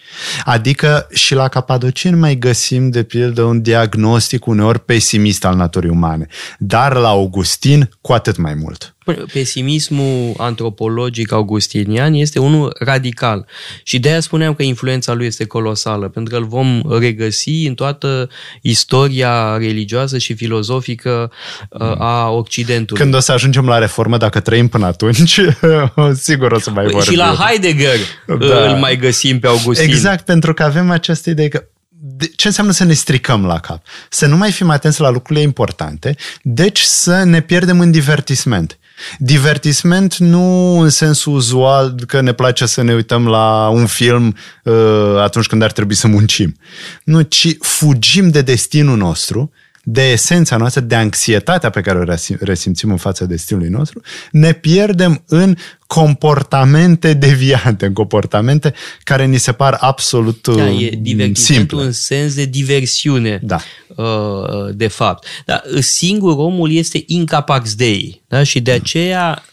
Adică 0.43 1.07
și 1.11 1.33
la 1.33 1.47
Capadocin 1.47 2.19
mai 2.19 2.35
găsim, 2.35 2.89
de 2.89 3.03
pildă, 3.03 3.41
un 3.41 3.61
diagnostic 3.61 4.45
uneori 4.45 4.79
pesimist 4.79 5.45
al 5.45 5.55
naturii 5.55 5.89
umane, 5.89 6.27
dar 6.57 6.95
la 6.95 7.07
Augustin 7.07 7.89
cu 8.01 8.13
atât 8.13 8.37
mai 8.37 8.53
mult. 8.53 8.95
Pesimismul 9.33 10.33
antropologic 10.37 11.31
augustinian 11.31 12.13
este 12.13 12.39
unul 12.39 12.75
radical 12.79 13.45
și 13.83 13.99
de 13.99 14.09
aia 14.09 14.19
spuneam 14.19 14.53
că 14.53 14.63
influența 14.63 15.13
lui 15.13 15.25
este 15.25 15.45
colosală, 15.45 16.07
pentru 16.07 16.33
că 16.33 16.39
îl 16.39 16.47
vom 16.47 16.81
regăsi 16.99 17.67
în 17.67 17.73
toată 17.73 18.29
istoria 18.61 19.57
religioasă 19.57 20.17
și 20.17 20.33
filozofică 20.33 21.31
uh, 21.69 21.81
a 21.97 22.29
Occidentului. 22.29 23.01
Când 23.01 23.15
o 23.15 23.19
să 23.19 23.31
ajungem 23.31 23.65
la 23.65 23.77
reformă, 23.77 24.17
dacă 24.17 24.39
trăim 24.39 24.67
până 24.67 24.85
atunci, 24.85 25.39
sigur 26.13 26.51
o 26.51 26.59
să 26.59 26.69
mai 26.69 26.83
vorbim. 26.83 27.11
Și 27.11 27.17
la 27.17 27.35
Heidegger 27.39 27.97
da. 28.27 28.71
îl 28.71 28.79
mai 28.79 28.97
găsim 28.97 29.39
pe 29.39 29.47
Augustin. 29.47 29.89
Exact, 29.89 30.25
pentru 30.25 30.53
că 30.53 30.63
avem 30.63 30.89
această 30.89 31.29
idee 31.29 31.47
că 31.47 31.63
de, 32.05 32.31
ce 32.35 32.47
înseamnă 32.47 32.71
să 32.71 32.83
ne 32.83 32.93
stricăm 32.93 33.45
la 33.45 33.59
cap? 33.59 33.85
Să 34.09 34.25
nu 34.25 34.37
mai 34.37 34.51
fim 34.51 34.69
atenți 34.69 35.01
la 35.01 35.09
lucrurile 35.09 35.45
importante, 35.45 36.15
deci 36.41 36.79
să 36.79 37.23
ne 37.23 37.41
pierdem 37.41 37.79
în 37.79 37.91
divertisment. 37.91 38.77
Divertisment 39.17 40.17
nu 40.17 40.79
în 40.79 40.89
sensul 40.89 41.33
uzual 41.33 41.95
că 42.07 42.21
ne 42.21 42.33
place 42.33 42.65
să 42.65 42.81
ne 42.81 42.93
uităm 42.93 43.27
la 43.27 43.67
un 43.67 43.85
film 43.85 44.37
uh, 44.63 44.73
atunci 45.17 45.47
când 45.47 45.61
ar 45.61 45.71
trebui 45.71 45.95
să 45.95 46.07
muncim. 46.07 46.55
Nu, 47.03 47.21
ci 47.21 47.57
fugim 47.59 48.29
de 48.29 48.41
destinul 48.41 48.97
nostru 48.97 49.51
de 49.85 50.11
esența 50.11 50.57
noastră, 50.57 50.81
de 50.81 50.95
anxietatea 50.95 51.69
pe 51.69 51.81
care 51.81 51.99
o 51.99 52.03
resimțim 52.39 52.91
în 52.91 52.97
fața 52.97 53.25
destinului 53.25 53.69
nostru, 53.69 54.01
ne 54.31 54.53
pierdem 54.53 55.23
în 55.27 55.55
comportamente 55.87 57.13
deviante, 57.13 57.85
în 57.85 57.93
comportamente 57.93 58.73
care 59.03 59.25
ni 59.25 59.37
se 59.37 59.51
par 59.51 59.77
absolut 59.79 60.47
da, 60.47 60.69
e 60.69 60.99
uh, 61.17 61.29
simple. 61.33 61.81
în 61.81 61.91
sens 61.91 62.33
de 62.33 62.45
diversiune, 62.45 63.39
da. 63.43 63.59
Uh, 63.95 64.75
de 64.75 64.87
fapt. 64.87 65.27
Dar 65.45 65.63
singur 65.79 66.37
omul 66.37 66.71
este 66.71 67.03
incapax 67.07 67.75
dei 67.75 68.21
da? 68.27 68.43
și 68.43 68.59
de 68.59 68.71
aceea 68.71 69.43
uh, 69.45 69.52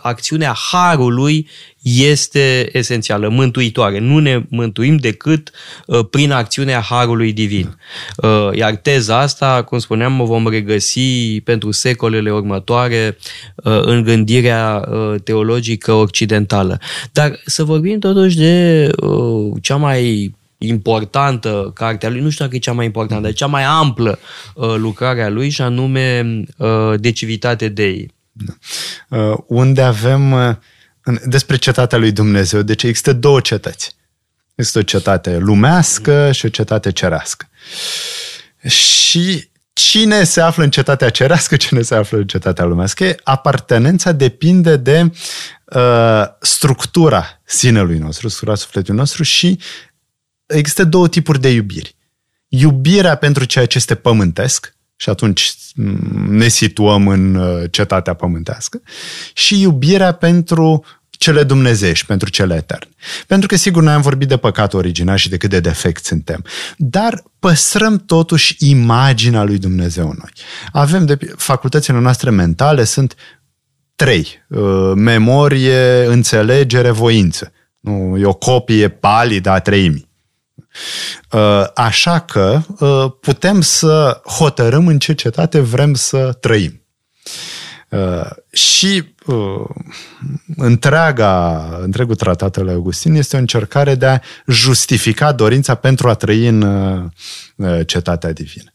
acțiunea 0.00 0.54
harului 0.70 1.48
este 1.82 2.68
esențială, 2.72 3.28
mântuitoare. 3.28 3.98
Nu 3.98 4.18
ne 4.18 4.42
mântuim 4.48 4.96
decât 4.96 5.50
uh, 5.86 6.00
prin 6.10 6.30
acțiunea 6.30 6.80
harului 6.80 7.32
divin. 7.32 7.76
Uh, 8.16 8.48
iar 8.52 8.76
teza 8.76 9.18
asta, 9.18 9.62
cum 9.62 9.78
spuneam, 9.78 10.20
o 10.20 10.24
vom 10.24 10.48
regăsi 10.48 11.40
pentru 11.40 11.70
secolele 11.70 12.32
următoare 12.32 13.18
uh, 13.56 13.80
în 13.82 14.02
gândirea 14.02 14.88
uh, 14.90 15.14
teologică 15.24 15.92
occidentală. 15.92 16.80
Dar 17.12 17.40
să 17.44 17.64
vorbim 17.64 17.98
totuși 17.98 18.36
de 18.36 18.88
uh, 18.96 19.52
cea 19.60 19.76
mai 19.76 20.34
importantă 20.58 21.70
cartea 21.74 22.10
lui, 22.10 22.20
nu 22.20 22.30
știu 22.30 22.44
dacă 22.44 22.56
e 22.56 22.58
cea 22.58 22.72
mai 22.72 22.84
importantă, 22.84 23.22
dar 23.22 23.32
cea 23.32 23.46
mai 23.46 23.64
amplă 23.64 24.18
uh, 24.54 24.74
lucrarea 24.76 25.28
lui 25.28 25.48
și 25.48 25.62
anume 25.62 26.26
uh, 26.56 26.92
Decivitate 26.96 27.68
Dei. 27.68 28.10
Da. 28.32 28.52
Uh, 29.08 29.38
unde 29.46 29.82
avem 29.82 30.32
uh, 30.32 30.56
despre 31.24 31.56
cetatea 31.56 31.98
lui 31.98 32.12
Dumnezeu, 32.12 32.62
deci 32.62 32.82
există 32.82 33.12
două 33.12 33.40
cetăți. 33.40 33.96
Este 34.54 34.78
o 34.78 34.82
cetate 34.82 35.36
lumească 35.36 36.32
și 36.32 36.46
o 36.46 36.48
cetate 36.48 36.92
cerească. 36.92 37.48
Și 38.68 39.50
cine 39.72 40.24
se 40.24 40.40
află 40.40 40.62
în 40.62 40.70
cetatea 40.70 41.10
cerească, 41.10 41.56
cine 41.56 41.82
se 41.82 41.94
află 41.94 42.18
în 42.18 42.26
cetatea 42.26 42.64
lumească, 42.64 43.14
apartenența 43.22 44.12
depinde 44.12 44.76
de 44.76 45.12
uh, 45.64 46.24
structura 46.40 47.40
sinelui 47.44 47.98
nostru, 47.98 48.28
structura 48.28 48.56
sufletului 48.56 48.98
nostru 48.98 49.22
și 49.22 49.58
există 50.46 50.84
două 50.84 51.08
tipuri 51.08 51.40
de 51.40 51.48
iubiri. 51.48 51.96
Iubirea 52.48 53.14
pentru 53.14 53.44
ceea 53.44 53.66
ce 53.66 53.76
este 53.76 53.94
pământesc, 53.94 54.74
și 54.96 55.08
atunci 55.08 55.54
ne 56.28 56.48
situăm 56.48 57.08
în 57.08 57.34
uh, 57.34 57.64
cetatea 57.70 58.14
pământească, 58.14 58.80
și 59.34 59.60
iubirea 59.60 60.12
pentru 60.12 60.84
cele 61.10 61.42
dumnezeiești, 61.42 62.06
pentru 62.06 62.30
cele 62.30 62.54
eterne. 62.54 62.90
Pentru 63.26 63.48
că, 63.48 63.56
sigur, 63.56 63.82
noi 63.82 63.92
am 63.92 64.00
vorbit 64.00 64.28
de 64.28 64.36
păcat 64.36 64.74
original 64.74 65.16
și 65.16 65.28
de 65.28 65.36
cât 65.36 65.50
de 65.50 65.60
defect 65.60 66.04
suntem, 66.04 66.44
dar 66.76 67.22
păstrăm 67.38 67.96
totuși 68.06 68.56
imaginea 68.58 69.42
lui 69.42 69.58
Dumnezeu 69.58 70.08
în 70.08 70.16
noi. 70.18 70.30
Avem 70.72 71.06
de 71.06 71.18
facultățile 71.36 71.98
noastre 71.98 72.30
mentale 72.30 72.84
sunt 72.84 73.14
trei. 73.94 74.44
Uh, 74.48 74.92
memorie, 74.94 76.04
înțelegere, 76.04 76.90
voință. 76.90 77.52
Nu, 77.80 78.18
e 78.18 78.24
o 78.24 78.34
copie 78.34 78.88
palidă 78.88 79.50
a 79.50 79.60
treimii. 79.60 80.10
Uh, 81.32 81.66
așa 81.74 82.18
că 82.18 82.60
uh, 82.78 83.12
putem 83.20 83.60
să 83.60 84.20
hotărâm 84.24 84.86
în 84.86 84.98
ce 84.98 85.12
cetate 85.14 85.60
vrem 85.60 85.94
să 85.94 86.32
trăim. 86.32 86.76
Și 88.52 89.14
întreaga, 90.56 91.66
întregul 91.82 92.14
tratat 92.14 92.56
al 92.56 92.68
Augustin 92.68 93.14
este 93.14 93.36
o 93.36 93.38
încercare 93.38 93.94
de 93.94 94.06
a 94.06 94.18
justifica 94.46 95.32
dorința 95.32 95.74
pentru 95.74 96.08
a 96.08 96.14
trăi 96.14 96.46
în 96.46 96.64
cetatea 97.86 98.32
divină. 98.32 98.74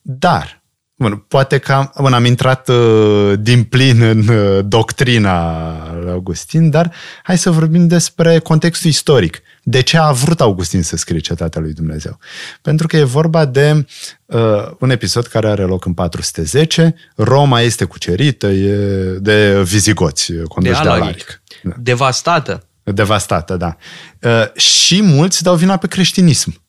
Dar 0.00 0.59
Bun, 1.00 1.24
poate 1.28 1.58
că 1.58 1.72
am, 1.72 1.92
bun, 2.00 2.12
am 2.12 2.24
intrat 2.24 2.68
uh, 2.68 3.32
din 3.38 3.64
plin 3.64 4.02
în 4.02 4.28
uh, 4.28 4.64
doctrina 4.64 5.94
lui 5.94 6.10
Augustin, 6.10 6.70
dar 6.70 6.92
hai 7.22 7.38
să 7.38 7.50
vorbim 7.50 7.86
despre 7.86 8.38
contextul 8.38 8.90
istoric. 8.90 9.42
De 9.62 9.80
ce 9.80 9.98
a 9.98 10.10
vrut 10.10 10.40
Augustin 10.40 10.82
să 10.82 10.96
scrie 10.96 11.18
Cetatea 11.18 11.60
lui 11.60 11.72
Dumnezeu? 11.72 12.18
Pentru 12.62 12.86
că 12.86 12.96
e 12.96 13.02
vorba 13.02 13.44
de 13.44 13.86
uh, 14.26 14.38
un 14.78 14.90
episod 14.90 15.26
care 15.26 15.48
are 15.48 15.62
loc 15.62 15.84
în 15.84 15.92
410. 15.92 16.94
Roma 17.14 17.60
este 17.60 17.84
cucerită 17.84 18.46
e 18.46 18.74
de 19.18 19.62
vizigoți, 19.62 20.32
conduși 20.48 20.80
de, 20.80 20.82
de 20.82 20.88
Alaric. 20.88 21.42
Da. 21.62 21.72
Devastată. 21.78 22.64
Devastată, 22.82 23.56
da. 23.56 23.76
Uh, 24.22 24.56
și 24.56 25.02
mulți 25.02 25.42
dau 25.42 25.54
vina 25.54 25.76
pe 25.76 25.86
creștinism 25.86 26.59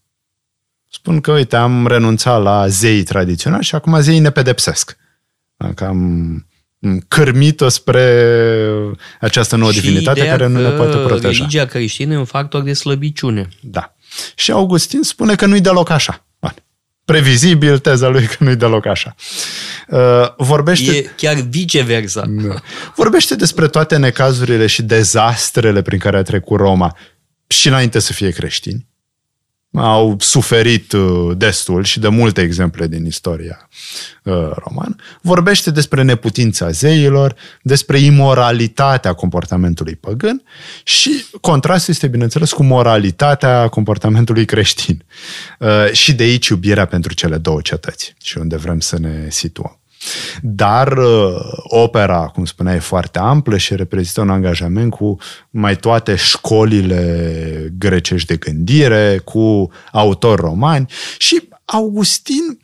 spun 0.91 1.21
că, 1.21 1.31
uite, 1.31 1.55
am 1.55 1.87
renunțat 1.87 2.41
la 2.41 2.67
zeii 2.67 3.03
tradiționali 3.03 3.63
și 3.63 3.75
acum 3.75 4.01
zeii 4.01 4.19
ne 4.19 4.31
pedepsesc. 4.31 4.97
Că 5.75 5.85
am 5.85 6.45
cârmit-o 7.07 7.69
spre 7.69 8.25
această 9.19 9.55
nouă 9.55 9.71
și 9.71 9.81
divinitate 9.81 10.25
care 10.25 10.47
nu 10.47 10.61
ne 10.61 10.69
poate 10.69 10.97
proteja. 10.97 11.27
religia 11.27 11.65
creștină 11.65 12.13
e 12.13 12.17
un 12.17 12.25
factor 12.25 12.61
de 12.61 12.73
slăbiciune. 12.73 13.49
Da. 13.61 13.95
Și 14.35 14.51
Augustin 14.51 15.01
spune 15.01 15.35
că 15.35 15.45
nu-i 15.45 15.61
deloc 15.61 15.89
așa. 15.89 16.25
Bun. 16.39 16.53
Previzibil 17.05 17.79
teza 17.79 18.07
lui 18.07 18.25
că 18.25 18.35
nu-i 18.39 18.55
deloc 18.55 18.85
așa. 18.85 19.15
Uh, 19.87 19.99
vorbește... 20.37 20.91
E 20.91 21.09
chiar 21.15 21.35
viceversa. 21.35 22.23
Da. 22.27 22.55
Vorbește 22.95 23.35
despre 23.35 23.67
toate 23.67 23.97
necazurile 23.97 24.67
și 24.67 24.81
dezastrele 24.81 25.81
prin 25.81 25.99
care 25.99 26.17
a 26.17 26.23
trecut 26.23 26.59
Roma 26.59 26.97
și 27.47 27.67
înainte 27.67 27.99
să 27.99 28.13
fie 28.13 28.29
creștini 28.29 28.89
au 29.73 30.15
suferit 30.19 30.91
uh, 30.91 31.37
destul 31.37 31.83
și 31.83 31.99
de 31.99 32.07
multe 32.07 32.41
exemple 32.41 32.87
din 32.87 33.05
istoria 33.05 33.69
uh, 34.23 34.33
romană. 34.55 34.95
Vorbește 35.21 35.71
despre 35.71 36.01
neputința 36.01 36.69
zeilor, 36.69 37.35
despre 37.61 37.99
imoralitatea 37.99 39.13
comportamentului 39.13 39.95
păgân 39.95 40.43
și 40.83 41.25
contrastul 41.41 41.93
este, 41.93 42.07
bineînțeles, 42.07 42.51
cu 42.51 42.63
moralitatea 42.63 43.67
comportamentului 43.67 44.45
creștin. 44.45 45.03
Uh, 45.59 45.91
și 45.91 46.13
de 46.13 46.23
aici 46.23 46.47
iubirea 46.47 46.85
pentru 46.85 47.13
cele 47.13 47.37
două 47.37 47.61
cetăți 47.61 48.13
și 48.23 48.37
unde 48.37 48.55
vrem 48.55 48.79
să 48.79 48.99
ne 48.99 49.27
situăm. 49.29 49.80
Dar 50.41 50.97
uh, 50.97 51.35
opera, 51.63 52.27
cum 52.27 52.45
spuneai, 52.45 52.75
e 52.75 52.79
foarte 52.79 53.19
amplă 53.19 53.57
și 53.57 53.75
reprezintă 53.75 54.21
un 54.21 54.29
angajament 54.29 54.91
cu 54.91 55.17
mai 55.49 55.75
toate 55.75 56.15
școlile 56.15 57.73
grecești 57.77 58.27
de 58.27 58.35
gândire, 58.35 59.21
cu 59.23 59.71
autori 59.91 60.41
romani 60.41 60.85
și 61.17 61.49
Augustin 61.65 62.59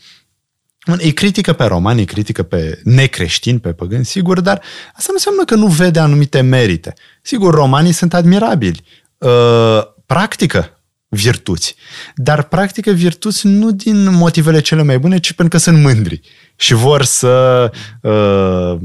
îi 0.85 1.13
critică 1.13 1.53
pe 1.53 1.63
romani, 1.63 1.99
îi 1.99 2.05
critică 2.05 2.43
pe 2.43 2.79
necreștini, 2.83 3.59
pe 3.59 3.73
păgâni, 3.73 4.05
sigur, 4.05 4.39
dar 4.39 4.61
asta 4.87 5.05
nu 5.07 5.13
înseamnă 5.13 5.43
că 5.43 5.55
nu 5.55 5.67
vede 5.67 5.99
anumite 5.99 6.41
merite. 6.41 6.93
Sigur, 7.21 7.53
romanii 7.53 7.91
sunt 7.91 8.13
admirabili, 8.13 8.83
uh, 9.17 9.81
practică 10.05 10.81
virtuți, 11.09 11.75
dar 12.15 12.43
practică 12.43 12.91
virtuți 12.91 13.47
nu 13.47 13.71
din 13.71 14.13
motivele 14.13 14.59
cele 14.59 14.83
mai 14.83 14.99
bune, 14.99 15.19
ci 15.19 15.33
pentru 15.33 15.57
că 15.57 15.63
sunt 15.63 15.81
mândri 15.81 16.21
și 16.57 16.73
vor 16.73 17.03
să 17.03 17.71
uh, 18.01 18.79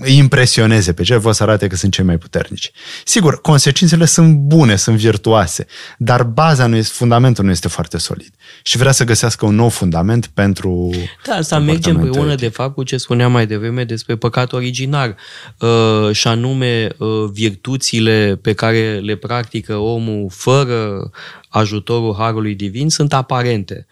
îi 0.00 0.16
impresioneze 0.16 0.92
pe 0.92 1.02
cei, 1.02 1.18
vor 1.18 1.32
să 1.32 1.42
arate 1.42 1.66
că 1.66 1.76
sunt 1.76 1.92
cei 1.92 2.04
mai 2.04 2.18
puternici. 2.18 2.70
Sigur, 3.04 3.40
consecințele 3.40 4.04
sunt 4.04 4.34
bune, 4.34 4.76
sunt 4.76 4.96
virtuoase, 4.96 5.66
dar 5.98 6.22
baza 6.22 6.66
nu 6.66 6.76
este, 6.76 6.92
fundamentul 6.96 7.44
nu 7.44 7.50
este 7.50 7.68
foarte 7.68 7.98
solid. 7.98 8.34
Și 8.62 8.76
vrea 8.76 8.92
să 8.92 9.04
găsească 9.04 9.46
un 9.46 9.54
nou 9.54 9.68
fundament 9.68 10.26
pentru 10.26 10.90
Da, 11.26 11.34
asta 11.34 11.58
merge 11.58 11.90
împreună 11.90 12.34
de 12.34 12.48
fapt 12.48 12.74
cu 12.74 12.82
ce 12.82 12.96
spuneam 12.96 13.32
mai 13.32 13.46
devreme 13.46 13.84
despre 13.84 14.16
păcat 14.16 14.52
originar, 14.52 15.16
uh, 15.58 16.12
și 16.12 16.28
anume 16.28 16.88
uh, 16.96 17.08
virtuțile 17.32 18.38
pe 18.42 18.52
care 18.52 18.98
le 18.98 19.16
practică 19.16 19.76
omul 19.76 20.26
fără 20.30 21.10
ajutorul 21.48 22.14
Harului 22.18 22.54
Divin 22.54 22.90
sunt 22.90 23.12
aparente. 23.12 23.86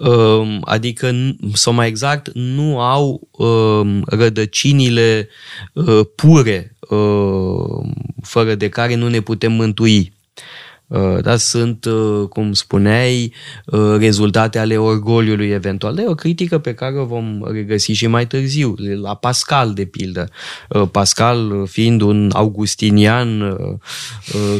Uh, 0.00 0.58
adică, 0.60 1.14
sau 1.52 1.72
mai 1.72 1.88
exact, 1.88 2.30
nu 2.34 2.80
au 2.80 3.28
uh, 3.30 4.00
rădăcinile 4.06 5.28
uh, 5.72 6.00
pure, 6.14 6.76
uh, 6.80 7.86
fără 8.22 8.54
de 8.54 8.68
care 8.68 8.94
nu 8.94 9.08
ne 9.08 9.20
putem 9.20 9.52
mântui. 9.52 10.12
Uh, 10.90 11.22
da, 11.22 11.36
sunt, 11.36 11.84
uh, 11.84 12.28
cum 12.28 12.52
spuneai, 12.52 13.32
uh, 13.66 13.96
rezultate 13.98 14.58
ale 14.58 14.76
orgoliului 14.76 15.48
eventual. 15.48 15.94
Dar 15.94 16.04
e 16.04 16.08
o 16.08 16.14
critică 16.14 16.58
pe 16.58 16.74
care 16.74 16.98
o 16.98 17.04
vom 17.04 17.40
regăsi 17.52 17.92
și 17.92 18.06
mai 18.06 18.26
târziu, 18.26 18.74
la 19.02 19.14
Pascal, 19.14 19.72
de 19.72 19.84
pildă. 19.84 20.28
Pascal 20.90 21.66
fiind 21.66 22.00
un 22.00 22.30
augustinian 22.34 23.56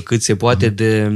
cât 0.05 0.23
se 0.23 0.37
poate 0.37 0.69
de 0.69 1.13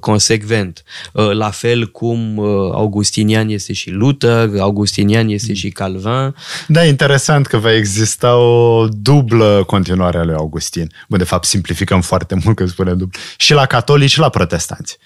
consecvent. 0.00 0.84
La 1.12 1.50
fel 1.50 1.90
cum 1.90 2.38
augustinian 2.72 3.48
este 3.48 3.72
și 3.72 3.90
Luther, 3.90 4.50
augustinian 4.58 5.28
este 5.28 5.54
și 5.54 5.68
Calvin. 5.68 6.34
Da, 6.68 6.84
interesant 6.84 7.46
că 7.46 7.56
va 7.56 7.74
exista 7.74 8.36
o 8.36 8.88
dublă 8.88 9.62
continuare 9.66 10.18
a 10.18 10.24
lui 10.24 10.34
Augustin. 10.34 10.90
Bă, 11.08 11.16
de 11.16 11.24
fapt, 11.24 11.44
simplificăm 11.44 12.00
foarte 12.00 12.36
mult 12.44 12.56
că 12.56 12.66
spunem 12.66 12.96
dublu. 12.96 13.20
Și 13.36 13.52
la 13.52 13.66
catolici 13.66 14.10
și 14.10 14.18
la 14.18 14.28
protestanți. 14.42 14.98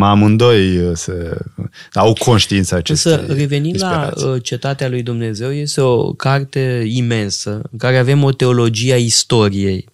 Amândoi 0.00 0.78
uh, 0.78 0.90
se, 0.94 1.36
au 1.92 2.12
conștiința 2.12 2.76
acestei 2.76 3.12
Să 3.12 3.24
revenim 3.28 3.74
la 3.78 4.10
uh, 4.16 4.42
Cetatea 4.42 4.88
lui 4.88 5.02
Dumnezeu, 5.02 5.52
este 5.52 5.80
o 5.80 6.12
carte 6.12 6.84
imensă 6.86 7.60
în 7.70 7.78
care 7.78 7.98
avem 7.98 8.22
o 8.22 8.32
teologie 8.32 8.92
a 8.92 8.96
istoriei, 8.96 9.88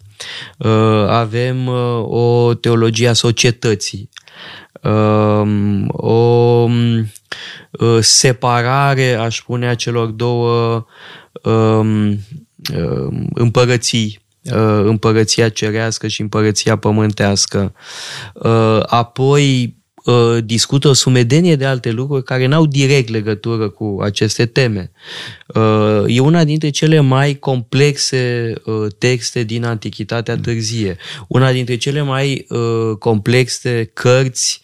uh, 0.58 1.06
avem 1.08 1.68
o 2.02 2.54
teologie 2.54 3.08
a 3.08 3.12
societății, 3.12 4.08
um, 4.82 5.88
o 5.88 6.68
separare, 8.00 9.14
aș 9.14 9.38
spune, 9.38 9.68
a 9.68 9.74
celor 9.74 10.06
două 10.06 10.86
um, 11.42 12.18
împărății. 13.34 14.16
Uh, 14.16 14.21
împărăția 14.84 15.48
cerească 15.48 16.08
și 16.08 16.20
împărăția 16.20 16.76
pământească. 16.76 17.74
Uh, 18.34 18.80
apoi 18.86 19.76
uh, 20.04 20.38
discută 20.44 20.88
o 20.88 20.92
sumedenie 20.92 21.56
de 21.56 21.64
alte 21.64 21.90
lucruri 21.90 22.24
care 22.24 22.46
n-au 22.46 22.66
direct 22.66 23.08
legătură 23.08 23.68
cu 23.68 23.98
aceste 24.02 24.46
teme. 24.46 24.90
E 26.06 26.20
una 26.20 26.44
dintre 26.44 26.70
cele 26.70 27.00
mai 27.00 27.34
complexe 27.34 28.52
texte 28.98 29.42
din 29.42 29.64
Antichitatea 29.64 30.36
târzie, 30.36 30.96
una 31.28 31.52
dintre 31.52 31.76
cele 31.76 32.02
mai 32.02 32.46
complexe 32.98 33.90
cărți 33.92 34.62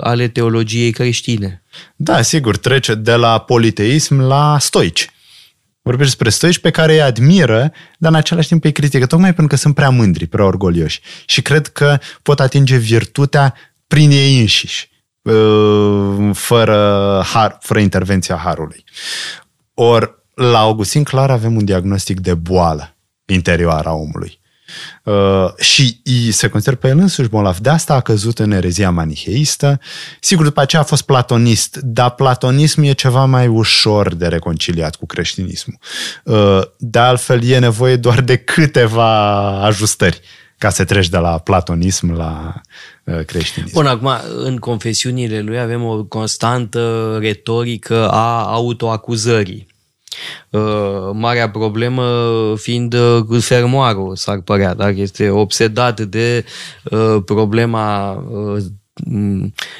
ale 0.00 0.28
teologiei 0.28 0.90
creștine. 0.90 1.62
Da, 1.96 2.22
sigur, 2.22 2.56
trece 2.56 2.94
de 2.94 3.14
la 3.14 3.38
politeism 3.38 4.20
la 4.20 4.56
stoici 4.60 5.11
vorbește 5.82 6.14
despre 6.14 6.28
stoici 6.28 6.58
pe 6.58 6.70
care 6.70 6.92
îi 6.92 7.02
admiră, 7.02 7.72
dar 7.98 8.10
în 8.10 8.16
același 8.16 8.48
timp 8.48 8.64
îi 8.64 8.72
critică, 8.72 9.06
tocmai 9.06 9.34
pentru 9.34 9.46
că 9.46 9.56
sunt 9.56 9.74
prea 9.74 9.90
mândri, 9.90 10.26
prea 10.26 10.44
orgolioși. 10.44 11.00
Și 11.26 11.42
cred 11.42 11.66
că 11.66 11.98
pot 12.22 12.40
atinge 12.40 12.76
virtutea 12.76 13.54
prin 13.86 14.10
ei 14.10 14.40
înșiși, 14.40 14.90
uh, 15.22 16.30
fără, 16.32 17.20
har, 17.32 17.58
fără 17.60 17.80
intervenția 17.80 18.36
harului. 18.36 18.84
Ori, 19.74 20.14
la 20.34 20.58
Augustin 20.58 21.02
clar 21.02 21.30
avem 21.30 21.56
un 21.56 21.64
diagnostic 21.64 22.20
de 22.20 22.34
boală 22.34 22.96
interioară 23.26 23.88
a 23.88 23.92
omului. 23.92 24.40
Uh, 25.02 25.54
și 25.56 26.00
se 26.30 26.48
consideră 26.48 26.76
pe 26.76 26.88
el 26.88 26.98
însuși 26.98 27.28
bolnav. 27.28 27.58
De 27.58 27.68
asta 27.68 27.94
a 27.94 28.00
căzut 28.00 28.38
în 28.38 28.50
erezia 28.50 28.90
maniheistă. 28.90 29.80
Sigur, 30.20 30.44
după 30.44 30.60
aceea 30.60 30.82
a 30.82 30.84
fost 30.84 31.02
platonist, 31.02 31.76
dar 31.76 32.10
platonism 32.10 32.82
e 32.82 32.92
ceva 32.92 33.24
mai 33.24 33.46
ușor 33.46 34.14
de 34.14 34.26
reconciliat 34.26 34.96
cu 34.96 35.06
creștinismul. 35.06 35.78
Uh, 36.24 36.60
de 36.78 36.98
altfel, 36.98 37.44
e 37.44 37.58
nevoie 37.58 37.96
doar 37.96 38.20
de 38.20 38.36
câteva 38.36 39.48
ajustări 39.64 40.20
ca 40.58 40.70
să 40.70 40.84
treci 40.84 41.08
de 41.08 41.16
la 41.16 41.38
platonism 41.38 42.12
la 42.12 42.54
uh, 43.04 43.24
creștinism. 43.24 43.74
Bun, 43.74 43.86
acum, 43.86 44.10
în 44.36 44.56
confesiunile 44.56 45.40
lui 45.40 45.58
avem 45.58 45.84
o 45.84 46.04
constantă 46.04 47.16
retorică 47.20 48.08
a 48.08 48.42
autoacuzării. 48.42 49.71
Uh, 50.50 51.10
marea 51.12 51.50
problemă 51.50 52.02
fiind 52.56 52.94
uh, 52.94 53.40
fermoarul, 53.40 54.16
s-ar 54.16 54.40
părea, 54.40 54.74
dacă 54.74 54.94
este 54.96 55.30
obsedat 55.30 56.00
de 56.00 56.44
uh, 56.90 57.16
problema 57.24 58.12
Mm, 58.14 58.81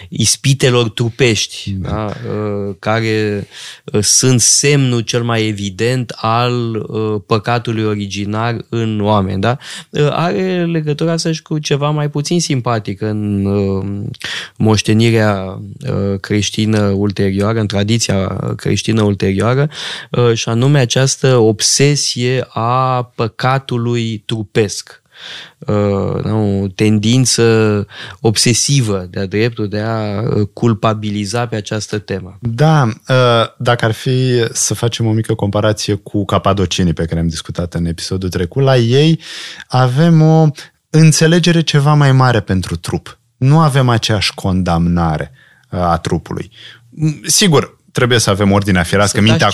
ispitelor 0.08 0.90
trupești, 0.90 1.70
da. 1.70 1.88
Da, 1.88 2.04
uh, 2.04 2.74
care 2.78 3.46
uh, 3.84 4.02
sunt 4.02 4.40
semnul 4.40 5.00
cel 5.00 5.22
mai 5.22 5.46
evident 5.46 6.12
al 6.16 6.74
uh, 6.74 7.20
păcatului 7.26 7.84
originar 7.84 8.56
în 8.68 9.00
oameni. 9.00 9.40
Da? 9.40 9.56
Are 10.10 10.64
legătura 10.66 11.16
să 11.16 11.30
cu 11.42 11.58
ceva 11.58 11.90
mai 11.90 12.10
puțin 12.10 12.40
simpatic 12.40 13.00
în 13.00 13.46
moștenirea 14.56 15.60
creștină 16.20 16.80
ulterioară, 16.80 17.60
în 17.60 17.66
tradiția 17.66 18.26
creștină 18.56 19.02
ulterioară, 19.02 19.68
și 20.34 20.48
anume 20.48 20.78
această 20.78 21.36
obsesie 21.36 22.46
a 22.48 23.02
păcatului 23.14 24.22
trupesc 24.26 25.01
uh, 25.01 25.01
o 26.24 26.66
tendință 26.74 27.86
obsesivă 28.20 29.06
de-a 29.10 29.26
dreptul 29.26 29.68
de 29.68 29.80
a 29.80 30.20
uh, 30.20 30.48
culpabiliza 30.52 31.46
pe 31.46 31.56
această 31.56 31.98
temă. 31.98 32.38
Da, 32.40 32.82
uh, 33.08 33.14
dacă 33.58 33.84
ar 33.84 33.92
fi 33.92 34.44
să 34.52 34.74
facem 34.74 35.06
o 35.06 35.12
mică 35.12 35.34
comparație 35.34 35.94
cu 35.94 36.24
capadocinii 36.24 36.92
pe 36.92 37.04
care 37.04 37.20
am 37.20 37.28
discutat 37.28 37.74
în 37.74 37.86
episodul 37.86 38.28
trecut, 38.28 38.62
la 38.62 38.76
ei 38.76 39.20
avem 39.68 40.22
o 40.22 40.46
înțelegere 40.90 41.60
ceva 41.60 41.94
mai 41.94 42.12
mare 42.12 42.40
pentru 42.40 42.76
trup. 42.76 43.18
Nu 43.36 43.60
avem 43.60 43.88
aceeași 43.88 44.34
condamnare 44.34 45.32
uh, 45.70 45.80
a 45.80 45.98
trupului. 45.98 46.50
Sigur, 47.26 47.80
trebuie 47.92 48.18
să 48.18 48.30
avem 48.30 48.52
ordinea 48.52 48.82
firească, 48.82 49.20
mintea 49.20 49.50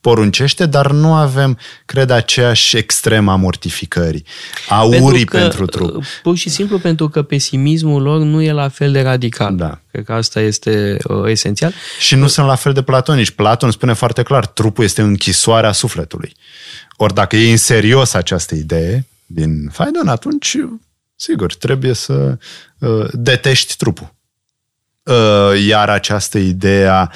poruncește, 0.00 0.66
dar 0.66 0.90
nu 0.90 1.14
avem, 1.14 1.58
cred, 1.84 2.10
aceeași 2.10 2.76
extremă 2.76 3.32
a 3.32 3.36
mortificării, 3.36 4.24
a 4.68 4.80
pentru 4.80 5.04
urii 5.04 5.24
că, 5.24 5.38
pentru 5.38 5.66
trup. 5.66 6.04
Pur 6.22 6.36
și 6.36 6.48
simplu 6.48 6.78
pentru 6.78 7.08
că 7.08 7.22
pesimismul 7.22 8.02
lor 8.02 8.20
nu 8.20 8.42
e 8.42 8.52
la 8.52 8.68
fel 8.68 8.92
de 8.92 9.02
radical. 9.02 9.56
Da. 9.56 9.80
Cred 9.90 10.04
că 10.04 10.12
asta 10.12 10.40
este 10.40 10.96
uh, 11.04 11.30
esențial. 11.30 11.72
Și 11.98 12.14
nu 12.14 12.24
uh, 12.24 12.30
sunt 12.30 12.46
la 12.46 12.54
fel 12.54 12.72
de 12.72 12.82
platonici. 12.82 13.30
Platon 13.30 13.70
spune 13.70 13.92
foarte 13.92 14.22
clar, 14.22 14.46
trupul 14.46 14.84
este 14.84 15.02
închisoarea 15.02 15.72
sufletului. 15.72 16.32
Ori 16.96 17.14
dacă 17.14 17.36
e 17.36 17.50
în 17.50 17.56
serios 17.56 18.14
această 18.14 18.54
idee 18.54 19.06
din 19.26 19.68
Faidon, 19.72 20.08
atunci, 20.08 20.56
sigur, 21.16 21.54
trebuie 21.54 21.92
să 21.92 22.38
uh, 22.78 23.06
detești 23.12 23.76
trupul. 23.76 24.14
Uh, 25.02 25.66
iar 25.66 25.88
această 25.88 26.38
idee 26.38 26.86
a 26.86 27.10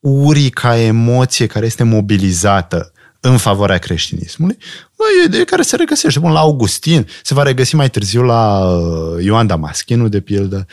urii 0.00 0.50
ca 0.50 0.78
emoție 0.78 1.46
care 1.46 1.66
este 1.66 1.82
mobilizată 1.82 2.92
în 3.20 3.36
favoarea 3.36 3.78
creștinismului, 3.78 4.56
bă, 4.96 5.04
e 5.18 5.22
o 5.22 5.26
idee 5.26 5.44
care 5.44 5.62
se 5.62 5.76
regăsește. 5.76 6.18
Bun, 6.18 6.32
la 6.32 6.38
Augustin, 6.38 7.08
se 7.22 7.34
va 7.34 7.42
regăsi 7.42 7.74
mai 7.74 7.90
târziu 7.90 8.22
la 8.22 8.66
uh, 8.66 9.24
Ioan 9.24 9.46
Damaschinu, 9.46 10.08
de 10.08 10.20
pildă, 10.20 10.66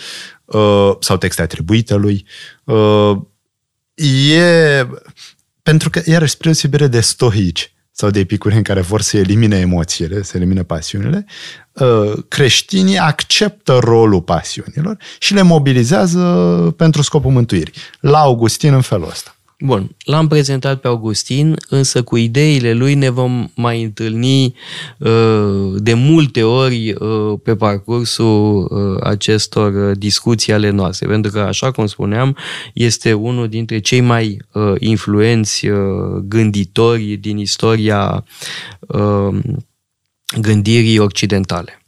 uh, 0.46 0.92
sau 1.00 1.18
texte 1.18 1.42
atribuite 1.42 1.96
lui. 1.96 2.26
Uh, 2.64 3.18
e... 4.32 4.88
Pentru 5.64 5.90
că, 5.90 6.02
iarăși, 6.06 6.32
spre 6.32 6.50
deosebire 6.50 6.88
de 6.88 7.00
stoici, 7.00 7.74
sau 8.00 8.10
de 8.10 8.20
epicureni 8.20 8.64
care 8.64 8.82
vor 8.82 9.02
să 9.02 9.18
elimine 9.18 9.58
emoțiile, 9.60 10.24
să 10.24 10.38
elimine 10.38 10.64
pasiunile, 10.64 11.26
uh, 11.74 12.14
creștinii 12.28 12.98
acceptă 12.98 13.78
rolul 13.78 14.22
pasiunilor 14.22 14.98
și 15.20 15.34
le 15.34 15.42
mobilizează 15.42 16.20
pentru 16.78 17.02
scopul 17.02 17.32
mântuirii. 17.32 17.74
La 18.00 18.20
Augustin 18.20 18.74
în 18.74 18.82
felul 18.82 19.08
ăsta. 19.10 19.37
Bun, 19.60 19.96
l-am 20.06 20.28
prezentat 20.28 20.80
pe 20.80 20.88
Augustin, 20.88 21.56
însă 21.70 22.04
cu 22.04 22.16
ideile 22.16 22.74
lui 22.74 22.94
ne 22.94 23.10
vom 23.10 23.50
mai 23.56 23.84
întâlni 23.84 24.56
uh, 24.98 25.74
de 25.76 25.94
multe 25.94 26.44
ori 26.44 26.92
uh, 26.92 27.40
pe 27.44 27.56
parcursul 27.56 28.68
uh, 28.72 29.04
acestor 29.04 29.96
discuții 29.96 30.54
ale 30.54 30.70
noastre, 30.70 31.08
pentru 31.08 31.32
că, 31.32 31.40
așa 31.40 31.72
cum 31.72 31.86
spuneam, 31.86 32.38
este 32.74 33.14
unul 33.14 33.48
dintre 33.48 33.80
cei 33.80 34.02
mai 34.02 34.38
influenți 34.80 35.68
gânditori 36.24 37.16
din 37.16 37.38
istoria 37.38 38.24
gândirii 40.42 41.00
occidentale. 41.00 41.82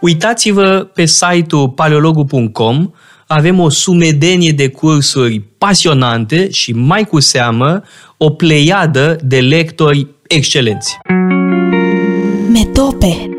Uitați-vă 0.00 0.90
pe 0.94 1.04
site-ul 1.04 1.68
paleologu.com 1.68 2.90
avem 3.32 3.60
o 3.60 3.68
sumedenie 3.68 4.52
de 4.52 4.68
cursuri 4.68 5.40
pasionante 5.58 6.50
și 6.50 6.72
mai 6.72 7.04
cu 7.04 7.20
seamă 7.20 7.82
o 8.16 8.30
pleiadă 8.30 9.18
de 9.24 9.40
lectori 9.40 10.06
excelenți. 10.26 10.98
Metope 12.52 13.36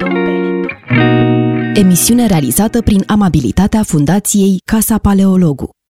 Emisiune 1.74 2.28
realizată 2.28 2.82
prin 2.82 3.04
amabilitatea 3.08 3.84
Fundației 3.84 4.58
Casa 4.66 4.98
Paleologu. 4.98 5.70